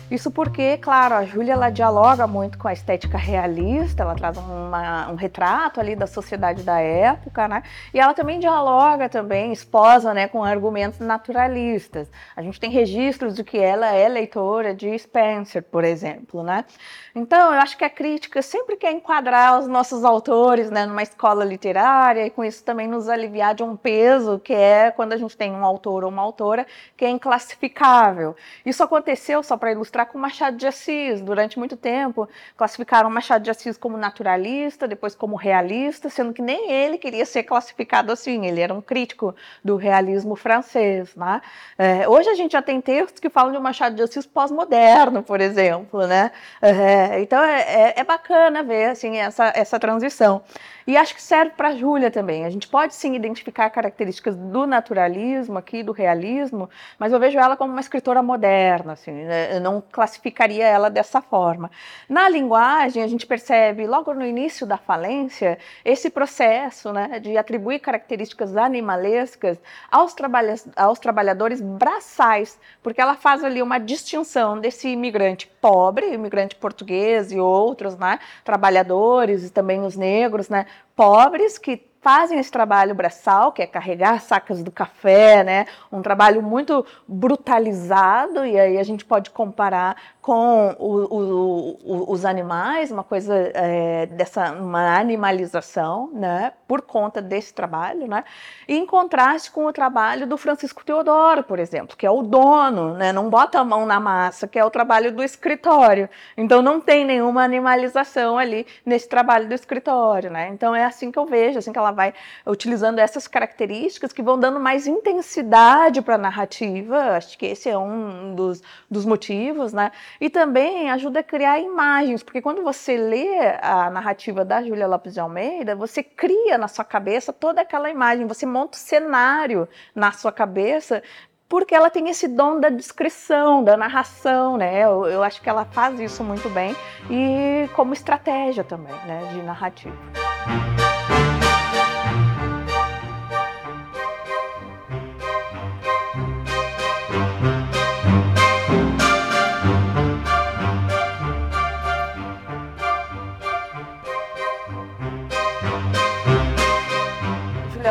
Isso 0.09 0.31
porque, 0.31 0.77
claro, 0.77 1.17
a 1.17 1.25
Júlia 1.25 1.55
ela 1.55 1.69
dialoga 1.69 2.29
muito 2.29 2.57
com 2.59 2.69
a 2.69 2.73
estética 2.73 3.19
realista, 3.19 4.05
ela 4.05 4.15
traz 4.15 4.37
uma, 4.37 5.11
um 5.11 5.17
retrato 5.17 5.81
ali 5.81 5.97
da 5.97 6.07
sociedade 6.07 6.63
da 6.63 6.79
época, 6.79 7.49
né? 7.49 7.65
E 7.93 7.99
ela 7.99 8.15
também 8.15 8.39
dialoga 8.39 9.09
também, 9.09 9.53
esposa, 9.53 10.15
né, 10.15 10.29
com 10.29 10.45
argumentos 10.45 11.01
naturalistas. 11.01 12.09
A 12.37 12.43
gente 12.43 12.61
tem 12.61 12.71
registros 12.71 13.35
de 13.35 13.43
que 13.43 13.59
ela 13.59 13.89
é 13.93 14.09
leitora 14.09 14.73
de 14.73 14.97
Spencer, 14.97 15.65
por 15.65 15.83
exemplo, 15.83 16.41
né? 16.45 16.65
Então, 17.13 17.53
eu 17.53 17.61
acho 17.61 17.77
que 17.77 17.85
a 17.85 17.91
crítica 17.91 18.43
sempre 18.43 18.77
quer 18.77 18.93
enquadrar 18.93 19.59
os 19.59 19.67
nossos 19.67 20.05
autores, 20.05 20.71
né, 20.71 20.87
numa 20.87 21.03
escola 21.03 21.45
literária 21.45 22.27
e 22.27 22.31
com 22.31 22.45
isso 22.45 22.63
também 22.63 22.87
nos 22.87 23.09
aliviar 23.09 23.55
de 23.55 23.63
um 23.65 23.75
peso 23.75 24.39
que 24.39 24.53
é 24.53 24.91
quando 24.91 25.15
a 25.15 25.17
gente 25.17 25.37
tem 25.37 25.51
um 25.51 25.65
autor 25.65 26.05
ou 26.05 26.11
uma 26.11 26.23
autora 26.23 26.67
que 26.97 27.05
é 27.05 27.09
inclassificável. 27.09 28.37
Isso 28.65 28.85
aconteceu 28.85 29.43
só 29.43 29.57
para 29.57 29.73
ilustrar 29.73 29.96
com 30.05 30.19
Machado 30.19 30.57
de 30.57 30.67
Assis. 30.67 31.21
Durante 31.21 31.59
muito 31.59 31.77
tempo, 31.77 32.29
classificaram 32.57 33.09
Machado 33.09 33.43
de 33.43 33.51
Assis 33.51 33.79
como 33.79 33.97
naturalista, 33.97 34.87
depois 34.87 35.15
como 35.15 35.37
realista, 35.37 36.11
sendo 36.11 36.33
que 36.33 36.43
nem 36.43 36.71
ele 36.71 36.99
queria 36.99 37.25
ser 37.25 37.45
classificado 37.45 38.13
assim. 38.13 38.47
Ele 38.47 38.61
era 38.61 38.75
um 38.75 38.81
crítico 38.81 39.35
do 39.65 39.77
realismo 39.77 40.37
francês. 40.37 41.15
Né? 41.15 41.41
É, 41.79 42.09
hoje 42.09 42.29
a 42.29 42.35
gente 42.35 42.53
já 42.53 42.63
tem 42.63 42.81
textos 42.81 43.21
que 43.21 43.31
falam 43.31 43.53
de 43.53 43.59
Machado 43.59 43.95
de 43.95 44.03
Assis 44.03 44.27
pós-moderno, 44.27 45.23
por 45.23 45.41
exemplo. 45.41 46.07
Né? 46.07 46.31
É, 46.61 47.21
então 47.21 47.43
é, 47.43 47.61
é, 47.61 47.95
é, 48.01 48.05
bacana 48.05 48.63
ver 48.63 48.91
assim, 48.91 49.17
essa, 49.17 49.53
essa 49.55 49.79
transição. 49.79 50.43
E 50.87 50.97
acho 50.97 51.15
que 51.17 51.23
serve 51.23 51.51
para 51.57 51.69
a 51.69 51.75
Júlia 51.75 52.13
também. 52.13 52.45
A 52.45 52.51
gente 52.51 52.69
pode 52.69 52.95
sim 52.95 53.17
identificar 53.17 53.69
características 53.71 54.37
do 54.37 54.67
naturalismo 54.67 55.59
aqui, 55.59 55.83
do 55.83 55.91
realismo, 55.91 56.71
mas 56.97 57.13
eu 57.13 57.19
vejo 57.19 57.39
ela 57.39 57.57
como 57.57 57.73
uma 57.73 57.81
escritora 57.81 58.23
moderna, 58.23 58.93
assim, 58.93 59.11
né? 59.11 59.57
eu 59.57 59.61
não 59.61 59.83
classificaria 59.91 60.65
ela 60.65 60.89
dessa 60.89 61.21
forma. 61.21 61.73
Na 62.09 62.29
linguagem, 62.29 63.03
a 63.03 63.09
gente 63.09 63.27
percebe 63.27 63.85
logo 63.85 64.15
no 64.15 64.25
início 64.25 64.65
da 64.65 64.77
falência 64.77 65.59
esse 65.85 66.09
processo 66.09 66.93
né, 66.93 67.19
de 67.19 67.37
atribuir 67.37 67.81
características 67.81 68.57
animalescas 68.57 69.59
aos, 69.91 70.15
trabalha 70.15 70.55
aos 70.77 71.01
trabalhadores 71.01 71.61
braçais, 71.61 72.61
porque 72.81 73.01
ela 73.01 73.17
faz 73.17 73.43
ali 73.43 73.61
uma 73.61 73.79
distinção 73.79 74.61
desse 74.61 74.89
imigrante 74.89 75.49
pobre, 75.61 76.13
imigrante 76.13 76.55
português 76.55 77.33
e 77.33 77.41
outros, 77.41 77.97
né, 77.97 78.21
trabalhadores 78.45 79.45
e 79.45 79.51
também 79.51 79.81
os 79.81 79.97
negros, 79.97 80.49
né, 80.49 80.65
pobres 80.95 81.59
que 81.59 81.77
fazem 82.07 82.39
esse 82.39 82.53
trabalho 82.53 82.95
braçal, 82.95 83.51
que 83.51 83.61
é 83.61 83.67
carregar 83.67 84.21
sacas 84.21 84.63
do 84.63 84.71
café, 84.71 85.43
né? 85.43 85.67
Um 85.91 86.01
trabalho 86.03 86.41
muito 86.41 86.87
brutalizado, 87.09 88.47
e 88.47 88.57
aí 88.57 88.79
a 88.79 88.85
gente 88.85 89.05
pode 89.05 89.31
comparar 89.31 89.97
com 90.27 90.75
o, 90.81 90.95
o, 91.05 91.79
o, 91.85 92.13
os 92.13 92.25
animais, 92.25 92.91
uma 92.91 93.05
coisa 93.05 93.33
é, 93.55 94.07
dessa 94.07 94.51
uma 94.51 94.99
animalização, 94.99 96.11
né, 96.13 96.53
por 96.67 96.83
conta 96.83 97.23
desse 97.23 97.55
trabalho, 97.55 98.09
né, 98.09 98.25
e 98.67 98.77
em 98.77 98.85
contraste 98.85 99.53
com 99.53 99.67
o 99.67 99.73
trabalho 99.73 100.27
do 100.27 100.37
Francisco 100.37 100.85
Teodoro, 100.85 101.45
por 101.45 101.61
exemplo, 101.61 101.97
que 101.97 102.05
é 102.05 102.11
o 102.11 102.23
dono, 102.23 102.95
né, 102.95 103.13
não 103.13 103.31
bota 103.31 103.61
a 103.61 103.65
mão 103.65 103.87
na 103.87 104.01
massa, 104.01 104.49
que 104.49 104.59
é 104.59 104.65
o 104.65 104.71
trabalho 104.71 105.13
do 105.13 105.23
escritório. 105.23 106.11
Então 106.37 106.61
não 106.61 106.81
tem 106.81 107.05
nenhuma 107.05 107.45
animalização 107.45 108.37
ali 108.37 108.67
nesse 108.85 109.09
trabalho 109.09 109.47
do 109.47 109.55
escritório, 109.55 110.29
né. 110.29 110.49
Então 110.49 110.75
é 110.75 110.85
assim 110.85 111.13
que 111.13 111.19
eu 111.21 111.27
vejo, 111.27 111.61
assim 111.61 111.73
que 111.73 111.79
ela 111.79 111.93
vai 111.97 112.15
utilizando 112.47 113.01
essas 113.01 113.27
características 113.27 114.13
que 114.13 114.23
vão 114.23 114.39
dando 114.39 114.61
mais 114.61 114.87
intensidade 114.87 116.01
para 116.03 116.15
a 116.15 116.19
narrativa. 116.19 117.17
Acho 117.17 117.37
que 117.37 117.47
esse 117.47 117.69
é 117.69 117.77
um 117.77 118.35
dos, 118.35 118.63
dos 118.89 119.05
motivos, 119.05 119.73
né 119.73 119.91
e 120.21 120.31
também 120.31 120.91
ajuda 120.91 121.21
a 121.21 121.23
criar 121.23 121.59
imagens, 121.59 122.23
porque 122.23 122.43
quando 122.43 122.63
você 122.63 122.97
lê 122.97 123.57
a 123.61 123.91
narrativa 123.91 124.45
da 124.45 124.63
Júlia 124.63 124.87
Lopes 124.87 125.15
de 125.15 125.21
Almeida, 125.21 125.75
você 125.75 126.03
cria 126.03 126.59
na 126.59 126.69
sua 126.69 126.85
cabeça 126.85 127.33
toda 127.33 127.61
aquela 127.61 127.91
imagem, 127.91 128.27
você 128.27 128.47
monta 128.47 128.77
o 128.77 128.81
cenário 128.81 129.69
na 129.95 130.13
sua 130.13 130.33
cabeça 130.33 131.03
porque 131.49 131.75
ela 131.75 131.89
tem 131.89 132.09
esse 132.09 132.27
dom 132.27 132.59
da 132.59 132.69
descrição, 132.69 133.63
da 133.63 133.77
narração, 133.77 134.57
né? 134.57 134.81
Eu, 134.81 135.07
eu, 135.07 135.23
acho 135.23 135.41
que 135.41 135.49
ela 135.49 135.65
faz 135.65 135.99
isso 136.01 136.25
muito 136.25 136.49
bem 136.51 136.75
e 137.09 137.69
como 137.75 137.93
estratégia 137.93 138.65
também, 138.65 138.95
né, 139.07 139.31
de 139.33 139.43
narrativa. 139.43 140.36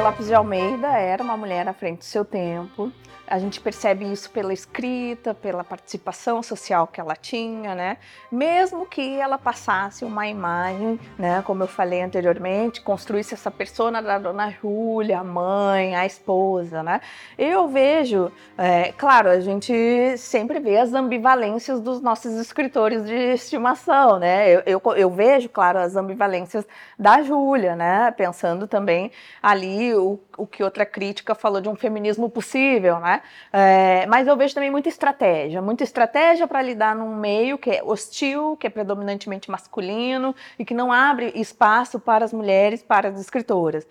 Lopes 0.01 0.27
de 0.27 0.33
Almeida 0.33 0.87
era 0.97 1.23
uma 1.23 1.37
mulher 1.37 1.67
à 1.67 1.73
frente 1.73 1.99
do 1.99 2.05
seu 2.05 2.25
tempo. 2.25 2.91
A 3.27 3.39
gente 3.39 3.59
percebe 3.59 4.05
isso 4.11 4.29
pela 4.29 4.53
escrita, 4.53 5.33
pela 5.33 5.63
participação 5.63 6.43
social 6.43 6.85
que 6.85 7.01
ela 7.01 7.15
tinha, 7.15 7.73
né? 7.73 7.97
Mesmo 8.31 8.85
que 8.85 9.19
ela 9.19 9.37
passasse 9.37 10.05
uma 10.05 10.27
imagem, 10.27 10.99
né? 11.17 11.41
Como 11.45 11.63
eu 11.63 11.67
falei 11.67 12.03
anteriormente, 12.03 12.81
construísse 12.81 13.33
essa 13.33 13.49
persona 13.49 14.01
da 14.01 14.19
Dona 14.19 14.51
Júlia, 14.51 15.19
a 15.19 15.23
mãe, 15.23 15.95
a 15.95 16.05
esposa, 16.05 16.83
né? 16.83 17.01
Eu 17.37 17.67
vejo, 17.67 18.31
é, 18.57 18.91
claro, 18.91 19.29
a 19.29 19.39
gente 19.39 20.17
sempre 20.17 20.59
vê 20.59 20.77
as 20.77 20.93
ambivalências 20.93 21.79
dos 21.79 22.01
nossos 22.01 22.33
escritores 22.33 23.05
de 23.05 23.33
estimação, 23.33 24.19
né? 24.19 24.49
Eu, 24.49 24.61
eu, 24.65 24.81
eu 24.95 25.09
vejo, 25.09 25.49
claro, 25.49 25.79
as 25.79 25.95
ambivalências 25.95 26.65
da 26.97 27.23
Júlia, 27.23 27.75
né? 27.75 28.11
Pensando 28.11 28.67
também 28.67 29.11
ali 29.41 29.95
o, 29.95 30.19
o 30.37 30.45
que 30.45 30.63
outra 30.63 30.85
crítica 30.85 31.33
falou 31.33 31.59
de 31.59 31.69
um 31.69 31.75
feminismo 31.75 32.29
possível, 32.29 32.99
né? 32.99 33.14
É, 33.51 34.05
mas 34.07 34.27
eu 34.27 34.35
vejo 34.35 34.53
também 34.53 34.71
muita 34.71 34.89
estratégia, 34.89 35.61
muita 35.61 35.83
estratégia 35.83 36.47
para 36.47 36.61
lidar 36.61 36.95
num 36.95 37.15
meio 37.15 37.57
que 37.57 37.69
é 37.69 37.83
hostil, 37.83 38.57
que 38.57 38.67
é 38.67 38.69
predominantemente 38.69 39.49
masculino 39.49 40.35
e 40.57 40.65
que 40.65 40.73
não 40.73 40.91
abre 40.91 41.31
espaço 41.35 41.99
para 41.99 42.25
as 42.25 42.33
mulheres, 42.33 42.83
para 42.83 43.09
as 43.09 43.19
escritoras 43.19 43.87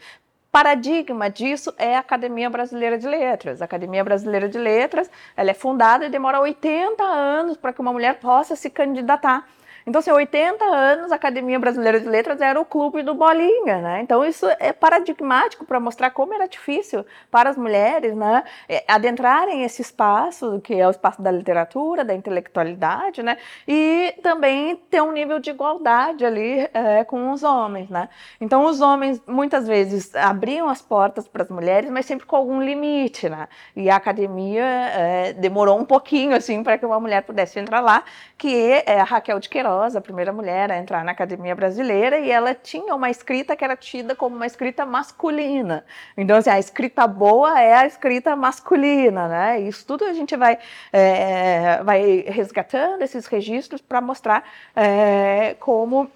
paradigma 0.55 1.29
disso 1.29 1.75
é 1.77 1.97
a 1.97 1.99
Academia 1.99 2.49
Brasileira 2.49 2.97
de 2.97 3.09
Letras. 3.09 3.61
A 3.61 3.65
Academia 3.65 4.05
Brasileira 4.05 4.49
de 4.49 4.57
Letras, 4.57 5.11
ela 5.37 5.51
é 5.51 5.55
fundada 5.55 6.07
e 6.07 6.09
demora 6.09 6.39
80 6.39 7.03
anos 7.03 7.57
para 7.57 7.73
que 7.73 7.81
uma 7.81 7.93
mulher 7.93 8.21
possa 8.21 8.55
se 8.55 8.71
candidatar. 8.71 9.49
Então, 9.87 9.99
assim, 9.99 10.11
80 10.11 10.65
anos, 10.65 11.13
a 11.13 11.15
Academia 11.17 11.59
Brasileira 11.59 12.01
de 12.01 12.09
Letras 12.09 12.41
era 12.41 12.59
o 12.59 12.65
clube 12.65 13.03
do 13.03 13.15
Bolinha, 13.15 13.83
né? 13.83 14.01
Então, 14.01 14.25
isso 14.25 14.47
é 14.59 14.73
paradigmático 14.73 15.67
para 15.67 15.79
mostrar 15.79 16.11
como 16.11 16.33
era 16.33 16.49
difícil 16.49 17.05
para 17.31 17.51
as 17.51 17.57
mulheres, 17.57 18.15
né, 18.17 18.45
é, 18.67 18.83
adentrarem 18.89 19.63
esse 19.63 19.83
espaço, 19.83 20.59
que 20.63 20.75
é 20.75 20.87
o 20.87 20.91
espaço 20.91 21.21
da 21.21 21.31
literatura, 21.31 22.03
da 22.03 22.15
intelectualidade, 22.15 23.23
né? 23.23 23.37
E 23.69 24.15
também 24.23 24.77
ter 24.89 25.03
um 25.03 25.13
nível 25.13 25.39
de 25.39 25.51
igualdade 25.51 26.25
ali 26.25 26.67
é, 26.73 27.05
com 27.05 27.31
os 27.31 27.43
homens, 27.43 27.91
né? 27.91 28.09
Então, 28.41 28.65
os 28.65 28.81
homens, 28.81 29.21
muitas 29.27 29.69
vezes, 29.69 30.15
abriam 30.17 30.67
as 30.67 30.81
portas 30.81 31.29
para 31.29 31.43
as 31.43 31.51
mulheres, 31.51 31.91
mas 31.91 32.07
sempre 32.07 32.25
com 32.25 32.37
algum 32.37 32.63
limite, 32.63 33.29
né? 33.29 33.49
E 33.77 33.91
a 33.91 33.97
academia 33.97 34.65
é, 34.65 35.33
demorou 35.35 35.79
um 35.79 35.85
pouquinho, 35.85 36.35
assim, 36.35 36.63
para 36.63 36.79
que 36.79 36.87
uma 36.87 36.99
mulher 36.99 37.23
pudesse 37.23 37.59
entrar 37.59 37.81
lá, 37.81 38.03
que 38.39 38.83
é 38.87 38.99
a 38.99 39.05
Raquel 39.05 39.39
de 39.39 39.49
Queiroz, 39.51 39.74
a 39.83 40.01
primeira 40.01 40.33
mulher 40.33 40.71
a 40.71 40.79
entrar 40.79 41.05
na 41.05 41.13
Academia 41.13 41.55
Brasileira, 41.55 42.19
e 42.19 42.31
ela 42.31 42.55
tinha 42.55 42.95
uma 42.95 43.11
escrita 43.11 43.57
que 43.57 43.65
era 43.65 43.77
tida 43.77 44.15
como 44.15 44.37
uma 44.37 44.47
escrita 44.47 44.85
masculina. 44.87 45.85
Então, 46.17 46.37
assim, 46.37 46.51
a 46.51 46.59
escrita 46.59 47.07
boa 47.07 47.61
é 47.61 47.75
a 47.75 47.87
escrita 47.87 48.37
masculina, 48.37 49.29
né? 49.29 49.61
Isso 49.61 49.87
tudo 49.87 50.05
a 50.05 50.13
gente 50.13 50.37
vai, 50.37 50.59
é, 50.93 51.83
vai 51.83 52.25
resgatando 52.29 53.03
esses 53.03 53.27
registros 53.27 53.81
para 53.81 54.01
mostrar 54.01 54.45
é, 54.77 55.57
como 55.61 56.11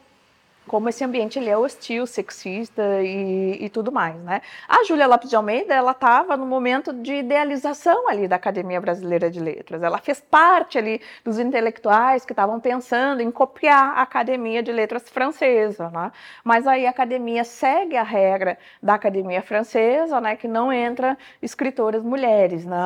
como 0.69 0.89
esse 0.89 1.03
ambiente 1.03 1.39
ele 1.39 1.51
é 1.51 1.57
hostil, 1.57 2.07
sexista 2.07 3.03
e, 3.03 3.64
e 3.64 3.69
tudo 3.71 3.91
mais, 3.91 4.14
né? 4.23 4.43
A 4.69 4.85
Júlia 4.85 5.07
Lopes 5.07 5.31
de 5.31 5.35
Almeida, 5.35 5.75
ela 5.75 5.93
estava 5.93 6.37
no 6.37 6.47
momento 6.47 6.93
de 6.93 7.14
idealização 7.14 8.09
ali 8.09 8.29
da 8.29 8.37
Academia 8.37 8.81
Brasileira 8.81 9.31
de 9.31 9.41
Letras. 9.41 9.83
Ela 9.83 9.99
fez 9.99 10.21
parte 10.21 10.79
ali 10.79 11.01
dos 11.25 11.39
intelectuais 11.39 12.25
que 12.25 12.33
estavam 12.33 12.61
pensando 12.61 13.23
em 13.23 13.31
copiar 13.31 13.99
a 13.99 14.03
Academia 14.03 14.62
de 14.62 14.71
Letras 14.71 15.09
francesa, 15.09 15.91
né? 15.91 16.12
Mas 16.45 16.66
aí 16.66 16.87
a 16.87 16.91
academia 16.91 17.45
segue 17.45 17.97
a 17.97 18.03
regra 18.03 18.59
da 18.83 18.95
Academia 18.95 19.41
Francesa, 19.43 20.21
né? 20.21 20.37
Que 20.37 20.47
não 20.47 20.73
entra 20.73 21.16
escritoras 21.41 22.03
mulheres, 22.03 22.64
né? 22.66 22.77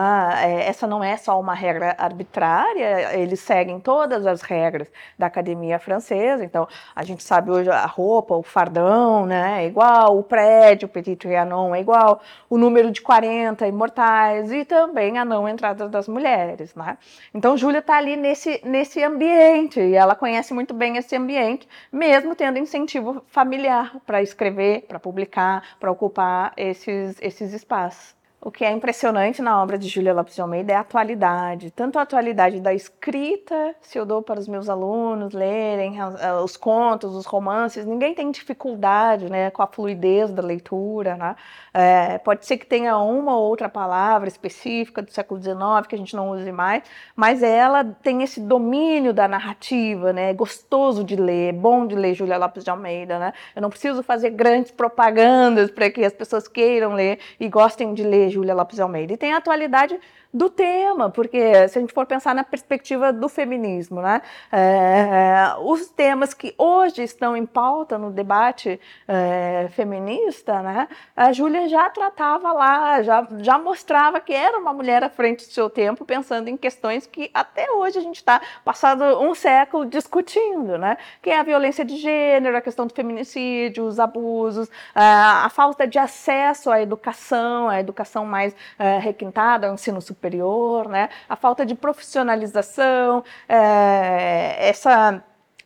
É, 0.45 0.69
essa 0.69 0.87
não 0.87 1.03
é 1.03 1.17
só 1.17 1.39
uma 1.41 1.55
regra 1.55 1.97
arbitrária, 1.99 3.15
eles 3.15 3.41
seguem 3.41 3.81
todas 3.81 4.27
as 4.27 4.43
regras 4.43 4.89
da 5.19 5.27
Academia 5.27 5.79
Francesa. 5.79 6.45
Então, 6.45 6.69
a 6.95 7.03
gente 7.03 7.23
sabe 7.25 7.51
hoje 7.51 7.72
a 7.73 7.87
roupa, 7.87 8.35
o 8.35 8.43
fardão, 8.43 9.27
né, 9.27 9.65
é 9.65 9.67
igual, 9.67 10.19
o 10.19 10.23
prédio, 10.23 10.87
o 10.87 10.89
Petit 10.89 11.17
Trianon 11.17 11.75
é 11.75 11.81
igual, 11.81 12.21
o 12.49 12.59
número 12.59 12.91
de 12.91 13.01
40 13.01 13.67
imortais 13.67 14.53
e 14.53 14.65
também 14.65 15.19
a 15.19 15.25
não 15.25 15.49
entrada 15.49 15.89
das 15.89 16.09
mulheres, 16.09 16.75
né? 16.75 16.99
Então, 17.35 17.57
Júlia 17.57 17.79
está 17.81 17.97
ali 17.97 18.17
nesse, 18.17 18.61
nesse 18.65 19.03
ambiente 19.03 19.81
e 19.81 19.95
ela 19.95 20.15
conhece 20.15 20.55
muito 20.55 20.75
bem 20.75 20.97
esse 20.97 21.17
ambiente, 21.17 21.69
mesmo 21.91 22.35
tendo 22.35 22.59
incentivo 22.59 23.23
familiar 23.27 23.97
para 24.07 24.23
escrever, 24.23 24.83
para 24.83 24.99
publicar, 24.99 25.77
para 25.79 25.91
ocupar 25.91 26.53
esses, 26.57 27.17
esses 27.21 27.53
espaços. 27.53 28.22
O 28.45 28.51
que 28.51 28.65
é 28.65 28.73
impressionante 28.73 29.41
na 29.41 29.63
obra 29.63 29.79
de 29.79 29.87
Júlia 29.87 30.13
Lopes 30.13 30.35
de 30.35 30.41
Almeida 30.41 30.73
é 30.73 30.75
a 30.75 30.81
atualidade, 30.81 31.71
tanto 31.71 31.97
a 31.97 32.03
atualidade 32.03 32.61
da 32.61 32.75
escrita, 32.75 33.73
se 33.81 33.97
eu 33.97 34.05
dou 34.05 34.21
para 34.21 34.41
os 34.41 34.49
meus 34.49 34.69
alunos 34.69 35.33
lerem 35.33 35.99
os 36.43 36.57
contos, 36.57 37.15
os 37.15 37.25
romances, 37.25 37.87
ninguém 37.87 38.17
tem 38.17 38.33
dificuldade 38.33 39.31
né, 39.31 39.49
com 39.53 39.63
a 39.63 39.67
fluidez 39.69 40.33
da 40.33 40.43
leitura. 40.43 41.15
Né? 41.15 41.37
É, 41.73 42.19
pode 42.19 42.45
ser 42.45 42.57
que 42.57 42.67
tenha 42.67 42.99
uma 42.99 43.37
ou 43.37 43.49
outra 43.49 43.69
palavra 43.69 44.27
específica 44.27 45.01
do 45.03 45.13
século 45.13 45.41
XIX 45.41 45.87
que 45.89 45.95
a 45.95 45.99
gente 45.99 46.17
não 46.17 46.31
use 46.31 46.51
mais, 46.51 46.83
mas 47.15 47.45
ela 47.45 47.85
tem 47.85 48.25
esse 48.25 48.41
domínio 48.41 49.15
da 49.15 49.29
narrativa, 49.29 50.13
né? 50.13 50.31
é 50.31 50.35
gostoso 50.35 51.05
de 51.05 51.15
ler, 51.15 51.51
é 51.51 51.53
bom 51.53 51.87
de 51.87 51.95
ler 51.95 52.13
Júlia 52.13 52.39
Lopes 52.39 52.65
de 52.65 52.71
Almeida. 52.71 53.21
Né? 53.21 53.33
Eu 53.55 53.63
não 53.63 53.71
preciso 53.71 54.03
fazer 54.03 54.31
grandes 54.31 54.73
propagandas 54.73 55.71
para 55.71 55.89
que 55.89 56.05
as 56.05 56.13
pessoas 56.13 56.49
queiram 56.49 56.95
ler 56.95 57.21
e 57.39 57.49
gostem 57.49 57.95
de 57.95 58.03
ler 58.03 58.32
Júlia 58.33 58.55
Lopes 58.55 58.81
Almeida. 58.81 59.13
E 59.13 59.17
tem 59.17 59.33
a 59.33 59.37
atualidade 59.37 59.99
do 60.33 60.49
tema, 60.49 61.11
porque 61.11 61.69
se 61.69 61.79
a 61.79 61.81
gente 61.81 61.93
for 61.93 62.07
pensar 62.07 62.35
na 62.35 62.43
perspectiva 62.43 63.13
do 63.13 63.29
feminismo, 63.29 64.01
né, 64.01 64.23
é, 64.51 65.55
os 65.61 65.89
temas 65.91 66.33
que 66.33 66.55
hoje 66.57 67.03
estão 67.03 67.37
em 67.37 67.45
pauta 67.45 67.99
no 67.99 68.11
debate 68.11 68.81
é, 69.07 69.69
feminista, 69.73 70.63
né, 70.63 70.89
a 71.15 71.33
Júlia 71.33 71.69
já 71.69 71.91
tratava 71.91 72.51
lá, 72.53 73.03
já, 73.03 73.29
já 73.41 73.59
mostrava 73.59 74.21
que 74.21 74.33
era 74.33 74.59
uma 74.59 74.73
mulher 74.73 75.05
à 75.05 75.11
frente 75.11 75.47
do 75.47 75.53
seu 75.53 75.69
tempo, 75.69 76.05
pensando 76.05 76.49
em 76.49 76.57
questões 76.57 77.07
que 77.07 77.31
até 77.35 77.71
hoje 77.71 77.99
a 77.99 78.03
gente 78.03 78.17
está, 78.17 78.41
passado 78.65 79.05
um 79.21 79.35
século, 79.35 79.85
discutindo, 79.85 80.79
né, 80.79 80.97
que 81.21 81.29
é 81.29 81.39
a 81.39 81.43
violência 81.43 81.85
de 81.85 81.97
gênero, 81.97 82.57
a 82.57 82.63
questão 82.63 82.87
do 82.87 82.95
feminicídio, 82.95 83.85
os 83.85 84.01
abusos, 84.01 84.71
a, 84.95 85.45
a 85.45 85.49
falta 85.51 85.87
de 85.87 85.99
acesso 85.99 86.71
à 86.71 86.81
educação, 86.81 87.69
à 87.69 87.79
educação 87.79 88.25
mais 88.25 88.57
é, 88.79 88.99
requintada, 88.99 89.67
ao 89.67 89.75
ensino 89.75 90.01
superior, 90.01 90.22
superior, 90.23 90.89
né? 90.89 91.09
a 91.29 91.35
falta 91.35 91.67
de 91.67 91.75
profissionalização, 91.75 93.25
é, 93.49 94.69
essa 94.69 95.23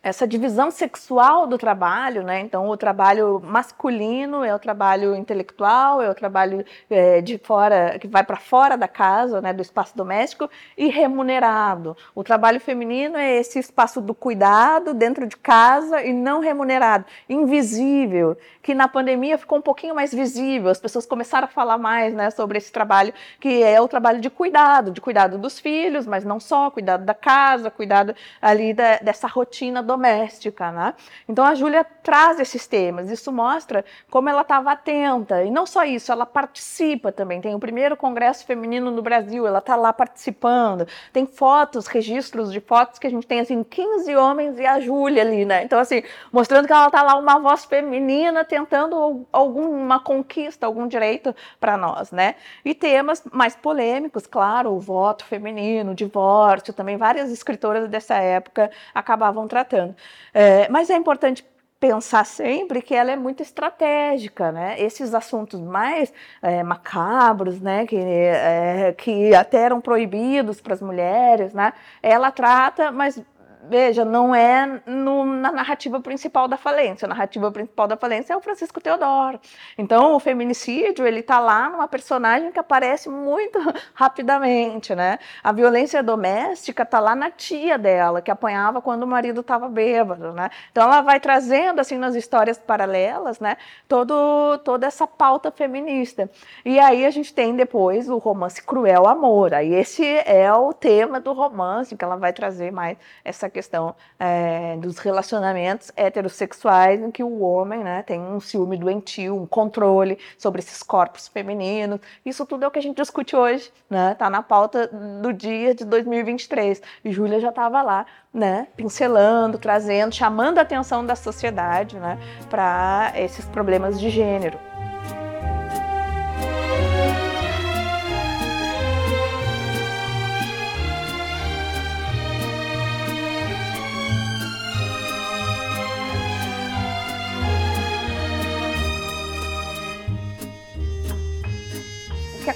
essa 0.07 0.25
divisão 0.25 0.71
sexual 0.71 1.45
do 1.45 1.57
trabalho, 1.57 2.23
né? 2.23 2.39
Então, 2.39 2.69
o 2.69 2.77
trabalho 2.77 3.41
masculino 3.43 4.41
é 4.43 4.55
o 4.55 4.59
trabalho 4.59 5.13
intelectual, 5.13 6.01
é 6.01 6.09
o 6.09 6.15
trabalho 6.15 6.65
é, 6.89 7.19
de 7.19 7.37
fora, 7.37 7.97
que 7.99 8.07
vai 8.07 8.23
para 8.23 8.37
fora 8.37 8.77
da 8.77 8.87
casa, 8.87 9.41
né, 9.41 9.51
do 9.51 9.61
espaço 9.61 9.97
doméstico, 9.97 10.49
e 10.77 10.87
remunerado. 10.87 11.95
O 12.15 12.23
trabalho 12.23 12.59
feminino 12.59 13.17
é 13.17 13.35
esse 13.35 13.59
espaço 13.59 13.99
do 13.99 14.15
cuidado 14.15 14.93
dentro 14.93 15.27
de 15.27 15.35
casa 15.35 16.01
e 16.01 16.13
não 16.13 16.39
remunerado, 16.39 17.03
invisível, 17.27 18.37
que 18.63 18.73
na 18.73 18.87
pandemia 18.87 19.37
ficou 19.37 19.57
um 19.57 19.61
pouquinho 19.61 19.93
mais 19.93 20.13
visível. 20.13 20.69
As 20.69 20.79
pessoas 20.79 21.05
começaram 21.05 21.45
a 21.45 21.49
falar 21.49 21.77
mais, 21.77 22.13
né, 22.13 22.29
sobre 22.31 22.57
esse 22.57 22.71
trabalho 22.71 23.13
que 23.41 23.61
é 23.61 23.81
o 23.81 23.87
trabalho 23.89 24.21
de 24.21 24.29
cuidado, 24.29 24.91
de 24.91 25.01
cuidado 25.01 25.37
dos 25.37 25.59
filhos, 25.59 26.07
mas 26.07 26.23
não 26.23 26.39
só, 26.39 26.71
cuidado 26.71 27.03
da 27.03 27.13
casa, 27.13 27.69
cuidado 27.69 28.15
ali 28.41 28.73
da, 28.73 28.99
dessa 28.99 29.27
rotina 29.27 29.83
doméstica 29.83 29.96
doméstica, 29.97 30.71
né? 30.71 30.93
Então 31.27 31.43
a 31.43 31.55
Júlia 31.55 31.83
traz 31.83 32.39
esses 32.39 32.67
temas. 32.67 33.09
Isso 33.09 33.31
mostra 33.31 33.83
como 34.09 34.29
ela 34.29 34.41
estava 34.41 34.71
atenta. 34.71 35.43
E 35.43 35.49
não 35.49 35.65
só 35.65 35.83
isso, 35.83 36.11
ela 36.11 36.25
participa 36.25 37.11
também. 37.11 37.41
Tem 37.41 37.55
o 37.55 37.59
primeiro 37.59 37.97
congresso 37.97 38.45
feminino 38.45 38.91
no 38.91 39.01
Brasil, 39.01 39.47
ela 39.47 39.57
está 39.57 39.75
lá 39.75 39.91
participando. 39.91 40.87
Tem 41.11 41.25
fotos, 41.25 41.87
registros 41.87 42.51
de 42.51 42.59
fotos 42.59 42.99
que 42.99 43.07
a 43.07 43.09
gente 43.09 43.25
tem 43.25 43.39
assim 43.39 43.63
15 43.63 44.15
homens 44.15 44.59
e 44.59 44.65
a 44.65 44.79
Júlia 44.79 45.23
ali, 45.23 45.43
né? 45.43 45.63
Então 45.63 45.79
assim, 45.79 46.03
mostrando 46.31 46.67
que 46.67 46.73
ela 46.73 46.87
está 46.87 47.01
lá 47.01 47.15
uma 47.15 47.39
voz 47.39 47.65
feminina 47.65 48.45
tentando 48.45 49.25
alguma 49.31 49.99
conquista, 49.99 50.65
algum 50.65 50.87
direito 50.87 51.35
para 51.59 51.75
nós, 51.75 52.11
né? 52.11 52.35
E 52.63 52.75
temas 52.75 53.23
mais 53.31 53.55
polêmicos, 53.55 54.27
claro, 54.27 54.71
o 54.71 54.79
voto 54.79 55.25
feminino, 55.25 55.91
o 55.91 55.95
divórcio, 55.95 56.73
também 56.73 56.97
várias 56.97 57.31
escritoras 57.31 57.89
dessa 57.89 58.15
época 58.15 58.69
acabavam 58.93 59.47
tratando. 59.47 59.86
É, 60.33 60.69
mas 60.69 60.89
é 60.89 60.95
importante 60.95 61.45
pensar 61.79 62.25
sempre 62.25 62.81
que 62.81 62.95
ela 62.95 63.11
é 63.11 63.15
muito 63.15 63.43
estratégica, 63.43 64.51
né? 64.51 64.79
Esses 64.79 65.13
assuntos 65.13 65.59
mais 65.59 66.11
é, 66.41 66.63
macabros, 66.63 67.61
né, 67.61 67.85
que, 67.85 67.95
é, 67.95 68.93
que 68.97 69.33
até 69.35 69.59
eram 69.59 69.79
proibidos 69.79 70.59
para 70.59 70.73
as 70.73 70.81
mulheres, 70.81 71.53
né? 71.53 71.73
Ela 72.01 72.31
trata, 72.31 72.91
mas 72.91 73.21
veja, 73.69 74.05
não 74.05 74.33
é 74.33 74.81
no, 74.85 75.25
na 75.25 75.51
narrativa 75.51 75.99
principal 75.99 76.47
da 76.47 76.57
falência. 76.57 77.05
A 77.05 77.09
narrativa 77.09 77.51
principal 77.51 77.87
da 77.87 77.97
falência 77.97 78.33
é 78.33 78.37
o 78.37 78.41
Francisco 78.41 78.79
Teodoro. 78.79 79.39
Então, 79.77 80.15
o 80.15 80.19
feminicídio, 80.19 81.05
ele 81.05 81.19
está 81.19 81.39
lá 81.39 81.69
numa 81.69 81.87
personagem 81.87 82.51
que 82.51 82.59
aparece 82.59 83.09
muito 83.09 83.59
rapidamente, 83.93 84.95
né? 84.95 85.19
A 85.43 85.51
violência 85.51 86.01
doméstica 86.01 86.83
está 86.83 86.99
lá 86.99 87.15
na 87.15 87.29
tia 87.29 87.77
dela, 87.77 88.21
que 88.21 88.31
apanhava 88.31 88.81
quando 88.81 89.03
o 89.03 89.07
marido 89.07 89.41
estava 89.41 89.67
bêbado, 89.67 90.33
né? 90.33 90.49
Então, 90.71 90.83
ela 90.83 91.01
vai 91.01 91.19
trazendo, 91.19 91.79
assim, 91.79 91.97
nas 91.97 92.15
histórias 92.15 92.57
paralelas, 92.57 93.39
né? 93.39 93.57
Todo, 93.87 94.57
toda 94.63 94.87
essa 94.87 95.05
pauta 95.05 95.51
feminista. 95.51 96.29
E 96.63 96.79
aí 96.79 97.05
a 97.05 97.11
gente 97.11 97.33
tem 97.33 97.55
depois 97.55 98.09
o 98.09 98.17
romance 98.17 98.61
Cruel 98.61 99.07
Amor. 99.07 99.53
Aí 99.53 99.73
esse 99.73 100.05
é 100.05 100.51
o 100.53 100.73
tema 100.73 101.19
do 101.19 101.33
romance, 101.33 101.95
que 101.95 102.03
ela 102.03 102.15
vai 102.15 102.33
trazer 102.33 102.71
mais 102.71 102.97
essa 103.23 103.49
questão 103.57 103.95
é, 104.19 104.77
dos 104.77 104.99
relacionamentos 104.99 105.91
heterossexuais, 105.95 107.01
em 107.01 107.09
que 107.09 107.23
o 107.23 107.41
homem 107.41 107.83
né, 107.83 108.03
tem 108.03 108.21
um 108.21 108.39
ciúme 108.39 108.77
doentio, 108.77 109.35
um 109.35 109.47
controle 109.47 110.19
sobre 110.37 110.59
esses 110.61 110.83
corpos 110.83 111.27
femininos. 111.27 111.99
Isso 112.23 112.45
tudo 112.45 112.65
é 112.65 112.67
o 112.67 112.71
que 112.71 112.77
a 112.77 112.81
gente 112.81 112.97
discute 112.97 113.35
hoje, 113.35 113.71
né? 113.89 114.13
Tá 114.13 114.29
na 114.29 114.43
pauta 114.43 114.87
do 114.87 115.33
dia 115.33 115.73
de 115.73 115.85
2023. 115.85 116.83
E 117.03 117.11
Júlia 117.11 117.39
já 117.39 117.49
estava 117.49 117.81
lá, 117.81 118.05
né, 118.31 118.67
pincelando, 118.75 119.57
trazendo, 119.57 120.13
chamando 120.13 120.59
a 120.59 120.61
atenção 120.61 121.03
da 121.03 121.15
sociedade, 121.15 121.97
né, 121.97 122.19
para 122.49 123.11
esses 123.15 123.45
problemas 123.45 123.99
de 123.99 124.11
gênero. 124.11 124.59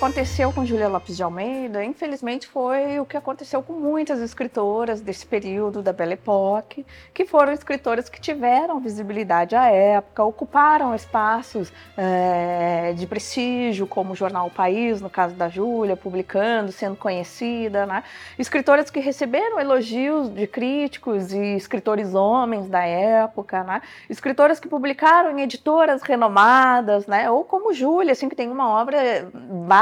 Aconteceu 0.02 0.52
com 0.52 0.66
Julia 0.66 0.88
Lopes 0.88 1.16
de 1.16 1.22
Almeida, 1.22 1.86
infelizmente, 1.86 2.48
foi 2.48 3.00
o 3.00 3.06
que 3.06 3.16
aconteceu 3.16 3.62
com 3.62 3.74
muitas 3.74 4.20
escritoras 4.20 5.00
desse 5.00 5.24
período 5.24 5.84
da 5.84 5.94
Belle 5.94 6.14
Époque, 6.14 6.84
que 7.14 7.24
foram 7.24 7.54
escritoras 7.54 8.10
que 8.10 8.20
tiveram 8.20 8.80
visibilidade 8.80 9.56
à 9.56 9.68
época, 9.68 10.24
ocuparam 10.24 10.96
espaços 10.96 11.72
é, 11.96 12.94
de 12.98 13.06
prestígio, 13.06 13.86
como 13.86 14.14
o 14.14 14.16
jornal 14.16 14.48
O 14.48 14.50
País, 14.50 15.00
no 15.00 15.10
caso 15.10 15.36
da 15.36 15.48
Júlia, 15.50 15.96
publicando, 15.96 16.72
sendo 16.72 16.96
conhecida, 16.96 17.86
né? 17.86 18.04
Escritoras 18.40 18.90
que 18.90 19.00
receberam 19.00 19.60
elogios 19.60 20.34
de 20.34 20.48
críticos 20.48 21.32
e 21.32 21.56
escritores 21.56 22.16
homens 22.16 22.68
da 22.68 22.84
época, 22.84 23.64
né? 23.64 23.84
Escritoras 24.10 24.60
que 24.60 24.68
publicaram 24.68 25.38
em 25.38 25.44
editoras 25.44 26.02
renomadas, 26.02 27.06
né? 27.06 27.30
Ou 27.30 27.44
como 27.44 27.72
Júlia, 27.72 28.14
assim, 28.14 28.28
que 28.28 28.36
tem 28.36 28.50
uma 28.50 28.68
obra 28.82 29.30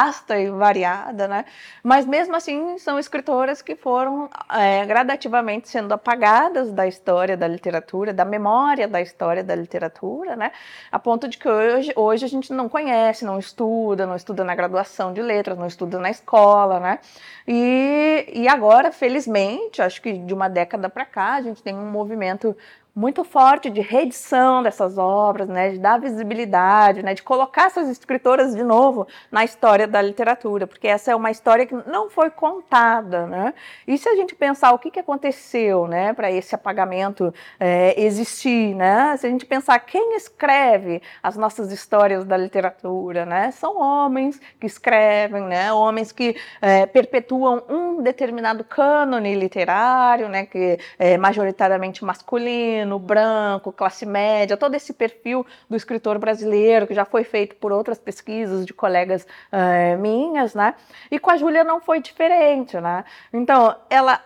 vasta 0.10 0.40
e 0.40 0.50
variada, 0.50 1.28
né? 1.28 1.46
Mas 1.84 2.06
mesmo 2.06 2.36
assim 2.36 2.78
são 2.80 2.98
escritoras 2.98 3.62
que 3.62 3.76
foram 3.76 4.30
é, 4.52 4.86
gradativamente 4.86 5.70
sendo 5.70 5.94
apagadas 5.94 6.72
da 6.72 6.88
história 6.88 7.38
da 7.38 7.48
literatura, 7.48 8.12
da 8.12 8.26
memória 8.26 8.88
da 8.88 9.00
história 9.02 9.44
da 9.44 9.56
literatura, 9.56 10.36
né? 10.36 10.52
A 10.92 10.98
ponto 10.98 11.28
de 11.28 11.38
que 11.38 11.48
hoje, 11.48 11.94
hoje 11.96 12.26
a 12.26 12.28
gente 12.28 12.52
não 12.52 12.68
conhece, 12.68 13.24
não 13.24 13.38
estuda, 13.38 14.08
não 14.08 14.16
estuda 14.16 14.44
na 14.44 14.56
graduação 14.56 15.14
de 15.14 15.22
letras, 15.22 15.58
não 15.58 15.68
estuda 15.68 16.00
na 16.00 16.10
escola, 16.10 16.80
né? 16.80 17.00
E, 17.48 18.32
e 18.34 18.48
agora, 18.48 18.92
felizmente, 18.92 19.82
acho 19.82 20.02
que 20.02 20.14
de 20.14 20.34
uma 20.34 20.50
década 20.50 20.90
para 20.90 21.06
cá, 21.06 21.34
a 21.36 21.42
gente 21.42 21.62
tem 21.62 21.76
um 21.76 21.90
movimento 21.92 22.56
muito 23.00 23.24
forte 23.24 23.70
de 23.70 23.80
reedição 23.80 24.62
dessas 24.62 24.98
obras, 24.98 25.48
né, 25.48 25.70
de 25.70 25.80
dar 25.80 25.98
visibilidade, 25.98 27.02
né, 27.02 27.14
de 27.14 27.24
colocar 27.24 27.68
essas 27.68 27.88
escritoras 27.88 28.54
de 28.54 28.62
novo 28.62 29.08
na 29.32 29.46
história 29.46 29.88
da 29.88 30.02
literatura, 30.02 30.68
porque 30.68 30.86
essa 30.86 31.10
é 31.10 31.16
uma 31.16 31.32
história 31.32 31.66
que 31.66 31.74
não 31.88 32.10
foi 32.10 32.30
contada, 32.30 33.26
né? 33.26 33.54
E 33.88 33.98
se 33.98 34.10
a 34.10 34.16
gente 34.16 34.36
pensar 34.36 34.74
o 34.74 34.80
que, 34.80 34.92
que 34.92 35.00
aconteceu, 35.00 35.88
né, 35.88 36.12
para 36.12 36.30
esse 36.30 36.54
apagamento 36.54 37.34
é, 37.58 37.96
existir, 38.02 38.76
né? 38.76 39.16
Se 39.16 39.26
a 39.26 39.30
gente 39.30 39.46
pensar 39.46 39.80
quem 39.80 40.18
escreve 40.18 41.02
as 41.24 41.38
nossas 41.38 41.72
histórias 41.72 42.26
da 42.26 42.36
literatura, 42.36 43.26
né? 43.26 43.52
São 43.52 43.80
homens 43.80 44.42
que 44.60 44.68
escrevem, 44.68 45.44
né? 45.44 45.72
Homens 45.72 46.12
que 46.12 46.36
é, 46.62 46.86
perpetuam 46.86 47.64
um 47.70 48.02
determinado 48.02 48.66
cânone 48.66 49.36
literário, 49.36 50.28
né? 50.28 50.46
Que 50.46 50.78
é 50.98 51.18
majoritariamente 51.18 52.04
masculino 52.04 52.89
feminino, 52.90 52.98
branco, 52.98 53.72
classe 53.72 54.06
média, 54.06 54.58
todo 54.58 54.74
esse 54.74 54.94
perfil 54.94 55.46
do 55.70 55.76
escritor 55.76 56.18
brasileiro 56.18 56.88
que 56.88 56.94
já 56.94 57.06
foi 57.06 57.24
feito 57.24 57.56
por 57.56 57.72
outras 57.72 58.00
pesquisas 58.00 58.66
de 58.66 58.74
colegas 58.74 59.28
uh, 59.54 59.98
minhas, 60.00 60.56
né? 60.56 60.74
E 61.12 61.20
com 61.20 61.30
a 61.30 61.38
Júlia 61.38 61.64
não 61.64 61.80
foi 61.80 62.02
diferente, 62.02 62.80
né? 62.80 63.06
Então, 63.32 63.76
ela 63.90 64.22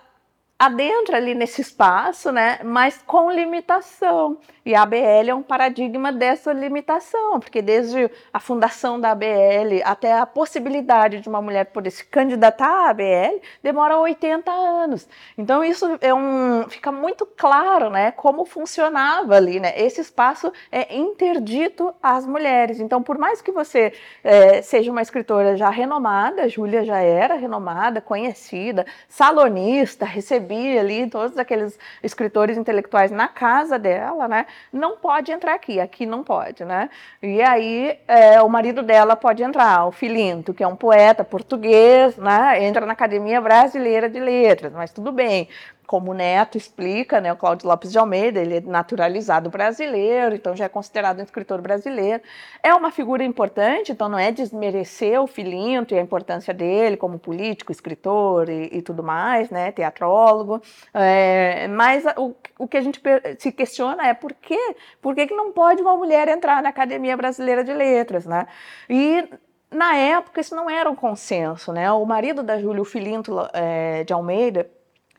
adentra 0.57 1.17
ali 1.17 1.35
nesse 1.35 1.61
espaço, 1.61 2.31
né? 2.31 2.59
Mas 2.63 3.01
com 3.05 3.29
limitação. 3.31 4.37
E 4.65 4.73
a 4.73 4.83
ABL 4.83 5.29
é 5.29 5.35
um 5.35 5.43
paradigma 5.43 6.09
dessa 6.09 6.53
limitação, 6.53 7.37
porque 7.37 7.61
desde 7.61 8.09
a 8.31 8.39
fundação 8.39 8.97
da 8.97 9.11
ABL 9.11 9.81
até 9.83 10.13
a 10.17 10.25
possibilidade 10.25 11.19
de 11.19 11.27
uma 11.27 11.41
mulher 11.41 11.65
poder 11.65 11.91
se 11.91 12.05
candidatar 12.05 12.85
à 12.85 12.89
ABL 12.91 13.41
demora 13.61 13.97
80 13.97 14.49
anos. 14.49 15.05
Então 15.37 15.63
isso 15.63 15.97
é 15.99 16.13
um 16.13 16.63
fica 16.69 16.93
muito 16.93 17.25
claro, 17.25 17.89
né, 17.89 18.11
como 18.11 18.45
funcionava 18.45 19.35
ali, 19.35 19.59
né? 19.59 19.73
Esse 19.75 19.99
espaço 19.99 20.51
é 20.71 20.95
interdito 20.95 21.93
às 22.01 22.25
mulheres. 22.25 22.79
Então, 22.79 23.03
por 23.03 23.17
mais 23.17 23.41
que 23.41 23.51
você 23.51 23.91
é, 24.23 24.61
seja 24.61 24.91
uma 24.91 25.01
escritora 25.01 25.57
já 25.57 25.69
renomada, 25.69 26.47
Júlia 26.47 26.85
já 26.85 26.99
era 26.99 27.35
renomada, 27.35 27.99
conhecida, 27.99 28.85
salonista, 29.09 30.05
recebia 30.53 30.79
ali 30.79 31.09
todos 31.09 31.37
aqueles 31.37 31.77
escritores 32.01 32.57
intelectuais 32.57 33.11
na 33.11 33.27
casa 33.27 33.79
dela, 33.79 34.27
né? 34.27 34.45
não 34.71 34.97
pode 34.97 35.31
entrar 35.31 35.53
aqui, 35.53 35.79
aqui 35.79 36.05
não 36.05 36.23
pode, 36.23 36.63
né? 36.63 36.89
E 37.21 37.41
aí 37.41 37.97
é, 38.07 38.41
o 38.41 38.49
marido 38.49 38.81
dela 38.83 39.15
pode 39.15 39.43
entrar, 39.43 39.85
o 39.85 39.91
Filinto, 39.91 40.53
que 40.53 40.63
é 40.63 40.67
um 40.67 40.75
poeta 40.75 41.23
português, 41.23 42.17
né? 42.17 42.63
Entra 42.63 42.85
na 42.85 42.93
Academia 42.93 43.41
Brasileira 43.41 44.09
de 44.09 44.19
Letras, 44.19 44.73
mas 44.73 44.91
tudo 44.91 45.11
bem. 45.11 45.47
Como 45.85 46.11
o 46.11 46.13
Neto 46.13 46.57
explica, 46.57 47.19
né, 47.19 47.31
o 47.31 47.35
Cláudio 47.35 47.67
Lopes 47.67 47.91
de 47.91 47.97
Almeida, 47.97 48.39
ele 48.39 48.57
é 48.57 48.61
naturalizado 48.61 49.49
brasileiro, 49.49 50.35
então 50.35 50.55
já 50.55 50.65
é 50.65 50.69
considerado 50.69 51.19
um 51.19 51.23
escritor 51.23 51.61
brasileiro. 51.61 52.21
É 52.61 52.73
uma 52.73 52.91
figura 52.91 53.23
importante, 53.23 53.91
então 53.91 54.07
não 54.09 54.17
é 54.17 54.31
desmerecer 54.31 55.21
o 55.21 55.27
Filinto 55.27 55.93
e 55.93 55.99
a 55.99 56.01
importância 56.01 56.53
dele 56.53 56.97
como 56.97 57.19
político, 57.19 57.71
escritor 57.71 58.49
e, 58.49 58.69
e 58.71 58.81
tudo 58.81 59.03
mais, 59.03 59.49
né, 59.49 59.71
teatrólogo, 59.71 60.61
é, 60.93 61.67
mas 61.67 62.03
o, 62.17 62.33
o 62.57 62.67
que 62.67 62.77
a 62.77 62.81
gente 62.81 63.01
se 63.37 63.51
questiona 63.51 64.07
é 64.07 64.13
por 64.13 64.33
quê? 64.33 64.75
Por 65.01 65.15
que, 65.15 65.27
que 65.27 65.35
não 65.35 65.51
pode 65.51 65.81
uma 65.81 65.95
mulher 65.95 66.27
entrar 66.27 66.61
na 66.61 66.69
Academia 66.69 67.15
Brasileira 67.17 67.63
de 67.63 67.73
Letras, 67.73 68.25
né? 68.25 68.47
E 68.89 69.27
na 69.71 69.95
época 69.95 70.41
isso 70.41 70.55
não 70.55 70.69
era 70.69 70.89
um 70.89 70.95
consenso, 70.95 71.73
né? 71.73 71.91
O 71.91 72.05
marido 72.05 72.43
da 72.43 72.59
Júlia, 72.59 72.81
o 72.81 72.85
Filinto 72.85 73.35
é, 73.53 74.03
de 74.03 74.13
Almeida, 74.13 74.69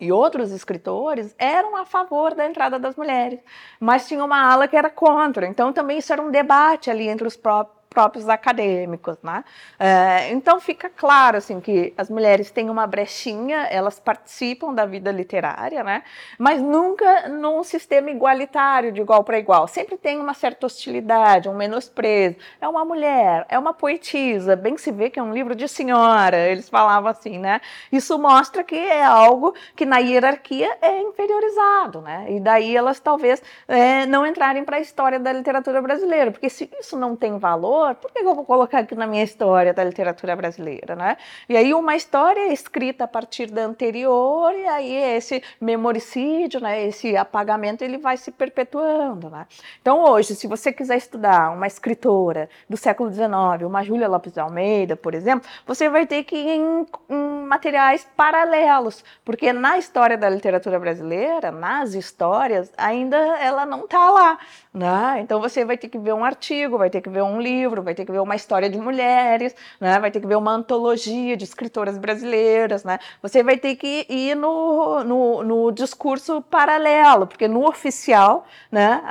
e 0.00 0.10
outros 0.10 0.50
escritores 0.50 1.34
eram 1.38 1.76
a 1.76 1.84
favor 1.84 2.34
da 2.34 2.46
entrada 2.46 2.78
das 2.78 2.96
mulheres, 2.96 3.40
mas 3.78 4.06
tinha 4.08 4.24
uma 4.24 4.50
ala 4.52 4.68
que 4.68 4.76
era 4.76 4.90
contra. 4.90 5.46
Então 5.46 5.72
também 5.72 5.98
isso 5.98 6.12
era 6.12 6.22
um 6.22 6.30
debate 6.30 6.90
ali 6.90 7.08
entre 7.08 7.26
os 7.26 7.36
próprios 7.36 7.73
próprios 7.94 8.28
acadêmicos, 8.28 9.16
né? 9.22 9.44
É, 9.78 10.32
então 10.32 10.58
fica 10.60 10.90
claro 10.90 11.36
assim 11.36 11.60
que 11.60 11.94
as 11.96 12.10
mulheres 12.10 12.50
têm 12.50 12.68
uma 12.68 12.86
brechinha, 12.86 13.68
elas 13.70 14.00
participam 14.00 14.74
da 14.74 14.84
vida 14.84 15.12
literária, 15.12 15.84
né? 15.84 16.02
Mas 16.36 16.60
nunca 16.60 17.28
num 17.28 17.62
sistema 17.62 18.10
igualitário 18.10 18.90
de 18.90 19.00
igual 19.00 19.22
para 19.22 19.38
igual. 19.38 19.68
Sempre 19.68 19.96
tem 19.96 20.18
uma 20.18 20.34
certa 20.34 20.66
hostilidade, 20.66 21.48
um 21.48 21.54
menosprezo. 21.54 22.36
É 22.60 22.66
uma 22.66 22.84
mulher, 22.84 23.46
é 23.48 23.58
uma 23.58 23.72
poetisa, 23.72 24.56
bem 24.56 24.76
se 24.76 24.90
vê 24.90 25.08
que 25.08 25.20
é 25.20 25.22
um 25.22 25.32
livro 25.32 25.54
de 25.54 25.68
senhora. 25.68 26.36
Eles 26.36 26.68
falavam 26.68 27.08
assim, 27.08 27.38
né? 27.38 27.60
Isso 27.92 28.18
mostra 28.18 28.64
que 28.64 28.74
é 28.74 29.04
algo 29.04 29.54
que 29.76 29.86
na 29.86 29.98
hierarquia 29.98 30.76
é 30.82 31.00
inferiorizado, 31.00 32.00
né? 32.00 32.26
E 32.28 32.40
daí 32.40 32.76
elas 32.76 32.98
talvez 32.98 33.40
é, 33.68 34.04
não 34.06 34.26
entrarem 34.26 34.64
para 34.64 34.78
a 34.78 34.80
história 34.80 35.20
da 35.20 35.32
literatura 35.32 35.80
brasileira, 35.80 36.32
porque 36.32 36.50
se 36.50 36.68
isso 36.80 36.96
não 36.96 37.14
tem 37.14 37.38
valor 37.38 37.83
por 37.92 38.12
que 38.12 38.20
eu 38.20 38.34
vou 38.34 38.44
colocar 38.44 38.78
aqui 38.78 38.94
na 38.94 39.06
minha 39.06 39.24
história 39.24 39.74
da 39.74 39.82
literatura 39.82 40.36
brasileira, 40.36 40.94
né? 40.94 41.16
E 41.48 41.56
aí 41.56 41.74
uma 41.74 41.96
história 41.96 42.52
escrita 42.52 43.04
a 43.04 43.08
partir 43.08 43.50
da 43.50 43.62
anterior 43.62 44.54
e 44.54 44.66
aí 44.66 44.94
esse 44.94 45.42
memoricídio, 45.60 46.60
né, 46.60 46.86
esse 46.86 47.16
apagamento, 47.16 47.82
ele 47.82 47.98
vai 47.98 48.16
se 48.16 48.30
perpetuando, 48.30 49.28
né? 49.28 49.46
Então 49.82 50.04
hoje, 50.04 50.34
se 50.34 50.46
você 50.46 50.72
quiser 50.72 50.96
estudar 50.96 51.50
uma 51.50 51.66
escritora 51.66 52.48
do 52.68 52.76
século 52.76 53.10
XIX, 53.10 53.66
uma 53.66 53.82
Júlia 53.82 54.08
Lopes 54.08 54.32
de 54.32 54.40
Almeida, 54.40 54.96
por 54.96 55.14
exemplo, 55.14 55.48
você 55.66 55.88
vai 55.88 56.06
ter 56.06 56.22
que 56.24 56.36
ir 56.36 56.50
em, 56.50 56.86
em 57.10 57.44
materiais 57.46 58.06
paralelos, 58.16 59.04
porque 59.24 59.52
na 59.52 59.76
história 59.78 60.16
da 60.16 60.28
literatura 60.28 60.78
brasileira, 60.78 61.50
nas 61.50 61.94
histórias, 61.94 62.72
ainda 62.76 63.16
ela 63.38 63.66
não 63.66 63.84
está 63.84 64.10
lá, 64.10 64.38
né? 64.72 65.18
Então 65.20 65.40
você 65.40 65.64
vai 65.64 65.76
ter 65.76 65.88
que 65.88 65.98
ver 65.98 66.12
um 66.12 66.24
artigo, 66.24 66.78
vai 66.78 66.90
ter 66.90 67.00
que 67.00 67.10
ver 67.10 67.22
um 67.22 67.40
livro, 67.40 67.73
vai 67.82 67.94
ter 67.94 68.04
que 68.04 68.12
ver 68.12 68.20
uma 68.20 68.36
história 68.36 68.68
de 68.68 68.78
mulheres, 68.78 69.54
né? 69.80 69.98
vai 69.98 70.10
ter 70.10 70.20
que 70.20 70.26
ver 70.26 70.36
uma 70.36 70.52
antologia 70.52 71.36
de 71.36 71.44
escritoras 71.44 71.98
brasileiras. 71.98 72.84
Né? 72.84 72.98
Você 73.22 73.42
vai 73.42 73.56
ter 73.58 73.76
que 73.76 74.06
ir 74.08 74.34
no, 74.34 75.02
no, 75.04 75.42
no 75.42 75.72
discurso 75.72 76.42
paralelo, 76.42 77.26
porque 77.26 77.48
no 77.48 77.66
oficial 77.66 78.46
né, 78.70 79.02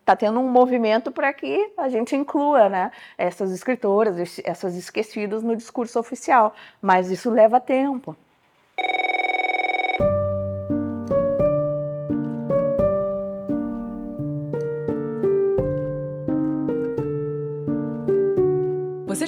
está 0.00 0.16
tendo 0.16 0.40
um 0.40 0.48
movimento 0.48 1.12
para 1.12 1.32
que 1.32 1.70
a 1.76 1.88
gente 1.88 2.16
inclua 2.16 2.68
né, 2.68 2.90
essas 3.16 3.52
escritoras, 3.52 4.38
essas 4.44 4.74
esquecidas 4.74 5.42
no 5.42 5.54
discurso 5.54 5.98
oficial. 5.98 6.54
Mas 6.80 7.10
isso 7.10 7.30
leva 7.30 7.60
tempo. 7.60 8.16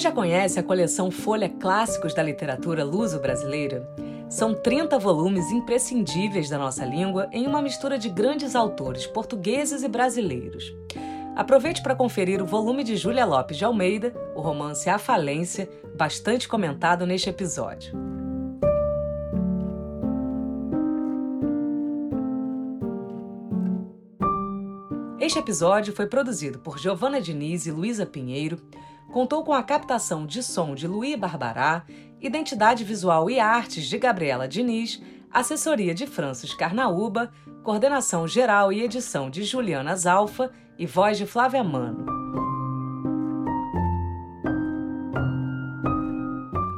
Já 0.01 0.11
conhece 0.11 0.59
a 0.59 0.63
coleção 0.63 1.11
Folha 1.11 1.47
Clássicos 1.47 2.15
da 2.15 2.23
Literatura 2.23 2.83
Luso-Brasileira? 2.83 3.87
São 4.31 4.55
30 4.55 4.99
volumes 4.99 5.51
imprescindíveis 5.51 6.49
da 6.49 6.57
nossa 6.57 6.87
língua 6.87 7.29
em 7.31 7.47
uma 7.47 7.61
mistura 7.61 7.99
de 7.99 8.09
grandes 8.09 8.57
autores 8.57 9.07
portugueses 9.07 9.83
e 9.83 9.89
brasileiros. 9.89 10.75
Aproveite 11.37 11.83
para 11.83 11.95
conferir 11.95 12.43
o 12.43 12.47
volume 12.47 12.83
de 12.83 12.97
Júlia 12.97 13.27
Lopes 13.27 13.59
de 13.59 13.65
Almeida, 13.65 14.15
o 14.35 14.41
romance 14.41 14.89
A 14.89 14.99
Falência, 14.99 15.69
bastante 15.95 16.49
comentado 16.49 17.05
neste 17.05 17.29
episódio. 17.29 17.93
Este 25.21 25.39
episódio 25.39 25.95
foi 25.95 26.07
produzido 26.07 26.59
por 26.59 26.79
Giovanna 26.79 27.21
Diniz 27.21 27.67
e 27.67 27.71
Luísa 27.71 28.07
Pinheiro 28.07 28.59
contou 29.11 29.45
com 29.45 29.53
a 29.53 29.63
captação 29.63 30.25
de 30.25 30.43
som 30.43 30.75
de 30.75 30.87
Luí 30.87 31.17
Barbará, 31.17 31.85
identidade 32.21 32.85
visual 32.85 33.29
e 33.29 33.41
artes 33.41 33.87
de 33.87 33.99
Gabriela 33.99 34.47
Diniz, 34.47 35.03
assessoria 35.31 35.95
de 35.95 36.07
Francis 36.07 36.55
Carnaúba, 36.55 37.33
coordenação 37.63 38.27
geral 38.27 38.73
e 38.73 38.83
edição 38.83 39.29
de 39.29 39.43
Juliana 39.43 39.95
Zalfa 39.97 40.51
e 40.79 40.87
voz 40.87 41.19
de 41.19 41.27
Flávia 41.27 41.63
Mano. 41.63 42.07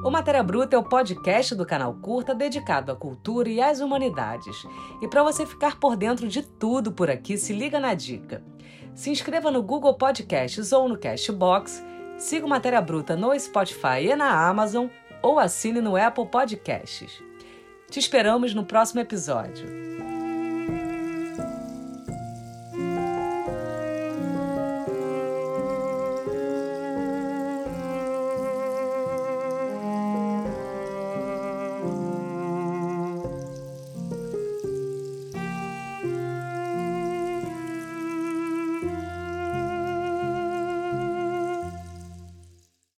O 0.05 0.11
Matéria 0.11 0.43
Bruta 0.43 0.77
é 0.77 0.79
o 0.79 0.83
podcast 0.83 1.55
do 1.55 1.65
canal 1.65 1.95
Curta 1.95 2.35
dedicado 2.35 2.93
à 2.93 2.97
cultura 2.97 3.49
e 3.49 3.61
às 3.63 3.81
humanidades. 3.81 4.67
E 5.01 5.09
para 5.09 5.23
você 5.23 5.47
ficar 5.47 5.79
por 5.79 5.97
dentro 5.97 6.29
de 6.29 6.43
tudo 6.43 6.93
por 6.93 7.09
aqui, 7.09 7.39
se 7.39 7.53
liga 7.53 7.81
na 7.81 7.95
dica. 7.95 8.43
Se 8.95 9.11
inscreva 9.11 9.51
no 9.51 9.63
Google 9.63 9.95
Podcasts 9.95 10.73
ou 10.73 10.89
no 10.89 10.99
Castbox 10.99 11.83
Siga 12.23 12.47
o 12.47 12.49
Matéria 12.49 12.81
Bruta 12.81 13.17
no 13.17 13.37
Spotify 13.37 14.07
e 14.09 14.15
na 14.15 14.49
Amazon 14.49 14.87
ou 15.21 15.41
assine 15.41 15.81
no 15.81 15.97
Apple 15.97 16.27
Podcasts. 16.27 17.21
Te 17.91 17.99
esperamos 17.99 18.55
no 18.55 18.65
próximo 18.65 19.01
episódio. 19.01 20.12